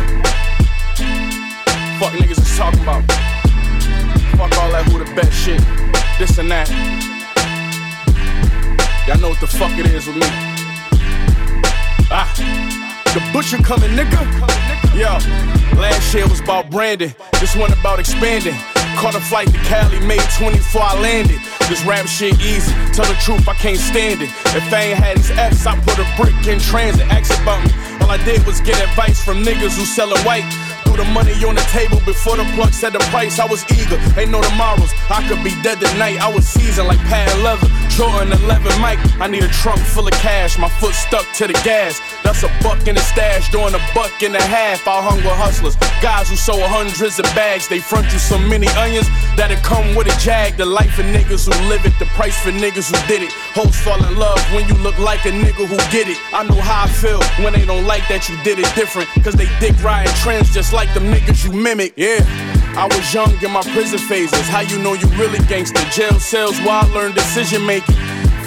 Fuck 1.98 2.12
niggas 2.12 2.38
is 2.38 2.56
talking 2.56 2.80
about. 2.82 3.02
Fuck 4.36 4.56
all 4.58 4.70
that 4.70 4.84
who 4.92 5.04
the 5.04 5.12
best 5.16 5.32
shit. 5.32 5.60
This 6.20 6.38
and 6.38 6.48
that. 6.52 6.70
Y'all 9.08 9.18
know 9.18 9.30
what 9.30 9.40
the 9.40 9.48
fuck 9.48 9.76
it 9.76 9.86
is 9.86 10.06
with 10.06 10.18
me. 10.18 10.26
Ah, 12.12 12.32
the 13.12 13.20
butcher 13.32 13.56
coming, 13.56 13.90
nigga. 13.90 14.22
Yo, 14.94 15.18
last 15.80 16.14
year 16.14 16.28
was 16.28 16.38
about 16.38 16.70
branding. 16.70 17.12
This 17.40 17.56
one 17.56 17.72
about 17.72 17.98
expanding. 17.98 18.54
Caught 18.98 19.14
a 19.14 19.20
flight 19.20 19.46
to 19.54 19.58
Cali, 19.62 20.00
made 20.00 20.20
24, 20.36 20.82
I 20.82 21.00
landed. 21.00 21.38
This 21.68 21.84
rap 21.84 22.08
shit 22.08 22.34
easy, 22.40 22.74
tell 22.90 23.06
the 23.06 23.14
truth, 23.22 23.46
I 23.46 23.54
can't 23.54 23.78
stand 23.78 24.22
it. 24.22 24.30
If 24.58 24.72
I 24.72 24.90
ain't 24.90 24.98
had 24.98 25.16
these 25.18 25.30
F's, 25.30 25.66
I 25.66 25.78
put 25.86 25.98
a 26.02 26.06
brick 26.18 26.34
in 26.48 26.58
transit. 26.58 27.06
Ask 27.06 27.30
about 27.40 27.62
me. 27.64 27.70
All 28.02 28.10
I 28.10 28.18
did 28.24 28.44
was 28.44 28.60
get 28.60 28.74
advice 28.82 29.22
from 29.22 29.44
niggas 29.44 29.78
who 29.78 29.86
sellin' 29.86 30.18
white. 30.26 30.42
The 30.98 31.04
money 31.14 31.32
on 31.46 31.54
the 31.54 31.62
table 31.70 32.02
before 32.04 32.36
the 32.36 32.42
plug 32.58 32.74
said 32.74 32.92
the 32.92 32.98
price. 33.14 33.38
I 33.38 33.46
was 33.46 33.62
eager, 33.70 33.94
ain't 34.18 34.32
no 34.32 34.42
tomorrows. 34.42 34.90
I 35.08 35.22
could 35.28 35.44
be 35.44 35.54
dead 35.62 35.78
tonight. 35.78 36.18
I 36.18 36.26
was 36.26 36.42
seasoned 36.42 36.88
like 36.88 36.98
pad 37.06 37.30
leather. 37.38 37.70
Jordan 37.94 38.30
11 38.30 38.80
Mike. 38.80 38.98
I 39.18 39.26
need 39.26 39.42
a 39.42 39.48
trunk 39.48 39.78
full 39.78 40.06
of 40.06 40.14
cash. 40.22 40.58
My 40.58 40.68
foot 40.68 40.94
stuck 40.94 41.26
to 41.34 41.46
the 41.46 41.52
gas. 41.62 42.02
That's 42.22 42.42
a 42.42 42.50
buck 42.62 42.86
in 42.86 42.94
the 42.94 43.00
stash, 43.00 43.50
doing 43.50 43.74
a 43.74 43.82
buck 43.94 44.22
and 44.22 44.34
a 44.34 44.42
half. 44.42 44.86
I 44.86 45.02
hung 45.02 45.18
with 45.18 45.38
hustlers, 45.38 45.74
guys 46.02 46.30
who 46.30 46.36
sold 46.36 46.62
hundreds 46.62 47.18
of 47.18 47.26
bags. 47.34 47.68
They 47.68 47.78
front 47.78 48.06
you 48.12 48.18
so 48.18 48.38
many 48.38 48.66
onions 48.78 49.06
that 49.34 49.50
it 49.50 49.62
come 49.62 49.94
with 49.94 50.06
a 50.06 50.14
jag. 50.18 50.56
The 50.56 50.66
life 50.66 50.98
of 50.98 51.06
niggas 51.06 51.46
who 51.46 51.54
live 51.68 51.86
it, 51.86 51.98
the 51.98 52.06
price 52.14 52.38
for 52.42 52.50
niggas 52.50 52.90
who 52.90 52.98
did 53.06 53.22
it. 53.22 53.32
Hoes 53.54 53.74
fall 53.74 53.98
in 53.98 54.18
love 54.18 54.38
when 54.54 54.66
you 54.68 54.74
look 54.82 54.98
like 54.98 55.26
a 55.26 55.30
nigga 55.30 55.66
who 55.66 55.78
get 55.90 56.06
it. 56.06 56.18
I 56.34 56.42
know 56.42 56.58
how 56.58 56.84
I 56.84 56.88
feel 56.88 57.22
when 57.42 57.52
they 57.54 57.66
don't 57.66 57.86
like 57.86 58.06
that 58.10 58.28
you 58.28 58.38
did 58.42 58.58
it 58.58 58.70
different. 58.74 59.10
Cause 59.22 59.34
they 59.34 59.50
dick 59.58 59.74
riding 59.82 60.12
trends 60.22 60.54
just 60.54 60.72
like 60.72 60.87
them 60.94 61.12
niggas 61.12 61.44
you 61.44 61.52
mimic. 61.52 61.92
Yeah. 61.96 62.24
I 62.76 62.86
was 62.86 63.12
young 63.12 63.32
in 63.42 63.50
my 63.50 63.62
prison 63.62 63.98
phases. 63.98 64.48
How 64.48 64.60
you 64.60 64.78
know 64.78 64.94
you 64.94 65.08
really 65.18 65.38
gangster? 65.46 65.82
Jail 65.90 66.20
cells 66.20 66.58
where 66.60 66.84
I 66.84 66.86
learned 66.94 67.14
decision 67.14 67.64
making. 67.66 67.96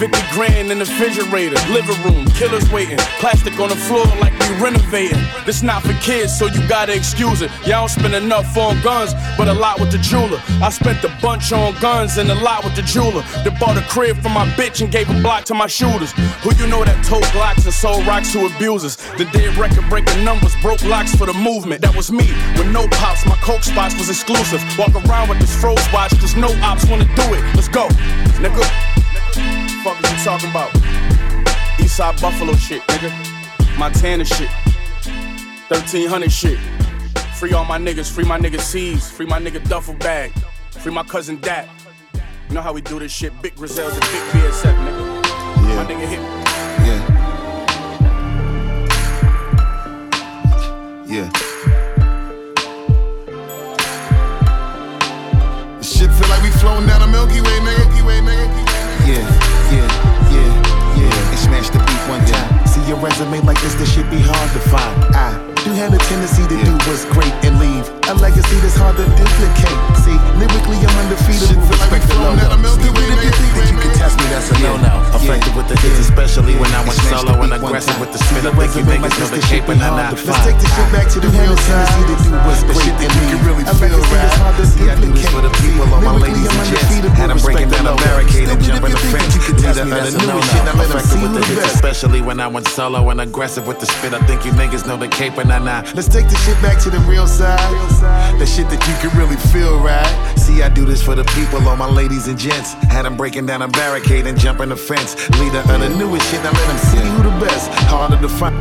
50 0.02 0.20
grand 0.34 0.72
in 0.72 0.80
the 0.80 0.86
refrigerator, 0.86 1.62
living 1.70 2.02
room, 2.02 2.26
killers 2.32 2.68
waiting, 2.72 2.98
plastic 3.22 3.60
on 3.60 3.70
the 3.70 3.76
floor 3.76 4.04
like 4.18 4.34
we 4.40 4.50
renovating. 4.58 5.22
This 5.46 5.62
not 5.62 5.84
for 5.84 5.94
kids, 6.02 6.36
so 6.36 6.48
you 6.48 6.68
gotta 6.68 6.96
excuse 6.96 7.44
it. 7.44 7.52
Y'all 7.68 7.88
spend 7.88 8.16
enough 8.16 8.58
on 8.58 8.82
guns, 8.82 9.14
but 9.38 9.48
a 9.48 9.54
lot 9.54 9.80
with 9.80 9.92
the 9.92 10.00
jeweler. 10.00 10.42
I 10.60 10.72
spent 10.72 11.04
a 11.04 11.16
bunch 11.22 11.54
on 11.54 11.80
guns 11.80 12.18
and 12.18 12.32
a 12.32 12.34
lot 12.34 12.64
with 12.64 12.76
the 12.76 12.82
jeweler. 12.82 13.22
That 13.44 13.60
bought 13.60 13.78
a 13.78 13.84
crib 13.94 14.18
for 14.24 14.30
my 14.30 14.48
bitch 14.58 14.82
and 14.82 14.92
gave 14.92 15.08
a 15.08 15.22
block 15.22 15.44
to 15.46 15.54
my 15.54 15.68
shooters. 15.68 16.14
Who 16.42 16.50
you 16.56 16.66
know 16.66 16.84
that 16.84 17.06
told 17.06 17.26
Glocks 17.26 17.66
and 17.66 17.74
sold 17.74 18.08
rocks 18.08 18.34
to 18.34 18.48
abusers? 18.48 18.96
The 19.20 19.26
dead 19.26 19.56
record 19.56 19.88
breaking 19.88 20.26
numbers, 20.26 20.56
broke 20.64 20.84
locks 20.84 21.14
for 21.14 21.28
the 21.28 21.34
movement. 21.34 21.84
That 21.84 21.96
was 21.96 22.12
me, 22.12 22.26
with 22.58 22.72
no 22.72 22.88
pops, 22.88 23.24
my 23.28 23.36
coke 23.36 23.62
spots 23.62 23.96
was 24.00 24.10
exclusive. 24.10 24.64
Walk 24.80 24.96
around 25.06 25.30
with 25.30 25.38
this 25.38 25.54
froze 25.62 25.86
watch, 25.94 26.20
cause 26.20 26.36
no 26.36 26.50
ops 26.64 26.90
wanna 26.90 27.06
do 27.06 27.28
it. 27.38 27.44
Let's 27.54 27.68
go, 27.68 27.88
nigga. 28.42 28.91
Fuck 29.84 29.98
is 30.04 30.12
you 30.12 30.18
talking 30.24 30.50
about? 30.52 30.70
Eastside 31.80 32.22
Buffalo 32.22 32.54
shit, 32.54 32.84
nigga. 32.84 33.10
Montana 33.80 34.24
shit. 34.24 34.50
1300 35.70 36.32
shit. 36.32 36.60
Free 37.36 37.54
all 37.54 37.66
my 37.66 37.80
niggas, 37.80 38.12
free 38.12 38.24
my 38.24 38.38
nigga 38.38 38.60
C's, 38.60 39.10
free 39.10 39.26
my 39.26 39.40
nigga 39.40 39.68
duffel 39.68 39.96
bag, 39.96 40.32
free 40.70 40.94
my 40.94 41.02
cousin 41.02 41.38
Dat. 41.38 41.68
You 42.48 42.54
know 42.54 42.62
how 42.62 42.74
we 42.74 42.82
do 42.82 43.00
this 43.00 43.12
shit. 43.12 43.34
Big 43.42 43.56
Griselda 43.56 43.96
and 43.96 44.02
Big 44.02 44.22
BSF, 44.44 44.76
nigga. 44.86 45.24
Yeah. 45.68 45.76
My 45.76 45.86
nigga 45.92 46.08
hit. 46.08 46.20
Yeah. 51.12 51.30
This 55.78 55.92
shit 55.98 56.12
feel 56.12 56.30
like 56.30 56.44
we 56.44 56.52
floating 56.52 56.88
down 56.88 57.02
a 57.02 57.08
Milky 57.08 57.42
Way, 57.42 57.60
nigga. 57.62 57.78
Milky 57.80 58.02
Way, 58.04 58.20
nigga. 58.20 58.48
Yeah, 59.02 59.18
yeah, 59.18 59.18
yeah, 59.18 59.51
the 61.52 61.80
beat 61.84 62.04
one 62.08 62.24
time. 62.24 62.48
See 62.68 62.82
your 62.88 62.98
resume 62.98 63.42
like 63.44 63.60
this, 63.60 63.76
this 63.76 63.92
shit 63.92 64.08
be 64.10 64.20
hard 64.24 64.50
to 64.56 64.62
find. 64.72 64.96
I 65.12 65.36
do 65.68 65.72
have 65.76 65.94
a 65.94 66.00
tendency 66.10 66.48
to 66.48 66.58
do 66.64 66.74
what's 66.88 67.06
great 67.12 67.34
and 67.44 67.60
leave 67.60 67.86
a 68.08 68.16
legacy 68.16 68.58
that's 68.64 68.80
hard 68.80 68.96
to 68.98 69.06
duplicate. 69.06 69.80
See, 70.02 70.16
lyrically 70.40 70.80
I'm 70.80 70.96
undefeated. 71.06 71.60
Respect 71.68 72.08
the 72.08 72.18
logo. 72.24 72.56
Stupid 72.66 73.04
if 73.04 73.20
you 73.22 73.32
think 73.36 73.52
that 73.60 73.68
you 73.68 73.78
can 73.78 73.92
test 74.00 74.16
me, 74.18 74.26
that's 74.32 74.50
a 74.50 74.58
no-no. 74.64 75.04
Effective 75.12 75.54
with 75.54 75.68
the 75.68 75.78
hits, 75.84 76.00
especially 76.00 76.56
when 76.56 76.72
I 76.72 76.82
went 76.88 76.98
solo 77.12 77.36
and 77.44 77.54
aggressive 77.54 78.00
with 78.00 78.16
the 78.16 78.20
spit. 78.24 78.48
I 78.48 78.52
think 78.56 78.72
you 78.74 78.84
niggas 78.88 79.16
know 79.20 79.30
the 79.30 79.44
cape 79.46 79.68
and 79.68 79.84
I'm 79.84 80.00
not 80.00 80.16
Let's 80.16 80.42
take 80.48 80.58
the 80.58 80.70
shit 80.72 80.90
back 80.96 81.08
to 81.14 81.20
the 81.20 81.30
real 81.36 81.58
side. 81.68 81.92
To 81.92 82.04
do 82.08 82.16
what's 82.48 82.64
great 82.64 82.96
and 82.96 83.12
leave 83.22 83.32
I 92.42 92.48
went 92.48 92.68
solo 92.68 93.10
and 93.12 93.22
aggressive 93.22 93.68
with 93.68 93.80
the 93.80 93.86
spit. 93.86 94.14
I 94.14 94.20
think 94.26 94.46
you 94.46 94.52
niggas 94.54 94.88
know 94.88 94.98
the 94.98 95.08
cape 95.08 95.38
and 95.38 95.52
I 95.52 95.60
not. 95.60 95.94
Let's 95.94 96.08
take 96.08 96.28
the 96.28 96.36
shit 96.38 96.60
back 96.62 96.82
to 96.82 96.90
the 96.90 96.98
real 97.02 97.28
side. 97.28 97.60
The 98.40 98.48
shit 98.48 98.68
that 98.70 98.82
you 98.88 98.96
can 98.98 99.16
really 99.18 99.36
feel, 99.54 99.80
right? 99.80 100.10
See, 100.38 100.64
I 100.64 100.70
do 100.70 100.84
this 100.84 101.04
for 101.04 101.14
the 101.14 101.24
people, 101.36 101.68
all 101.68 101.78
my 101.78 101.88
ladies 101.88 102.28
and 102.28 102.40
gents. 102.40 102.74
Had 102.90 103.04
them 103.04 103.16
breaking 103.16 103.46
down 103.46 103.62
a 103.62 103.68
barricade 103.68 104.26
and 104.26 104.40
jumping 104.40 104.70
the 104.70 104.76
fence. 104.76 105.16
Leader 105.40 105.60
of 105.60 105.80
the 105.82 105.90
newest 105.90 106.26
shit. 106.32 106.42
Now 106.44 106.52
let 106.52 106.68
them 106.68 106.78
see 106.78 106.98
who 106.98 107.24
the 107.24 107.46
best. 107.46 107.70
Harder 107.88 108.20
to 108.20 108.30
find. 108.30 108.56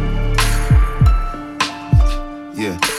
Yeah. 2.54 2.89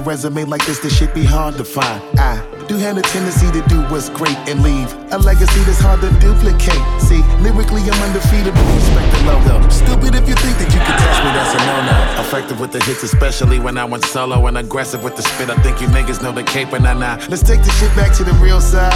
Resume 0.00 0.44
like 0.44 0.64
this, 0.66 0.78
this 0.78 0.96
shit 0.96 1.12
be 1.14 1.24
hard 1.24 1.56
to 1.56 1.64
find. 1.64 2.02
I 2.18 2.45
do 2.68 2.76
have 2.78 2.96
a 2.98 3.02
tendency 3.02 3.46
to 3.52 3.62
do 3.68 3.80
what's 3.90 4.08
great 4.10 4.36
and 4.50 4.62
leave 4.62 4.92
a 5.12 5.18
legacy 5.18 5.60
that's 5.62 5.78
hard 5.78 6.00
to 6.00 6.10
duplicate. 6.18 6.82
See, 7.00 7.22
lyrically 7.38 7.82
I'm 7.82 8.02
undefeated. 8.02 8.52
Respect 8.74 9.08
the 9.14 9.20
logo. 9.22 9.68
Stupid 9.68 10.14
if 10.14 10.28
you 10.28 10.34
think 10.34 10.58
that 10.58 10.70
you 10.74 10.80
can 10.82 10.96
test 10.98 11.22
me, 11.22 11.30
that's 11.30 11.54
a 11.54 11.60
no-no. 11.62 12.20
Effective 12.20 12.58
with 12.58 12.72
the 12.72 12.82
hits, 12.82 13.04
especially 13.04 13.60
when 13.60 13.78
I 13.78 13.84
went 13.84 14.04
solo 14.04 14.46
and 14.46 14.58
aggressive 14.58 15.04
with 15.04 15.14
the 15.14 15.22
spit. 15.22 15.48
I 15.48 15.56
think 15.62 15.80
you 15.80 15.86
niggas 15.88 16.22
know 16.22 16.32
the 16.32 16.42
cape 16.42 16.72
and 16.72 16.86
I 16.86 16.94
not. 16.94 17.28
Let's 17.28 17.42
take 17.42 17.62
the 17.62 17.70
shit 17.78 17.94
back 17.94 18.12
to 18.16 18.24
the 18.24 18.32
real 18.42 18.60
side. 18.60 18.92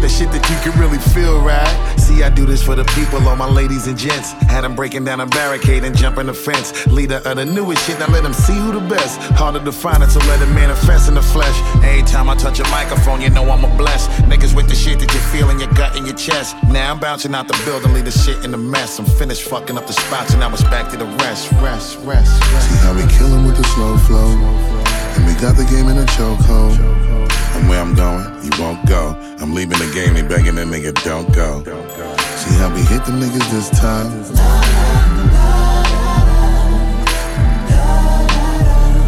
The 0.00 0.08
shit 0.08 0.30
that 0.32 0.44
you 0.48 0.56
can 0.64 0.78
really 0.80 0.98
feel, 1.12 1.40
right? 1.40 1.68
See, 1.98 2.22
I 2.22 2.30
do 2.30 2.46
this 2.46 2.62
for 2.62 2.74
the 2.74 2.84
people, 2.96 3.26
all 3.28 3.36
my 3.36 3.48
ladies 3.48 3.86
and 3.86 3.98
gents. 3.98 4.32
Had 4.48 4.62
them 4.62 4.74
breaking 4.74 5.04
down 5.04 5.20
a 5.20 5.26
barricade 5.26 5.84
and 5.84 5.94
jumping 5.96 6.26
the 6.26 6.34
fence. 6.34 6.86
Leader 6.86 7.20
of 7.24 7.36
the 7.36 7.44
newest 7.44 7.86
shit, 7.86 7.98
now 7.98 8.06
let 8.08 8.22
them 8.22 8.32
see 8.32 8.54
who 8.54 8.72
the 8.72 8.80
best. 8.88 9.20
Harder 9.36 9.62
to 9.62 9.72
find 9.72 10.02
it, 10.02 10.10
so 10.10 10.20
let 10.20 10.40
it 10.40 10.52
manifest 10.54 11.08
in 11.08 11.14
the 11.14 11.22
flesh. 11.22 11.56
Anytime 11.84 12.30
I 12.30 12.36
touch 12.36 12.58
a 12.60 12.64
microphone, 12.86 13.20
you 13.20 13.30
know 13.30 13.50
I'm 13.50 13.64
a 13.64 13.76
bless. 13.76 14.06
Niggas 14.30 14.54
with 14.54 14.68
the 14.68 14.74
shit 14.74 15.00
that 15.00 15.12
you 15.12 15.20
feel 15.34 15.50
in 15.50 15.58
your 15.58 15.72
gut 15.74 15.96
and 15.96 16.06
your 16.06 16.16
chest. 16.16 16.54
Now 16.68 16.92
I'm 16.92 17.00
bouncing 17.00 17.34
out 17.34 17.48
the 17.48 17.60
building, 17.64 17.92
leave 17.92 18.04
the 18.04 18.12
shit 18.12 18.44
in 18.44 18.52
the 18.52 18.58
mess. 18.58 18.98
I'm 18.98 19.06
finished 19.06 19.42
fucking 19.42 19.76
up 19.76 19.86
the 19.86 19.92
spots, 19.92 20.30
and 20.30 20.40
now 20.40 20.52
it's 20.52 20.62
back 20.64 20.90
to 20.92 20.96
the 20.96 21.06
rest, 21.24 21.50
rest, 21.62 21.98
rest, 22.04 22.40
rest. 22.52 22.70
See 22.70 22.78
how 22.86 22.94
we 22.94 23.02
killin' 23.18 23.44
with 23.44 23.56
the 23.56 23.64
slow 23.74 23.96
flow. 24.06 24.30
And 25.16 25.26
we 25.26 25.34
got 25.40 25.56
the 25.56 25.64
game 25.64 25.88
in 25.88 25.98
a 25.98 26.06
chokehold. 26.14 26.78
And 27.56 27.68
where 27.68 27.80
I'm 27.80 27.94
going, 27.94 28.22
you 28.44 28.50
won't 28.60 28.86
go. 28.86 29.16
I'm 29.40 29.52
leaving 29.54 29.78
the 29.78 29.90
game, 29.92 30.14
they 30.14 30.22
begging 30.22 30.54
the 30.54 30.62
nigga, 30.62 30.94
don't 31.02 31.26
go. 31.34 31.64
See 32.38 32.54
how 32.60 32.72
we 32.72 32.82
hit 32.82 33.04
the 33.04 33.12
niggas 33.12 33.50
this 33.50 33.70
time. 33.80 34.10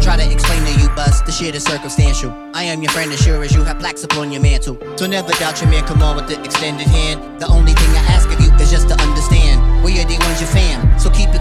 Try 0.01 0.17
to 0.17 0.31
explain 0.31 0.48
the 0.95 1.31
shit 1.31 1.55
is 1.55 1.63
circumstantial. 1.63 2.31
I 2.53 2.63
am 2.63 2.81
your 2.81 2.91
friend 2.91 3.11
as 3.11 3.21
sure 3.21 3.43
as 3.43 3.53
you 3.53 3.63
have 3.63 3.79
plaques 3.79 4.03
upon 4.03 4.31
your 4.31 4.41
mantle. 4.41 4.77
So 4.97 5.05
never 5.05 5.31
doubt 5.33 5.61
your 5.61 5.69
man, 5.69 5.85
come 5.85 6.01
on 6.01 6.15
with 6.15 6.27
the 6.27 6.41
extended 6.41 6.87
hand. 6.87 7.39
The 7.39 7.47
only 7.47 7.73
thing 7.73 7.89
I 7.91 8.03
ask 8.09 8.29
of 8.29 8.39
you 8.39 8.51
is 8.55 8.71
just 8.71 8.89
to 8.89 8.95
understand. 9.01 9.83
We 9.83 9.99
are 10.01 10.05
the 10.05 10.17
ones 10.19 10.41
you 10.41 10.47
fam, 10.47 10.99
so 10.99 11.09
keep 11.09 11.29
it 11.29 11.38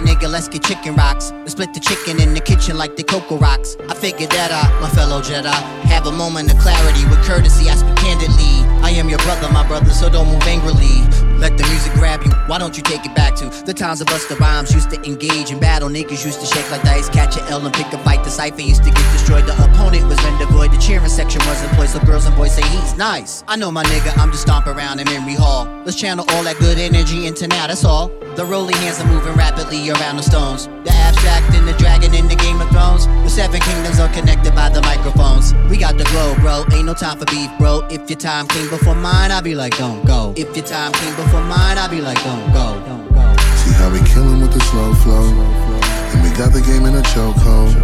Nigga, 0.00 0.30
let's 0.30 0.48
get 0.48 0.62
chicken 0.62 0.94
rocks. 0.94 1.32
We 1.44 1.48
split 1.50 1.72
the 1.72 1.80
chicken 1.80 2.20
in 2.20 2.34
the 2.34 2.40
kitchen 2.40 2.76
like 2.76 2.96
the 2.96 3.02
Cocoa 3.02 3.38
Rocks. 3.38 3.76
I 3.88 3.94
figured 3.94 4.30
that 4.30 4.50
out, 4.50 4.80
my 4.80 4.88
fellow 4.90 5.20
Jedi. 5.20 5.52
Have 5.86 6.06
a 6.06 6.12
moment 6.12 6.52
of 6.52 6.58
clarity 6.58 7.04
with 7.08 7.22
courtesy, 7.24 7.70
I 7.70 7.74
speak 7.74 7.96
candidly. 7.96 8.66
I 8.82 8.90
am 8.90 9.08
your 9.08 9.18
brother, 9.20 9.50
my 9.52 9.66
brother, 9.66 9.90
so 9.90 10.08
don't 10.10 10.28
move 10.28 10.42
angrily. 10.42 11.02
Let 11.38 11.58
the 11.58 11.64
music 11.64 11.92
grab 11.94 12.22
you, 12.24 12.30
why 12.46 12.58
don't 12.58 12.76
you 12.76 12.82
take 12.82 13.04
it 13.04 13.14
back 13.14 13.34
to 13.36 13.50
the 13.64 13.74
times 13.74 14.00
of 14.00 14.08
us 14.08 14.24
the 14.26 14.36
rhymes 14.36 14.72
used 14.72 14.90
to 14.90 15.02
engage 15.04 15.50
in 15.50 15.60
battle. 15.60 15.88
Niggas 15.88 16.24
used 16.24 16.40
to 16.40 16.46
shake 16.46 16.70
like 16.70 16.82
dice, 16.82 17.08
catch 17.10 17.36
a 17.36 17.42
L 17.50 17.64
and 17.64 17.74
pick 17.74 17.92
a 17.92 17.98
fight. 17.98 18.24
The 18.24 18.30
cipher 18.30 18.62
used 18.62 18.84
to 18.84 18.90
get 18.90 19.12
destroyed, 19.12 19.44
the 19.44 19.52
opponent 19.52 20.06
was 20.06 20.22
rendered 20.24 20.48
void. 20.48 20.72
The 20.72 20.78
cheering 20.78 21.08
section 21.08 21.40
was 21.46 21.62
employed, 21.62 21.88
so 21.88 22.00
girls 22.00 22.26
and 22.26 22.34
boys 22.36 22.54
say 22.54 22.66
he's 22.68 22.96
nice. 22.96 23.44
I 23.48 23.56
know 23.56 23.70
my 23.70 23.84
nigga, 23.84 24.16
I'm 24.16 24.30
just 24.30 24.42
stomp 24.42 24.66
around 24.66 25.00
in 25.00 25.06
memory 25.06 25.34
hall. 25.34 25.66
Let's 25.84 25.96
channel 25.96 26.24
all 26.30 26.44
that 26.44 26.58
good 26.58 26.78
energy 26.78 27.26
into 27.26 27.46
now, 27.48 27.66
that's 27.66 27.84
all. 27.84 28.08
The 28.36 28.44
rolling 28.44 28.76
hands 28.76 29.00
are 29.00 29.06
moving 29.06 29.34
rapidly 29.34 29.85
around 29.90 30.16
the 30.16 30.22
stones. 30.22 30.66
The 30.84 30.92
abstract 30.92 31.54
and 31.54 31.66
the 31.66 31.72
dragon 31.74 32.14
in 32.14 32.28
the 32.28 32.36
Game 32.36 32.60
of 32.60 32.68
Thrones. 32.70 33.06
The 33.06 33.28
seven 33.28 33.60
kingdoms 33.60 33.98
are 33.98 34.12
connected 34.12 34.54
by 34.54 34.68
the 34.68 34.80
microphones. 34.82 35.54
We 35.70 35.76
got 35.76 35.98
the 35.98 36.04
glow, 36.04 36.34
bro. 36.36 36.64
Ain't 36.72 36.86
no 36.86 36.94
time 36.94 37.18
for 37.18 37.26
beef, 37.26 37.50
bro. 37.58 37.86
If 37.90 38.08
your 38.10 38.18
time 38.18 38.48
came 38.48 38.68
before 38.68 38.94
mine, 38.94 39.30
I'll 39.30 39.42
be 39.42 39.54
like, 39.54 39.76
don't 39.76 40.04
go. 40.06 40.32
If 40.36 40.56
your 40.56 40.66
time 40.66 40.92
came 40.92 41.14
before 41.16 41.42
mine, 41.42 41.78
I'll 41.78 41.90
be 41.90 42.00
like, 42.00 42.22
don't 42.24 42.52
go. 42.52 42.82
Don't 42.86 43.08
go. 43.14 43.36
See 43.62 43.72
how 43.74 43.90
we 43.90 44.00
killin' 44.08 44.40
with 44.40 44.52
the 44.52 44.60
slow 44.60 44.94
flow. 44.94 45.26
And 46.12 46.22
we 46.22 46.30
got 46.36 46.52
the 46.52 46.62
game 46.62 46.86
in 46.86 46.94
a 46.94 47.02
chokehold. 47.02 47.74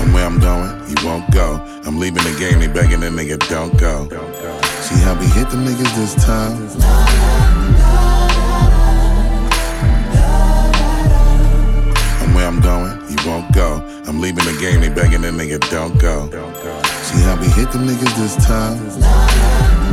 And 0.00 0.12
where 0.12 0.26
I'm 0.26 0.38
going, 0.38 0.70
you 0.88 0.96
won't 1.06 1.30
go. 1.32 1.60
I'm 1.86 1.98
leaving 1.98 2.24
the 2.24 2.36
game, 2.38 2.60
they 2.60 2.68
begging 2.68 3.00
the 3.00 3.08
nigga, 3.08 3.38
don't 3.48 3.76
go. 3.78 4.08
See 4.82 5.00
how 5.00 5.18
we 5.18 5.26
hit 5.26 5.48
the 5.50 5.56
niggas 5.56 5.94
this 5.96 6.14
time. 6.24 7.63
Where 12.44 12.52
I'm 12.52 12.60
going, 12.60 13.10
you 13.10 13.16
won't 13.26 13.52
go. 13.54 13.76
I'm 14.06 14.20
leaving 14.20 14.44
the 14.44 14.56
game, 14.60 14.80
they 14.80 14.88
begging 14.88 15.22
the 15.22 15.28
nigga, 15.28 15.58
don't 15.70 15.98
go. 15.98 16.28
See 17.02 17.22
how 17.22 17.40
we 17.40 17.48
hit 17.48 17.70
the 17.72 17.78
niggas 17.78 18.16
this 18.16 18.36
time. 18.46 19.83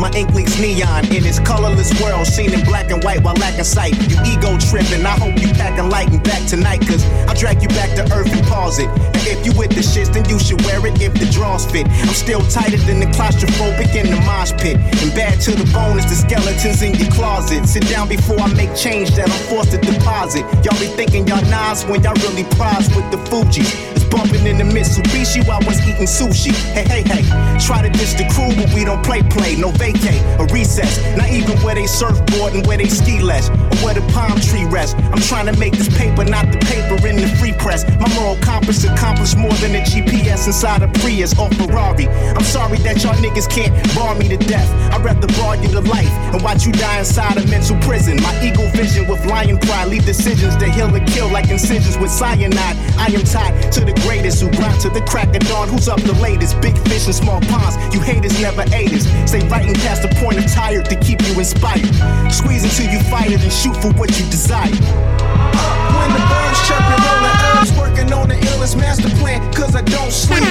My 0.00 0.10
ink 0.12 0.32
leaks 0.32 0.58
neon 0.58 1.04
in 1.14 1.22
this 1.22 1.38
colorless 1.40 1.92
world, 2.00 2.26
seen 2.26 2.54
in 2.54 2.64
black 2.64 2.90
and 2.90 3.04
white 3.04 3.22
while 3.22 3.34
lacking 3.34 3.64
sight. 3.64 3.92
You 4.08 4.16
ego 4.24 4.56
tripping. 4.56 5.04
I 5.04 5.10
hope 5.10 5.38
you 5.38 5.48
packing 5.48 5.90
light 5.90 6.08
and 6.08 6.22
back 6.22 6.48
tonight, 6.48 6.80
cause 6.88 7.04
I 7.28 7.34
drag 7.34 7.60
you 7.60 7.68
back 7.68 7.94
to 7.96 8.02
earth 8.14 8.32
and 8.32 8.46
pause 8.46 8.78
it. 8.78 8.88
If 9.26 9.44
you 9.44 9.52
with 9.58 9.70
the 9.70 9.82
shits, 9.82 10.12
then 10.12 10.28
you 10.28 10.38
should 10.38 10.60
wear 10.62 10.84
it 10.86 11.00
if 11.00 11.14
the 11.14 11.26
draws 11.30 11.66
fit. 11.66 11.86
I'm 11.88 12.14
still 12.14 12.40
tighter 12.48 12.78
than 12.78 13.00
the 13.00 13.06
claustrophobic 13.06 13.94
in 13.94 14.10
the 14.10 14.20
mosh 14.24 14.52
pit. 14.60 14.76
And 15.02 15.12
bad 15.14 15.40
to 15.42 15.52
the 15.52 15.68
bone 15.72 15.98
is 15.98 16.06
the 16.06 16.16
skeletons 16.16 16.82
in 16.82 16.94
your 16.94 17.10
closet. 17.12 17.66
Sit 17.66 17.88
down 17.88 18.08
before 18.08 18.40
I 18.40 18.52
make 18.54 18.74
change 18.74 19.10
that 19.16 19.30
I'm 19.30 19.42
forced 19.48 19.72
to 19.72 19.78
deposit. 19.78 20.42
Y'all 20.64 20.78
be 20.80 20.88
thinking 20.96 21.26
y'all 21.26 21.42
Nas 21.50 21.84
when 21.86 22.02
y'all 22.02 22.16
really 22.26 22.44
Pras 22.56 22.88
with 22.94 23.08
the 23.10 23.18
Fugees. 23.28 23.70
It's 23.94 24.04
bumping 24.04 24.46
in 24.46 24.58
the 24.58 24.64
Mitsubishi 24.64 25.46
while 25.46 25.62
I 25.62 25.66
was 25.66 25.80
eating 25.86 26.08
sushi. 26.08 26.52
Hey, 26.72 26.86
hey, 26.88 27.02
hey. 27.02 27.24
Try 27.60 27.82
to 27.82 27.90
ditch 27.90 28.16
the 28.16 28.26
crew, 28.32 28.50
but 28.56 28.72
we 28.74 28.84
don't 28.84 29.02
play 29.04 29.22
play. 29.22 29.56
No 29.56 29.70
vacate, 29.70 30.22
a 30.40 30.46
recess. 30.52 30.98
Not 31.16 31.30
even 31.30 31.56
where 31.62 31.74
they 31.74 31.86
surfboard 31.86 32.54
and 32.54 32.66
where 32.66 32.78
they 32.78 32.88
ski 32.88 33.20
lash. 33.20 33.48
Or 33.50 33.76
where 33.84 33.94
the 33.94 34.04
palm 34.12 34.40
tree 34.40 34.64
rests. 34.64 34.94
I'm 35.12 35.20
trying 35.20 35.46
to 35.46 35.56
make 35.58 35.76
this 35.76 35.88
paper, 35.96 36.24
not 36.24 36.50
the 36.52 36.58
paper 36.58 36.96
in 37.06 37.16
the 37.16 37.28
free 37.38 37.52
press. 37.52 37.84
My 38.00 38.08
moral 38.14 38.36
compass 38.42 38.84
accomplished 39.10 39.36
more 39.36 39.52
than 39.58 39.74
a 39.74 39.82
GPS 39.82 40.46
inside 40.46 40.82
a 40.82 40.88
Prius 41.00 41.36
or 41.36 41.50
Ferrari. 41.58 42.06
I'm 42.06 42.44
sorry 42.44 42.78
that 42.86 43.02
y'all 43.02 43.14
niggas 43.14 43.50
can't 43.50 43.74
bar 43.94 44.14
me 44.14 44.28
to 44.28 44.36
death. 44.36 44.70
I'd 44.94 45.04
rather 45.04 45.26
bar 45.34 45.56
you 45.56 45.68
to 45.68 45.80
life 45.80 46.10
and 46.30 46.40
watch 46.42 46.64
you 46.64 46.72
die 46.72 46.98
inside 46.98 47.36
a 47.36 47.46
mental 47.48 47.76
prison. 47.80 48.22
My 48.22 48.30
eagle 48.40 48.68
vision 48.70 49.08
with 49.08 49.24
lion 49.26 49.58
pride 49.58 49.88
leave 49.88 50.04
decisions 50.04 50.56
to 50.58 50.70
heal 50.70 50.94
and 50.94 51.06
kill 51.08 51.28
like 51.28 51.50
incisions 51.50 51.98
with 51.98 52.10
cyanide. 52.10 52.76
I 52.98 53.06
am 53.10 53.24
tied 53.24 53.72
to 53.72 53.80
the 53.80 53.94
greatest 54.06 54.42
who 54.42 54.48
brought 54.50 54.78
to 54.82 54.90
the 54.90 55.02
crack 55.02 55.34
of 55.34 55.42
dawn. 55.48 55.68
Who's 55.68 55.88
up 55.88 56.00
the 56.02 56.14
latest? 56.22 56.60
Big 56.60 56.78
fish 56.86 57.08
in 57.08 57.12
small 57.12 57.40
ponds. 57.50 57.74
You 57.92 58.00
haters 58.00 58.38
never 58.40 58.62
ate 58.72 58.92
us. 58.92 59.10
Stay 59.28 59.42
right 59.48 59.66
and 59.66 59.76
past 59.82 60.02
the 60.02 60.08
point 60.22 60.38
of 60.38 60.46
tired 60.46 60.86
to 60.86 60.96
keep 61.00 61.20
you 61.26 61.34
inspired. 61.34 61.90
Squeeze 62.30 62.62
until 62.62 62.92
you 62.92 63.00
fight 63.10 63.32
it 63.32 63.42
and 63.42 63.52
shoot 63.52 63.74
for 63.82 63.90
what 63.98 64.10
you 64.18 64.24
desire. 64.30 64.70
When 64.70 66.10
the 66.14 66.22
birds 66.30 66.60
chirping, 66.68 67.02
rolling 67.02 67.49
herbs, 67.60 67.72
working 67.78 68.12
on 68.12 68.28
the 68.28 68.34
illest 68.34 68.76
master 68.76 69.08
plan, 69.20 69.40
cause 69.52 69.74
I 69.74 69.82
don't 69.82 70.12
sleep. 70.12 70.42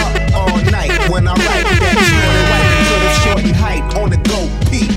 Up 0.00 0.34
all 0.34 0.58
night 0.70 0.92
when 1.10 1.26
I 1.26 1.32
write 1.32 1.66
that 1.80 1.96
snorting 2.08 2.46
right 2.52 2.70
the 3.00 3.12
short 3.24 3.44
and 3.44 3.56
height 3.56 3.84
on 3.96 4.10
the 4.10 4.18
go 4.28 4.48
peak. 4.70 4.90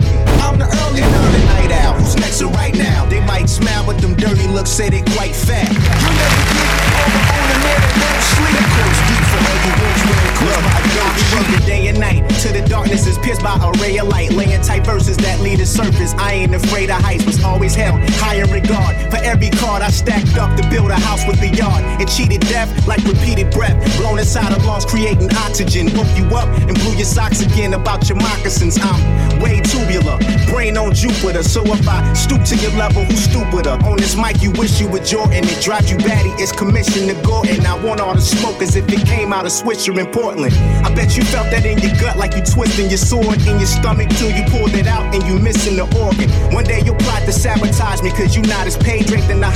I'm 0.43 0.57
the 0.57 0.67
early 0.67 1.01
and 1.01 1.15
I'm 1.15 1.45
night 1.45 1.71
owl. 1.84 1.93
Who's 1.95 2.15
next 2.17 2.39
to 2.39 2.47
right 2.47 2.76
now? 2.76 3.05
They 3.05 3.21
might 3.26 3.49
smile, 3.49 3.86
but 3.86 3.97
them 3.99 4.15
dirty 4.15 4.47
looks 4.47 4.69
say 4.69 4.89
they 4.89 5.01
quite 5.15 5.36
fat. 5.36 5.69
You 5.69 6.11
never 6.11 6.41
get 6.51 6.84
over 7.03 7.21
on 7.38 7.45
the 7.51 7.57
man 7.63 7.80
that 7.84 7.93
don't 8.03 8.24
sleep. 8.36 8.59
Close 8.74 8.99
deep 9.07 9.24
for 9.32 9.39
all 9.43 9.57
you 9.63 9.74
wolves 9.80 10.03
wearing 10.07 10.36
clothes. 10.39 10.67
I 10.74 10.82
don't 10.93 11.13
be 11.15 11.24
working 11.36 11.65
day 11.65 11.88
and 11.88 11.99
night 11.99 12.24
to 12.43 12.51
the 12.51 12.63
darkness 12.67 13.07
is 13.07 13.17
pierced 13.19 13.43
by 13.43 13.55
a 13.55 13.71
ray 13.80 13.97
of 13.97 14.07
light. 14.07 14.32
Laying 14.32 14.61
tight 14.61 14.86
verses 14.86 15.17
that 15.17 15.39
lead 15.39 15.59
to 15.59 15.65
surface. 15.65 16.13
I 16.17 16.34
ain't 16.43 16.55
afraid 16.55 16.89
of 16.89 17.01
heights, 17.01 17.26
was 17.26 17.43
always 17.43 17.76
held 17.76 18.01
high 18.19 18.36
in 18.36 18.49
regard. 18.51 18.95
For 19.11 19.17
every 19.24 19.49
card 19.74 19.84
I 19.84 19.89
stacked 19.89 20.38
up 20.38 20.55
to 20.57 20.63
build 20.69 20.91
a 20.91 20.95
house 20.95 21.26
with 21.28 21.41
a 21.41 21.49
yard. 21.49 21.84
And 21.99 22.07
cheated 22.09 22.41
death 22.41 22.69
like 22.88 23.03
repeated 23.05 23.49
breath. 23.51 23.76
Blown 23.97 24.19
inside 24.19 24.51
of 24.55 24.63
lungs, 24.65 24.86
creating 24.86 25.30
oxygen. 25.45 25.86
Woke 25.97 26.13
you 26.15 26.26
up 26.36 26.47
and 26.67 26.76
blew 26.82 26.93
your 26.93 27.09
socks 27.09 27.41
again 27.41 27.74
about 27.74 28.07
your 28.09 28.17
moccasins. 28.17 28.78
I'm 28.82 29.39
way 29.39 29.61
tubular, 29.61 30.17
brain 30.49 30.78
on 30.78 30.93
Jupiter. 30.93 31.43
So 31.43 31.61
if 31.65 31.88
I 31.88 32.13
stoop 32.13 32.43
to 32.51 32.55
your 32.57 32.74
level, 32.74 33.03
who's 33.05 33.24
stupider? 33.24 33.78
On 33.89 33.97
this 33.97 34.15
mic, 34.15 34.41
you 34.41 34.51
wish 34.51 34.80
you 34.80 34.88
were 34.88 34.99
Jordan. 34.99 35.43
It 35.45 35.61
drives 35.61 35.89
you 35.89 35.97
batty, 35.97 36.30
it's 36.41 36.51
commission 36.51 37.07
to 37.07 37.15
Gordon. 37.26 37.65
I 37.65 37.76
want 37.84 37.99
all 37.99 38.13
the 38.13 38.21
smoke 38.21 38.61
as 38.61 38.76
if 38.76 38.88
it 38.89 39.05
came 39.07 39.34
out 39.34 39.45
of 39.45 39.51
Swisher 39.51 39.97
in 39.97 40.07
Portland. 40.11 40.53
I 40.86 40.93
bet 40.93 41.17
you 41.17 41.24
felt 41.24 41.49
that 41.51 41.65
in 41.65 41.80
your 41.80 41.95
gut 41.99 42.17
like 42.17 42.36
you 42.36 42.43
twisting 42.43 42.89
your 42.89 42.97
sword 42.97 43.41
in 43.47 43.57
your 43.57 43.71
stomach 43.78 44.09
till 44.17 44.32
you 44.32 44.43
pulled 44.49 44.76
it 44.76 44.88
out 44.88 45.13
and 45.13 45.24
you 45.24 45.39
missing 45.39 45.78
the 45.78 45.88
organ. 45.97 46.30
One 46.53 46.63
day 46.63 46.82
you'll 46.86 47.01
plot 47.05 47.24
to 47.24 47.32
sabotage 47.32 48.01
me 48.01 48.11
cause 48.11 48.36
you 48.36 48.43
not 48.43 48.67
as 48.67 48.78
paid 48.78 49.07
draped 49.07 49.30
in 49.30 49.39
the 49.39 49.49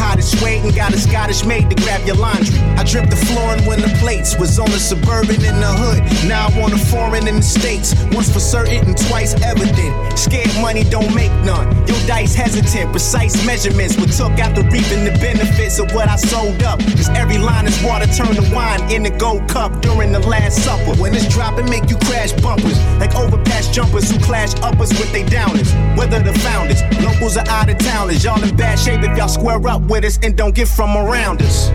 got 0.78 0.93
a 0.93 0.99
Scottish 0.99 1.43
maid 1.43 1.70
to 1.70 1.76
grab 1.84 2.05
your 2.05 2.16
laundry. 2.16 2.60
I 2.78 2.84
dripped 2.84 3.10
the 3.10 3.18
flooring 3.18 3.66
when 3.66 3.82
the 3.82 3.89
plates 3.99 4.38
was 4.38 4.60
on 4.60 4.70
the 4.70 4.80
suburban 4.80 5.41
in 5.41 5.60
the 5.60 5.74
hood. 5.74 5.99
Now 6.30 6.47
I 6.47 6.60
want 6.60 6.74
a 6.74 6.78
foreign 6.78 7.28
in 7.28 7.38
the 7.38 7.41
states. 7.41 7.95
Once 8.14 8.32
for 8.32 8.39
certain 8.39 8.86
and 8.86 8.95
twice 8.95 9.34
evident. 9.41 10.18
Scared 10.18 10.53
money 10.62 10.84
don't 10.84 11.14
make 11.16 11.34
none. 11.43 11.66
Your 11.88 11.97
dice 12.05 12.36
hesitant, 12.36 12.91
precise 12.91 13.34
measurements. 13.43 13.95
But 13.95 14.12
took 14.14 14.38
after 14.38 14.62
reaping 14.70 15.03
the 15.03 15.18
benefits 15.20 15.80
of 15.80 15.91
what 15.93 16.08
I 16.08 16.16
sold 16.16 16.62
up. 16.62 16.80
Cause 16.95 17.10
every 17.10 17.39
line 17.39 17.66
is 17.66 17.82
water 17.84 18.05
turned 18.05 18.36
to 18.38 18.45
wine 18.53 18.82
in 18.91 19.01
the 19.01 19.10
gold 19.10 19.49
cup 19.49 19.82
during 19.82 20.12
the 20.12 20.20
last 20.20 20.64
supper. 20.64 20.93
When 21.01 21.16
it's 21.16 21.28
dropping, 21.28 21.70
make 21.70 21.89
you 21.89 21.97
crash 22.05 22.34
bumpers. 22.34 22.78
Like 23.01 23.16
overpass 23.16 23.74
jumpers 23.74 24.12
who 24.12 24.20
clash 24.20 24.53
uppers 24.62 24.89
with 24.99 25.12
they 25.12 25.24
downers. 25.24 25.74
Whether 25.97 26.22
the 26.22 26.38
founders, 26.45 26.82
locals 27.03 27.36
are 27.36 27.47
out 27.49 27.68
of 27.70 27.80
towners. 27.80 28.24
Y'all 28.24 28.41
in 28.43 28.55
bad 28.55 28.78
shape 28.78 29.01
if 29.01 29.18
y'all 29.18 29.28
square 29.28 29.60
up 29.68 29.82
with 29.89 29.97
us 30.04 30.20
and 30.24 30.36
don't 30.36 30.54
get 30.54 30.68
from 30.68 30.95
around 30.95 31.41
us. 31.41 31.70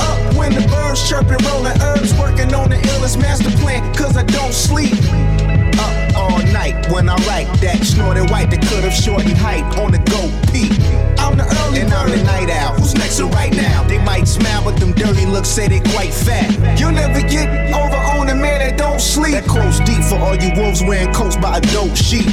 Up 0.00 0.34
when 0.36 0.54
the 0.54 0.66
birds 0.68 1.08
chirping, 1.08 1.38
rolling 1.46 1.80
herbs, 1.82 2.12
working 2.18 2.54
on 2.54 2.70
the 2.70 2.76
illest 2.76 3.20
master 3.20 3.50
plan, 3.58 3.82
cause 3.94 4.16
I 4.16 4.24
don't 4.24 4.52
sleep. 4.52 4.94
Up 5.78 6.16
all 6.16 6.38
night 6.52 6.90
when 6.90 7.08
I 7.08 7.16
write 7.26 7.48
that 7.60 7.84
snorted 7.84 8.30
white 8.30 8.50
that 8.50 8.62
could 8.68 8.84
have 8.84 8.94
shortened 8.94 9.36
height 9.36 9.64
on 9.78 9.92
the 9.92 9.98
go 10.10 10.28
peak. 10.52 10.72
I'm 11.18 11.36
the 11.36 11.44
early 11.64 11.80
and 11.80 11.92
I'm 11.92 12.10
the 12.10 12.22
night 12.24 12.50
owl. 12.50 12.74
Who's 12.74 12.94
next 12.94 13.18
to 13.18 13.26
right 13.26 13.54
now? 13.54 13.84
They 13.84 14.02
might 14.04 14.26
smile, 14.26 14.64
but 14.64 14.78
them 14.80 14.92
dirty 14.92 15.26
looks 15.26 15.48
say 15.48 15.68
they 15.68 15.80
quite 15.92 16.12
fat. 16.12 16.50
You'll 16.78 16.92
never 16.92 17.20
get 17.20 17.48
over 17.74 17.96
on 18.18 18.28
a 18.28 18.34
man 18.34 18.60
that 18.60 18.78
don't 18.78 19.00
sleep. 19.00 19.32
That 19.32 19.46
deep 19.84 20.02
for 20.04 20.18
all 20.18 20.36
you 20.36 20.50
wolves 20.60 20.82
wearing 20.82 21.12
coats 21.12 21.36
by 21.36 21.58
a 21.58 21.60
dope 21.60 21.96
sheep. 21.96 22.26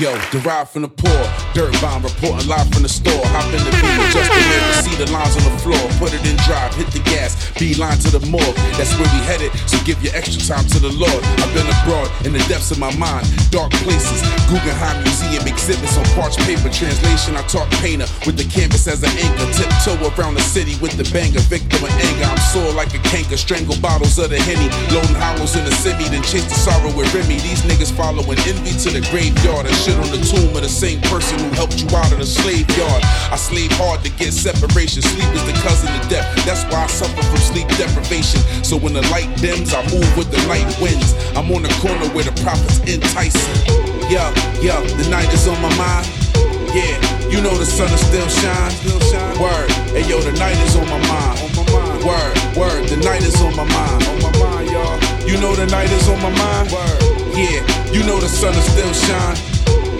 Yo, 0.00 0.16
derived 0.32 0.72
from 0.72 0.80
the 0.80 0.88
poor, 0.88 1.20
dirt 1.52 1.76
bomb 1.84 2.00
reporting 2.00 2.48
live 2.48 2.64
from 2.72 2.80
the 2.80 2.88
store. 2.88 3.20
Hop 3.36 3.44
in 3.52 3.60
the 3.60 3.72
beam, 3.84 4.00
just 4.08 4.32
mirror, 4.32 4.80
see 4.80 4.96
the 4.96 5.04
lines 5.12 5.36
on 5.36 5.44
the 5.44 5.52
floor. 5.60 5.76
Put 6.00 6.16
it 6.16 6.24
in 6.24 6.40
drive, 6.48 6.72
hit 6.72 6.88
the 6.96 7.04
gas, 7.04 7.36
beeline 7.60 8.00
to 8.08 8.16
the 8.16 8.24
morgue. 8.32 8.56
That's 8.80 8.96
where 8.96 9.04
we 9.12 9.20
headed, 9.28 9.52
so 9.68 9.76
give 9.84 10.00
your 10.00 10.16
extra 10.16 10.40
time 10.40 10.64
to 10.72 10.80
the 10.80 10.88
Lord. 10.88 11.20
I've 11.44 11.52
been 11.52 11.68
abroad 11.68 12.08
in 12.24 12.32
the 12.32 12.40
depths 12.48 12.72
of 12.72 12.80
my 12.80 12.88
mind, 12.96 13.28
dark 13.52 13.76
places. 13.84 14.24
Guggenheim 14.48 15.04
Museum 15.04 15.44
exhibits 15.44 15.92
on 16.00 16.08
parched 16.16 16.40
paper. 16.48 16.72
Translation, 16.72 17.36
I 17.36 17.44
talk 17.44 17.68
painter 17.84 18.08
with 18.24 18.40
the 18.40 18.48
canvas 18.48 18.88
as 18.88 19.04
an 19.04 19.12
anchor. 19.20 19.52
Tiptoe 19.52 20.00
around 20.16 20.40
the 20.40 20.46
city 20.48 20.80
with 20.80 20.96
the 20.96 21.04
banger, 21.12 21.44
victim 21.52 21.84
of 21.84 21.92
anger. 21.92 22.24
I'm 22.24 22.40
sore 22.48 22.72
like 22.72 22.96
a 22.96 23.02
canker, 23.04 23.36
strangle 23.36 23.76
bottles 23.84 24.16
of 24.16 24.32
the 24.32 24.40
henny. 24.40 24.72
Loading 24.96 25.20
hollows 25.20 25.60
in 25.60 25.68
the 25.68 25.76
semi, 25.76 26.08
then 26.08 26.24
chase 26.24 26.48
the 26.48 26.56
sorrow 26.56 26.88
with 26.96 27.12
Remy. 27.12 27.36
These 27.44 27.68
niggas 27.68 27.92
following 27.92 28.40
envy 28.48 28.72
to 28.80 28.88
the 28.96 29.04
graveyard 29.12 29.68
and 29.68 29.76
shit 29.76 29.89
on 29.98 30.10
the 30.12 30.20
tomb 30.22 30.54
of 30.54 30.62
the 30.62 30.68
same 30.68 31.00
person 31.08 31.38
who 31.38 31.48
helped 31.56 31.80
you 31.80 31.88
out 31.96 32.12
of 32.12 32.18
the 32.18 32.26
slave 32.26 32.68
yard. 32.76 33.02
I 33.32 33.36
slave 33.36 33.72
hard 33.80 34.04
to 34.04 34.10
get 34.14 34.32
separation. 34.32 35.02
Sleep 35.02 35.30
is 35.34 35.44
the 35.46 35.56
cousin 35.64 35.88
of 35.94 36.04
death. 36.08 36.26
That's 36.44 36.64
why 36.70 36.84
I 36.84 36.86
suffer 36.86 37.22
from 37.22 37.40
sleep 37.40 37.68
deprivation. 37.80 38.40
So 38.62 38.76
when 38.76 38.92
the 38.92 39.02
light 39.08 39.30
dims, 39.40 39.72
I 39.74 39.82
move 39.88 40.06
with 40.16 40.30
the 40.30 40.42
night 40.46 40.68
winds. 40.78 41.16
I'm 41.34 41.50
on 41.50 41.62
the 41.62 41.72
corner 41.80 42.06
where 42.12 42.24
the 42.24 42.34
prophets 42.42 42.78
enticing. 42.86 43.56
Yeah, 44.10 44.28
yeah, 44.60 44.78
the 45.00 45.08
night 45.08 45.32
is 45.32 45.46
on 45.48 45.60
my 45.62 45.72
mind. 45.78 46.06
Yeah, 46.70 46.94
you 47.26 47.42
know 47.42 47.56
the 47.56 47.66
sun 47.66 47.90
is 47.90 48.02
still 48.04 48.28
shine. 48.28 48.72
Word, 49.40 49.70
hey 49.90 50.06
yo, 50.06 50.20
the 50.20 50.32
night 50.38 50.58
is 50.66 50.76
on 50.76 50.86
my 50.86 51.00
mind. 51.08 51.38
Word, 52.06 52.34
word, 52.54 52.86
the 52.88 52.98
night 53.02 53.22
is 53.22 53.40
on 53.42 53.56
my 53.56 53.64
mind. 53.64 54.02
You 55.26 55.38
know 55.38 55.54
the 55.54 55.66
night 55.66 55.90
is 55.90 56.08
on 56.08 56.20
my 56.22 56.30
mind. 56.30 56.70
Word, 56.70 56.98
yeah, 57.34 57.62
you 57.90 58.02
know 58.06 58.18
the 58.18 58.28
sun 58.28 58.54
is 58.54 58.64
still 58.70 58.92
shine. 58.92 59.49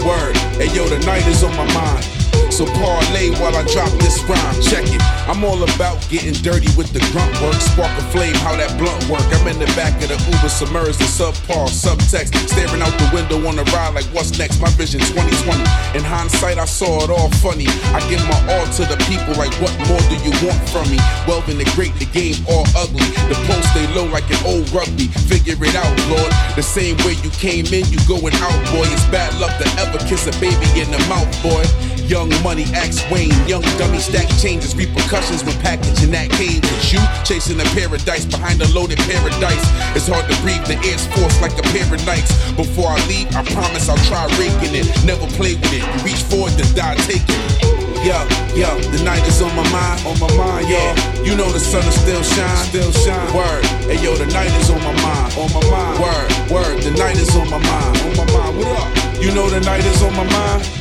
Word, 0.05 0.36
hey 0.57 0.72
yo, 0.74 0.86
the 0.88 0.98
night 1.05 1.26
is 1.26 1.42
on 1.44 1.55
my 1.57 1.72
mind. 1.74 2.20
So 2.51 2.66
parlay 2.66 3.30
while 3.38 3.55
I 3.55 3.62
drop 3.70 3.88
this 4.03 4.18
rhyme. 4.26 4.61
Check 4.61 4.84
it. 4.90 5.01
I'm 5.30 5.44
all 5.46 5.62
about 5.62 6.03
getting 6.11 6.34
dirty 6.42 6.66
with 6.76 6.90
the 6.92 6.98
grunt 7.14 7.30
work. 7.40 7.55
Spark 7.62 7.94
a 7.94 8.05
flame, 8.11 8.34
how 8.42 8.59
that 8.59 8.74
blunt 8.76 8.98
work. 9.07 9.24
I'm 9.38 9.46
in 9.46 9.59
the 9.62 9.70
back 9.78 9.94
of 10.03 10.11
the 10.11 10.18
Uber, 10.18 10.51
submerged 10.51 11.01
in 11.01 11.07
subpar, 11.07 11.70
subtext. 11.70 12.34
Staring 12.51 12.82
out 12.82 12.92
the 12.98 13.09
window 13.14 13.38
on 13.46 13.55
the 13.55 13.64
ride 13.70 13.94
like 13.94 14.05
what's 14.11 14.36
next? 14.36 14.61
My 14.61 14.68
vision 14.74 14.98
2020. 14.98 15.62
In 15.94 16.03
hindsight, 16.03 16.59
I 16.59 16.66
saw 16.66 17.07
it 17.07 17.11
all 17.11 17.30
funny. 17.38 17.70
I 17.94 18.03
give 18.11 18.20
my 18.26 18.38
all 18.51 18.66
to 18.76 18.82
the 18.82 18.98
people 19.07 19.32
like 19.38 19.55
what 19.62 19.72
more 19.86 20.03
do 20.11 20.18
you 20.18 20.34
want 20.42 20.59
from 20.74 20.90
me? 20.90 20.98
Welding 21.30 21.62
the 21.62 21.68
great, 21.78 21.94
the 22.03 22.11
game 22.11 22.34
all 22.51 22.66
ugly. 22.74 23.07
The 23.30 23.38
post 23.46 23.70
stay 23.70 23.86
low 23.94 24.11
like 24.11 24.26
an 24.26 24.42
old 24.42 24.66
rugby. 24.74 25.07
Figure 25.30 25.55
it 25.55 25.78
out, 25.78 25.94
Lord. 26.11 26.32
The 26.59 26.66
same 26.66 26.98
way 27.07 27.14
you 27.22 27.30
came 27.38 27.70
in, 27.70 27.86
you 27.94 28.03
going 28.11 28.34
out, 28.42 28.59
boy. 28.74 28.90
It's 28.90 29.07
bad 29.07 29.30
luck 29.38 29.55
to 29.62 29.66
ever 29.78 30.03
kiss 30.11 30.26
a 30.26 30.34
baby 30.42 30.66
in 30.74 30.90
the 30.90 30.98
mouth, 31.07 31.30
boy. 31.46 31.62
Young 32.11 32.26
money, 32.42 32.66
axe 32.74 32.98
Wayne. 33.06 33.30
Young 33.46 33.62
dummy 33.78 34.02
stack 34.02 34.26
changes, 34.42 34.74
repercussions 34.74 35.46
when 35.46 35.54
packaging 35.62 36.11
that 36.11 36.26
cage. 36.34 36.58
It's 36.58 36.90
you 36.90 36.98
chasing 37.22 37.54
a 37.62 37.68
paradise 37.70 38.26
behind 38.26 38.58
a 38.58 38.66
loaded 38.74 38.98
paradise. 39.06 39.62
It's 39.94 40.11
hard 40.11 40.26
to 40.26 40.34
breathe, 40.42 40.66
the 40.66 40.74
air's 40.90 41.06
forced 41.14 41.38
like 41.38 41.54
a 41.54 41.62
pair 41.70 41.86
of 41.86 42.02
knights. 42.02 42.34
Before 42.58 42.90
I 42.90 42.98
leave, 43.06 43.30
I 43.30 43.46
promise 43.54 43.86
I'll 43.86 44.02
try 44.11 44.26
raking 44.42 44.74
it. 44.74 44.90
Never 45.06 45.22
play 45.38 45.54
with 45.54 45.70
it. 45.70 45.86
You 45.86 45.98
reach 46.02 46.18
for 46.26 46.50
it, 46.50 46.58
then 46.58 46.66
die 46.74 46.98
taking 47.06 47.30
it. 47.30 48.02
Yeah, 48.02 48.26
yeah, 48.58 48.74
the 48.90 49.06
night 49.06 49.22
is 49.30 49.38
on 49.38 49.54
my 49.54 49.62
mind, 49.70 50.02
on 50.02 50.18
my 50.18 50.30
mind, 50.34 50.66
yeah. 50.66 50.90
You 51.22 51.38
know 51.38 51.46
the 51.54 51.62
sun 51.62 51.86
is 51.86 51.94
still 51.94 52.26
shine, 52.26 52.64
still 52.74 52.90
shine. 52.90 53.30
Word, 53.30 53.62
hey 53.86 54.02
yo, 54.02 54.18
the 54.18 54.26
night 54.34 54.50
is 54.58 54.66
on 54.66 54.82
my 54.82 54.90
mind, 54.98 55.30
on 55.38 55.46
my 55.54 55.62
mind. 55.70 55.94
Word, 56.02 56.28
word, 56.50 56.74
the 56.82 56.90
night 56.90 57.22
is 57.22 57.30
on 57.38 57.46
my 57.46 57.62
mind, 57.62 57.94
on 58.02 58.12
my 58.18 58.26
mind. 58.34 58.58
What 58.58 58.82
up? 58.82 59.22
You 59.22 59.30
know 59.30 59.46
the 59.46 59.62
night 59.62 59.86
is 59.86 60.02
on 60.02 60.11
my 60.18 60.26
mind. 60.26 60.80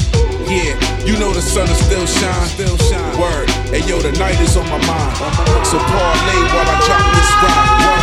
Yeah, 0.49 0.73
you 1.05 1.13
know 1.19 1.31
the 1.31 1.43
sun 1.43 1.69
is 1.69 1.77
still 1.77 2.07
shine, 2.07 2.47
still 2.47 2.77
shine. 2.77 3.19
Word, 3.19 3.49
hey 3.69 3.87
yo, 3.87 4.01
the 4.01 4.11
night 4.13 4.39
is 4.41 4.57
on 4.57 4.65
my 4.65 4.79
mind. 4.87 5.15
So 5.63 5.77
parlay 5.77 6.41
while 6.49 6.65
I 6.65 6.81
drop 6.87 7.05
this 7.13 7.29
rhyme. 7.43 7.98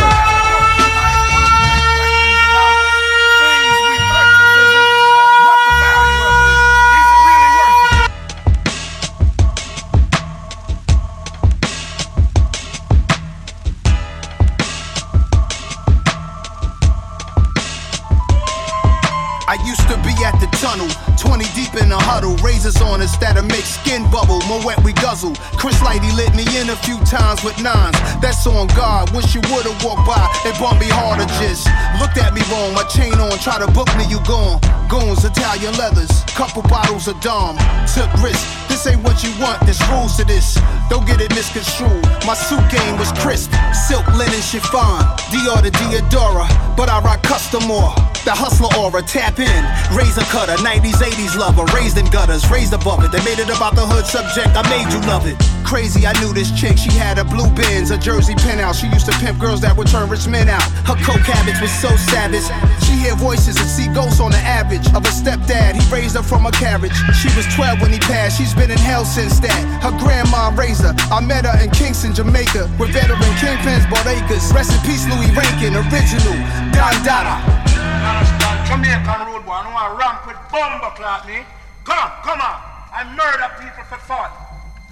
20 21.97 22.05
deep 22.05 22.05
in 22.05 22.05
the 22.05 22.05
huddle. 22.05 22.35
Razors 22.43 22.81
on 22.81 23.01
us 23.01 23.17
that'll 23.17 23.43
make 23.43 23.65
skin 23.65 24.03
bubble. 24.11 24.41
More 24.47 24.63
wet 24.65 24.83
we 24.83 24.93
guzzle. 24.93 25.35
Chris 25.57 25.79
Lighty 25.79 26.11
lit 26.15 26.33
me 26.35 26.45
in 26.57 26.69
a 26.69 26.75
few 26.75 26.97
times 27.05 27.43
with 27.43 27.57
nines. 27.61 27.97
That's 28.21 28.45
on 28.47 28.67
guard. 28.67 29.09
Wish 29.11 29.35
you 29.35 29.41
would've 29.51 29.77
walked 29.83 30.05
by. 30.05 30.27
It 30.45 30.57
bumped 30.59 30.81
me 30.81 30.89
harder 30.89 31.25
just. 31.39 31.67
Looked 31.99 32.17
at 32.17 32.33
me 32.33 32.41
wrong. 32.51 32.73
My 32.73 32.83
chain 32.83 33.13
on. 33.19 33.37
Try 33.39 33.59
to 33.59 33.69
book 33.71 33.89
me, 33.97 34.05
you 34.09 34.19
gone. 34.25 34.59
Goons, 34.89 35.23
Italian 35.23 35.75
leathers. 35.77 36.11
Couple 36.35 36.61
bottles 36.63 37.07
of 37.07 37.19
Dom. 37.21 37.57
Took 37.93 38.11
risks. 38.21 38.45
This 38.67 38.85
ain't 38.87 39.03
what 39.03 39.23
you 39.23 39.31
want. 39.41 39.61
There's 39.61 39.81
rules 39.89 40.17
to 40.17 40.23
this. 40.25 40.59
Don't 40.89 41.05
get 41.05 41.21
it 41.21 41.33
misconstrued. 41.33 42.03
My 42.25 42.35
suit 42.35 42.63
game 42.69 42.97
was 42.97 43.11
crisp. 43.23 43.51
Silk 43.87 44.05
linen 44.15 44.41
chiffon. 44.41 45.01
Dior 45.31 45.61
to 45.61 45.71
Diadora. 45.71 46.47
But 46.75 46.89
I 46.89 46.99
rock 47.01 47.23
custom 47.23 47.63
more. 47.65 47.93
The 48.27 48.35
hustler 48.35 48.67
aura, 48.75 48.99
tap 49.07 49.39
in. 49.39 49.63
Razor 49.95 50.27
cutter, 50.27 50.59
90s, 50.59 50.99
80s 50.99 51.39
lover. 51.39 51.63
Raised 51.71 51.95
in 51.95 52.03
gutters, 52.11 52.43
raised 52.51 52.75
above 52.75 52.99
it. 52.99 53.15
They 53.15 53.23
made 53.23 53.39
it 53.39 53.47
about 53.47 53.79
the 53.79 53.87
hood 53.87 54.03
subject, 54.03 54.51
I 54.51 54.67
made 54.67 54.91
you 54.91 54.99
love 55.07 55.23
it. 55.23 55.39
Crazy, 55.63 56.03
I 56.03 56.11
knew 56.19 56.35
this 56.35 56.51
chick. 56.51 56.75
She 56.75 56.91
had 56.91 57.19
a 57.19 57.23
blue 57.23 57.47
Benz, 57.55 57.87
a 57.87 57.95
Jersey 57.95 58.35
penthouse. 58.35 58.83
She 58.83 58.91
used 58.91 59.07
to 59.07 59.15
pimp 59.23 59.39
girls 59.39 59.63
that 59.63 59.71
would 59.79 59.87
turn 59.87 60.11
rich 60.11 60.27
men 60.27 60.51
out. 60.51 60.59
Her 60.83 60.99
coke 61.07 61.23
habits 61.23 61.63
was 61.63 61.71
so 61.71 61.87
savage. 62.11 62.43
She 62.83 62.99
hear 62.99 63.15
voices 63.15 63.55
and 63.55 63.69
see 63.71 63.87
ghosts 63.95 64.19
on 64.19 64.35
the 64.35 64.43
average 64.43 64.83
of 64.91 65.07
a 65.07 65.13
stepdad. 65.15 65.79
He 65.79 65.83
raised 65.87 66.19
her 66.19 66.23
from 66.23 66.43
a 66.43 66.51
carriage. 66.51 66.99
She 67.15 67.31
was 67.31 67.47
12 67.55 67.79
when 67.79 67.95
he 67.95 67.99
passed. 68.11 68.35
She's 68.35 68.51
been 68.51 68.67
in 68.67 68.77
hell 68.77 69.07
since 69.07 69.39
that. 69.39 69.63
Her 69.79 69.95
grandma 70.03 70.51
raised 70.51 70.83
her. 70.83 70.91
I 71.15 71.23
met 71.23 71.47
her 71.47 71.55
in 71.63 71.71
Kingston, 71.71 72.11
Jamaica, 72.11 72.67
with 72.75 72.91
veteran 72.91 73.23
kingpins 73.39 73.87
bought 73.87 74.03
acres. 74.03 74.51
Rest 74.51 74.75
in 74.75 74.83
peace, 74.83 75.07
Louie 75.07 75.31
Rankin, 75.31 75.79
original 75.79 76.35
Don 76.75 76.91
Dada. 77.07 77.76
Understand? 78.07 78.57
Jamaican 78.67 79.21
road 79.27 79.43
boy, 79.45 79.51
I 79.51 79.95
ramp 79.99 80.27
with 80.27 80.39
bomber 80.51 80.95
clock 80.95 81.27
me. 81.27 81.43
Come 81.83 82.11
come 82.23 82.41
on. 82.41 82.57
I 82.91 83.03
murder 83.13 83.49
people 83.61 83.83
for 83.85 83.99
fun. 83.99 84.31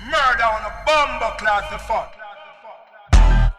Murder 0.05 0.43
on 0.43 0.61
a 0.67 0.73
bomber 0.85 1.33
clock 1.39 1.63
for 1.71 1.79
fun. 1.79 2.07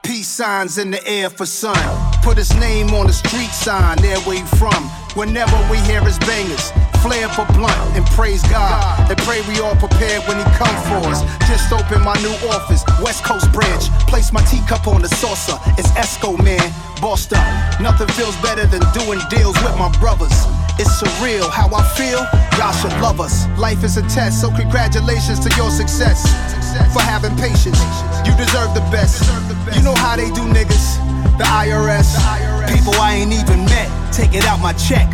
Peace 0.03 0.29
signs 0.29 0.79
in 0.79 0.91
the 0.91 1.07
air 1.07 1.31
for 1.31 1.47
sun. 1.47 2.06
Put 2.27 2.39
his 2.39 2.57
name 2.57 2.91
on 2.91 3.07
the 3.07 3.13
street 3.13 3.55
sign, 3.55 4.03
there 4.03 4.19
where 4.27 4.43
he 4.43 4.43
from. 4.59 4.91
Whenever 5.15 5.55
we 5.71 5.79
hear 5.87 6.03
his 6.03 6.19
bangers, 6.27 6.73
flare 6.99 7.29
for 7.29 7.47
blunt 7.55 7.79
and 7.95 8.05
praise 8.19 8.43
God. 8.51 8.83
And 9.09 9.17
pray 9.19 9.47
we 9.47 9.61
all 9.61 9.77
prepared 9.77 10.27
when 10.27 10.37
he 10.37 10.45
come 10.59 10.75
for 10.91 11.07
us. 11.07 11.23
Just 11.47 11.71
opened 11.71 12.03
my 12.03 12.19
new 12.27 12.35
office, 12.51 12.83
West 13.01 13.23
Coast 13.23 13.47
branch. 13.53 13.87
Place 14.11 14.33
my 14.33 14.43
teacup 14.43 14.89
on 14.89 15.03
the 15.03 15.09
saucer. 15.23 15.55
It's 15.79 15.87
Esco 15.95 16.35
man, 16.43 16.67
bossed 17.01 17.33
up. 17.33 17.47
Nothing 17.81 18.09
feels 18.19 18.35
better 18.43 18.67
than 18.67 18.83
doing 18.91 19.21
deals 19.31 19.55
with 19.63 19.79
my 19.79 19.89
brothers. 20.03 20.35
It's 20.83 20.91
surreal 20.99 21.49
how 21.49 21.71
I 21.71 21.87
feel. 21.95 22.27
Y'all 22.59 22.75
should 22.75 22.91
love 23.01 23.21
us. 23.21 23.47
Life 23.57 23.85
is 23.85 23.99
a 23.99 24.03
test, 24.11 24.41
so 24.41 24.51
congratulations 24.51 25.39
to 25.47 25.49
your 25.55 25.71
success. 25.71 26.27
For 26.93 27.03
having 27.03 27.37
patience, 27.37 27.81
you 28.27 28.33
deserve 28.37 28.75
the 28.75 28.85
best. 28.93 29.25
You 29.77 29.83
know 29.83 29.95
how 29.95 30.17
they 30.17 30.31
do 30.31 30.43
niggas. 30.49 30.99
The 31.39 31.45
IRS, 31.45 32.17
people 32.73 32.95
I 32.97 33.15
ain't 33.15 33.33
even 33.33 33.65
met, 33.67 33.89
take 34.13 34.35
it 34.35 34.45
out 34.47 34.61
my 34.61 34.73
check. 34.73 35.11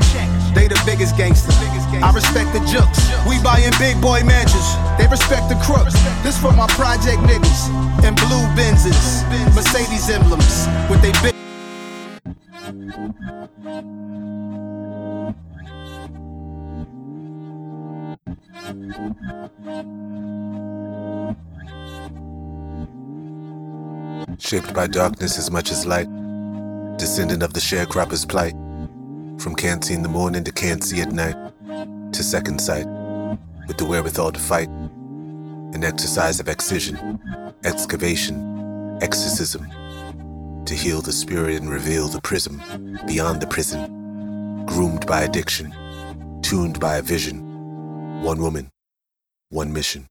They 0.54 0.68
the 0.68 0.80
biggest 0.84 1.16
gangsters. 1.16 1.54
I 2.02 2.12
respect 2.14 2.52
the 2.52 2.60
jokes. 2.70 3.00
We 3.26 3.42
buying 3.42 3.72
big 3.78 4.00
boy 4.00 4.22
mansions. 4.24 4.68
They 4.98 5.06
respect 5.08 5.48
the 5.48 5.58
crooks. 5.64 5.94
This 6.22 6.38
for 6.38 6.52
my 6.52 6.66
project 6.78 7.18
niggas 7.22 7.70
and 8.04 8.16
blue 8.16 8.44
Benzes, 8.54 9.24
Mercedes 9.54 10.10
emblems 10.10 10.66
with 10.90 11.00
they 11.02 11.12
big. 11.22 11.32
Shaped 24.39 24.74
by 24.74 24.87
darkness 24.87 25.39
as 25.39 25.51
much 25.51 25.70
as 25.70 25.87
light, 25.87 26.09
descendant 26.99 27.43
of 27.43 27.53
the 27.53 27.61
sharecropper's 27.61 28.24
plight. 28.24 28.55
From 29.39 29.55
can't 29.55 29.85
see 29.85 29.95
in 29.95 30.03
the 30.03 30.09
morning 30.09 30.45
to 30.45 30.53
can't 30.53 30.83
see 30.83 31.01
at 31.01 31.12
night, 31.12 31.37
to 32.12 32.22
second 32.22 32.61
sight, 32.61 32.87
with 33.66 33.76
the 33.76 33.85
wherewithal 33.85 34.33
to 34.33 34.41
fight. 34.41 34.68
An 34.68 35.85
exercise 35.85 36.41
of 36.41 36.49
excision, 36.49 37.20
excavation, 37.64 38.99
exorcism, 39.01 39.66
to 40.66 40.74
heal 40.74 41.01
the 41.01 41.12
spirit 41.12 41.61
and 41.61 41.70
reveal 41.70 42.09
the 42.09 42.20
prism 42.20 42.62
beyond 43.07 43.41
the 43.41 43.47
prison, 43.47 44.64
groomed 44.66 45.07
by 45.07 45.22
addiction, 45.22 45.74
tuned 46.43 46.78
by 46.78 46.97
a 46.97 47.03
vision. 47.03 48.22
One 48.22 48.41
woman, 48.41 48.70
one 49.49 49.72
mission. 49.72 50.07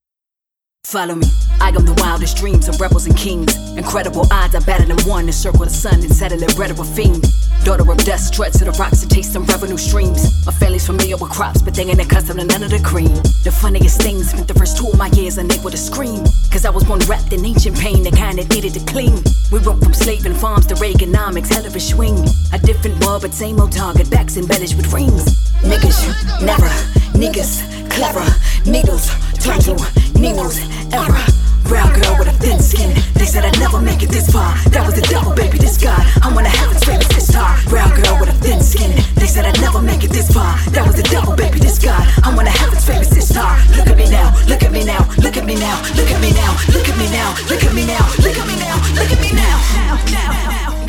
Follow 0.83 1.15
me. 1.15 1.27
I 1.61 1.69
am 1.69 1.85
the 1.85 1.93
wildest 2.01 2.37
dreams 2.37 2.67
of 2.67 2.81
rebels 2.81 3.05
and 3.05 3.15
kings. 3.15 3.55
Incredible 3.77 4.27
odds, 4.31 4.55
I 4.55 4.59
battle 4.59 4.89
in 4.91 4.99
one 5.07 5.27
to 5.27 5.31
circle 5.31 5.63
the 5.63 5.69
sun 5.69 6.01
and 6.01 6.13
settle 6.13 6.41
it 6.41 6.57
red 6.57 6.71
of 6.71 6.79
a 6.79 6.83
fiend. 6.83 7.23
Daughter 7.63 7.89
of 7.89 7.97
death, 7.99 8.19
stretch 8.19 8.53
to 8.53 8.65
the 8.65 8.71
rocks 8.71 8.99
to 9.01 9.07
taste 9.07 9.31
some 9.31 9.45
revenue 9.45 9.77
streams. 9.77 10.43
My 10.45 10.51
family's 10.51 10.85
familiar 10.85 11.15
with 11.15 11.31
crops, 11.31 11.61
but 11.61 11.75
they 11.75 11.83
ain't 11.83 12.01
accustomed 12.01 12.41
to 12.41 12.45
none 12.45 12.63
of 12.63 12.71
the 12.71 12.79
cream. 12.79 13.13
The 13.45 13.55
funniest 13.55 14.01
thing, 14.01 14.23
spent 14.23 14.47
the 14.47 14.55
first 14.55 14.75
two 14.75 14.89
of 14.89 14.97
my 14.97 15.07
years 15.15 15.37
unable 15.37 15.69
to 15.69 15.77
scream. 15.77 16.25
Cause 16.51 16.65
I 16.65 16.71
was 16.71 16.83
born 16.83 16.99
wrapped 17.07 17.31
in 17.31 17.45
ancient 17.45 17.77
pain, 17.79 18.03
the 18.03 18.11
kind 18.11 18.39
that 18.39 18.49
needed 18.49 18.73
to 18.73 18.83
clean. 18.83 19.21
We 19.51 19.59
went 19.59 19.83
from 19.83 19.93
slaving 19.93 20.33
farms 20.33 20.65
to 20.67 20.75
Reaganomics, 20.75 21.53
hell 21.53 21.65
of 21.65 21.75
a 21.75 21.79
swing. 21.79 22.17
A 22.51 22.59
different 22.59 22.99
world, 23.05 23.21
but 23.21 23.33
same 23.33 23.61
old 23.61 23.71
target, 23.71 24.09
backs 24.09 24.35
embellished 24.35 24.75
with 24.75 24.91
rings. 24.91 25.23
Niggas, 25.61 26.43
never, 26.43 26.67
niggas, 27.15 27.63
clever, 27.93 28.25
needles, 28.65 29.07
turn 29.39 29.59
to 29.61 30.10
needles, 30.21 30.59
ever. 30.93 31.17
Brown 31.65 31.89
girl 31.99 32.15
with 32.19 32.27
a 32.27 32.35
thin 32.37 32.59
skin. 32.61 32.93
They 33.15 33.25
said 33.25 33.43
I'd 33.43 33.57
never 33.59 33.81
make 33.81 34.03
it 34.03 34.09
this 34.09 34.29
far. 34.29 34.53
That 34.69 34.85
was 34.85 34.95
the 34.95 35.01
devil, 35.01 35.33
baby, 35.33 35.57
this 35.57 35.81
God. 35.81 36.05
I'm 36.21 36.35
one 36.35 36.45
of 36.45 36.51
heaven's 36.51 36.83
favorite 36.83 37.09
star. 37.21 37.57
Brown 37.67 37.89
girl 37.95 38.19
with 38.19 38.29
a 38.29 38.37
thin 38.43 38.61
skin. 38.61 38.91
They 39.15 39.25
said 39.25 39.45
I'd 39.45 39.59
never 39.59 39.81
make 39.81 40.03
it 40.03 40.11
this 40.11 40.31
far. 40.31 40.57
That 40.71 40.85
was 40.85 40.95
the 40.95 41.03
devil, 41.03 41.35
baby, 41.35 41.59
this 41.59 41.79
God. 41.79 42.05
I'm 42.23 42.35
one 42.35 42.45
of 42.45 42.53
heaven's 42.53 42.85
favorite 42.85 43.09
star. 43.23 43.57
Look 43.77 43.87
at 43.87 43.97
me 43.97 44.09
now, 44.09 44.29
look 44.47 44.61
at 44.63 44.71
me 44.71 44.83
now, 44.85 45.01
look 45.17 45.37
at 45.37 45.45
me 45.45 45.55
now, 45.55 45.81
look 45.97 46.11
at 46.11 46.21
me 46.21 46.29
now, 46.31 46.51
look 46.69 46.87
at 46.87 46.97
me 46.97 47.07
now, 47.09 47.29
look 47.49 47.63
at 47.63 47.73
me 47.73 47.83
now, 47.87 48.03
look 48.21 48.37
at 48.37 48.45
me 48.45 48.55
now, 48.61 48.77
look 48.93 49.11
at 49.11 49.19
me. 49.21 49.29
Now, 49.31 49.57
now, 49.73 49.95
now, 50.11 50.31
now, 50.51 50.80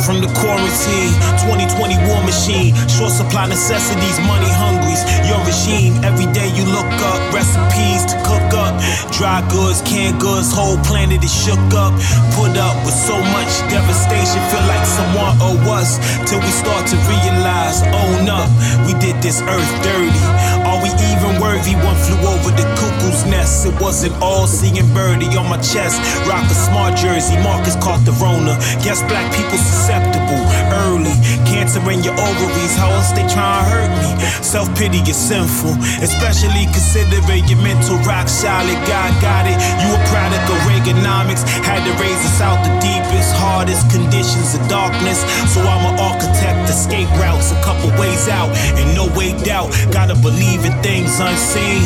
From 0.00 0.20
the 0.20 0.30
quarantine, 0.32 1.12
2020 1.44 2.00
war 2.08 2.24
machine. 2.24 2.72
Short 2.88 3.12
supply 3.12 3.46
necessities, 3.46 4.18
money 4.24 4.48
hungries. 4.48 5.04
Your 5.28 5.38
regime, 5.44 6.00
every 6.02 6.26
day 6.32 6.48
you 6.56 6.64
look 6.64 6.88
up 7.12 7.20
recipes 7.32 8.08
to 8.08 8.16
cook 8.24 8.50
up. 8.56 8.72
Dry 9.12 9.44
goods, 9.52 9.82
canned 9.82 10.20
goods, 10.20 10.52
whole 10.52 10.78
planet 10.88 11.22
is 11.22 11.32
shook 11.32 11.60
up. 11.76 11.92
Put 12.34 12.56
up 12.56 12.76
with 12.84 12.96
so 12.96 13.16
much 13.36 13.52
devastation, 13.68 14.40
feel 14.48 14.64
like 14.66 14.84
someone 14.86 15.36
owe 15.44 15.76
us. 15.76 16.00
Till 16.28 16.40
we 16.40 16.52
start 16.52 16.86
to 16.88 16.96
realize, 17.08 17.82
own 17.92 18.28
up, 18.28 18.48
we 18.86 18.96
did 18.98 19.20
this 19.22 19.40
earth 19.42 19.72
dirty. 19.84 20.61
We 20.82 20.90
even 21.14 21.38
worthy? 21.40 21.78
One 21.78 21.96
flew 21.96 22.18
over 22.26 22.50
the 22.50 22.66
cuckoo's 22.74 23.24
nest. 23.24 23.66
It 23.66 23.74
wasn't 23.80 24.14
all 24.20 24.46
seeing 24.46 24.86
birdie 24.92 25.30
on 25.38 25.48
my 25.48 25.60
chest. 25.62 26.02
Rock 26.26 26.44
a 26.50 26.54
smart 26.54 26.98
jersey, 26.98 27.38
Marcus 27.38 27.76
caught 27.78 28.04
the 28.04 28.12
Rona. 28.18 28.58
Guess 28.82 29.06
black 29.06 29.30
people 29.30 29.58
susceptible 29.58 30.42
early. 30.84 31.14
Cancer 31.46 31.78
in 31.90 32.02
your 32.02 32.18
ovaries, 32.18 32.74
how 32.74 32.90
else 32.90 33.12
they 33.12 33.22
try 33.30 33.62
to 33.62 33.64
hurt 33.70 33.92
me? 34.02 34.10
Self 34.42 34.68
pity 34.76 34.98
is 35.06 35.16
sinful, 35.16 35.78
especially 36.02 36.66
considering 36.74 37.46
your 37.46 37.62
mental 37.62 37.96
rock 38.02 38.26
solid. 38.28 38.76
God 38.90 39.12
got 39.22 39.46
it. 39.46 39.56
You 39.80 39.88
a 39.94 40.00
product 40.10 40.44
of 40.50 40.58
Reaganomics. 40.66 41.46
Had 41.62 41.86
to 41.86 41.92
raise 42.02 42.22
us 42.26 42.40
out 42.40 42.58
the 42.66 42.74
deepest, 42.82 43.30
hardest 43.38 43.88
conditions 43.90 44.54
of 44.58 44.66
darkness. 44.68 45.22
So 45.52 45.62
I'm 45.62 45.94
an 45.94 45.96
architect, 46.00 46.68
escape 46.68 47.08
routes, 47.22 47.52
a 47.52 47.60
couple 47.62 47.90
ways 48.00 48.28
out, 48.28 48.50
and 48.76 48.94
no 48.98 49.06
way 49.14 49.32
doubt. 49.44 49.70
Gotta 49.92 50.14
believe 50.18 50.64
in 50.64 50.71
things 50.82 51.20
unseen. 51.20 51.82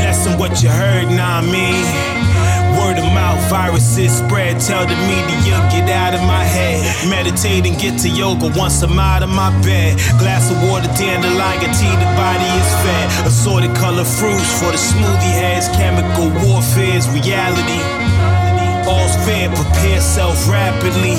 Less 0.00 0.24
than 0.24 0.38
what 0.38 0.62
you 0.62 0.70
heard, 0.70 1.08
nah, 1.10 1.38
I 1.38 1.42
mean. 1.42 1.84
Word 2.78 2.96
of 2.96 3.04
mouth, 3.12 3.42
viruses 3.50 4.16
spread. 4.16 4.60
Tell 4.60 4.86
the 4.86 4.96
media, 5.04 5.58
get 5.68 5.90
out 5.90 6.14
of 6.14 6.22
my 6.22 6.44
head. 6.44 6.80
Meditate 7.10 7.66
and 7.66 7.76
get 7.78 7.98
to 8.00 8.08
yoga 8.08 8.48
once 8.56 8.80
I'm 8.82 8.98
out 8.98 9.22
of 9.22 9.28
my 9.28 9.50
bed. 9.62 9.98
Glass 10.18 10.50
of 10.50 10.56
water, 10.70 10.88
dandelion 10.96 11.70
tea, 11.76 11.94
the 12.00 12.10
body 12.16 12.48
is 12.60 12.70
fed. 12.82 13.06
Assorted 13.26 13.74
color 13.76 14.04
fruits 14.04 14.50
for 14.58 14.70
the 14.72 14.80
smoothie 14.80 15.34
heads. 15.36 15.68
Chemical 15.76 16.30
warfare's 16.46 17.08
reality. 17.10 17.82
All's 18.88 19.14
fair, 19.26 19.48
prepare 19.54 20.00
self 20.00 20.48
rapidly. 20.48 21.18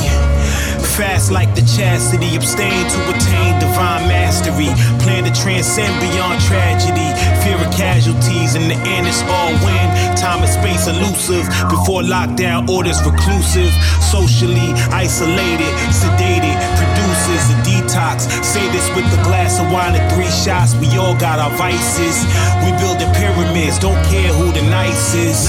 Fast 0.91 1.31
like 1.31 1.55
the 1.55 1.61
chastity, 1.61 2.35
abstain 2.35 2.83
to 2.91 2.99
attain 3.15 3.57
divine 3.63 4.11
mastery. 4.11 4.67
Plan 4.99 5.23
to 5.23 5.31
transcend 5.31 5.89
beyond 6.03 6.35
tragedy. 6.43 7.09
Fear 7.41 7.57
of 7.63 7.71
casualties, 7.73 8.55
in 8.55 8.67
the 8.67 8.75
end 8.75 9.07
it's 9.07 9.23
all 9.23 9.55
win. 9.63 9.87
Time 10.19 10.43
and 10.43 10.51
space 10.51 10.91
elusive. 10.91 11.47
Before 11.71 12.03
lockdown 12.03 12.67
orders 12.69 12.99
reclusive. 13.07 13.71
Socially 14.03 14.75
isolated, 14.91 15.71
sedated. 15.95 16.59
Produces 16.75 17.43
a 17.49 17.57
detox. 17.63 18.27
Say 18.43 18.67
this 18.75 18.85
with 18.93 19.07
a 19.15 19.21
glass 19.23 19.63
of 19.63 19.71
wine 19.71 19.95
and 19.95 20.05
three 20.11 20.29
shots. 20.29 20.75
We 20.75 20.91
all 20.99 21.15
got 21.15 21.39
our 21.39 21.55
vices. 21.55 22.27
We 22.67 22.75
building 22.83 23.09
pyramids, 23.15 23.79
don't 23.79 24.01
care 24.11 24.31
who 24.35 24.51
the 24.51 24.61
nicest. 24.69 25.47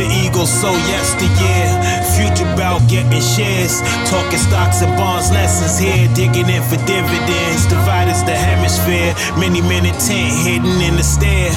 The 0.00 0.06
ego 0.24 0.46
so 0.46 0.72
yesteryear. 0.88 1.99
Future 2.20 2.52
about 2.52 2.84
getting 2.84 3.24
shares. 3.24 3.80
Talking 4.04 4.38
stocks 4.38 4.82
and 4.82 4.92
bonds, 5.00 5.32
lessons 5.32 5.78
here. 5.80 6.04
Digging 6.12 6.48
in 6.52 6.62
for 6.68 6.76
dividends. 6.84 7.64
Divide 7.64 8.12
the 8.28 8.36
hemisphere. 8.36 9.14
Many 9.38 9.60
men 9.62 9.86
intent 9.86 10.32
hidden 10.44 10.76
in 10.84 10.96
the 10.96 11.02
stair. 11.02 11.48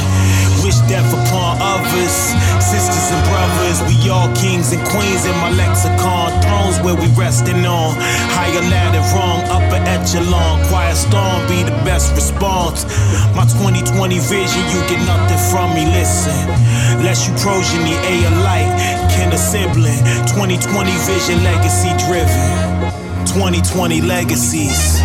Wish 0.64 0.80
death 0.88 1.12
upon 1.12 1.60
others. 1.60 2.16
Sisters 2.64 3.12
and 3.12 3.20
brothers, 3.28 3.84
we 3.84 4.10
all 4.10 4.32
kings 4.32 4.72
and 4.72 4.80
queens 4.88 5.26
in 5.28 5.36
my 5.44 5.52
lexicon. 5.52 6.32
Thrones 6.40 6.80
where 6.80 6.96
we 6.96 7.12
resting 7.20 7.66
on. 7.68 8.00
Higher 8.32 8.64
ladder 8.72 9.04
wrong, 9.12 9.44
upper 9.52 9.84
echelon. 9.84 10.64
Quiet 10.72 10.96
storm 10.96 11.44
be 11.52 11.68
the 11.68 11.76
best 11.84 12.16
response. 12.16 12.88
My 13.36 13.44
2020 13.44 14.20
vision, 14.24 14.64
you 14.72 14.80
get 14.88 15.04
nothing 15.04 15.44
from 15.52 15.76
me. 15.76 15.84
Listen, 15.84 16.48
less 17.04 17.28
you 17.28 17.36
progeny, 17.44 18.00
A 18.00 18.24
alike, 18.32 18.72
kin 19.12 19.36
a 19.36 19.38
sibling. 19.38 20.00
2020 20.32 20.64
vision, 21.04 21.44
legacy 21.44 21.92
driven. 22.08 22.40
2020 23.28 24.00
legacies. 24.00 25.03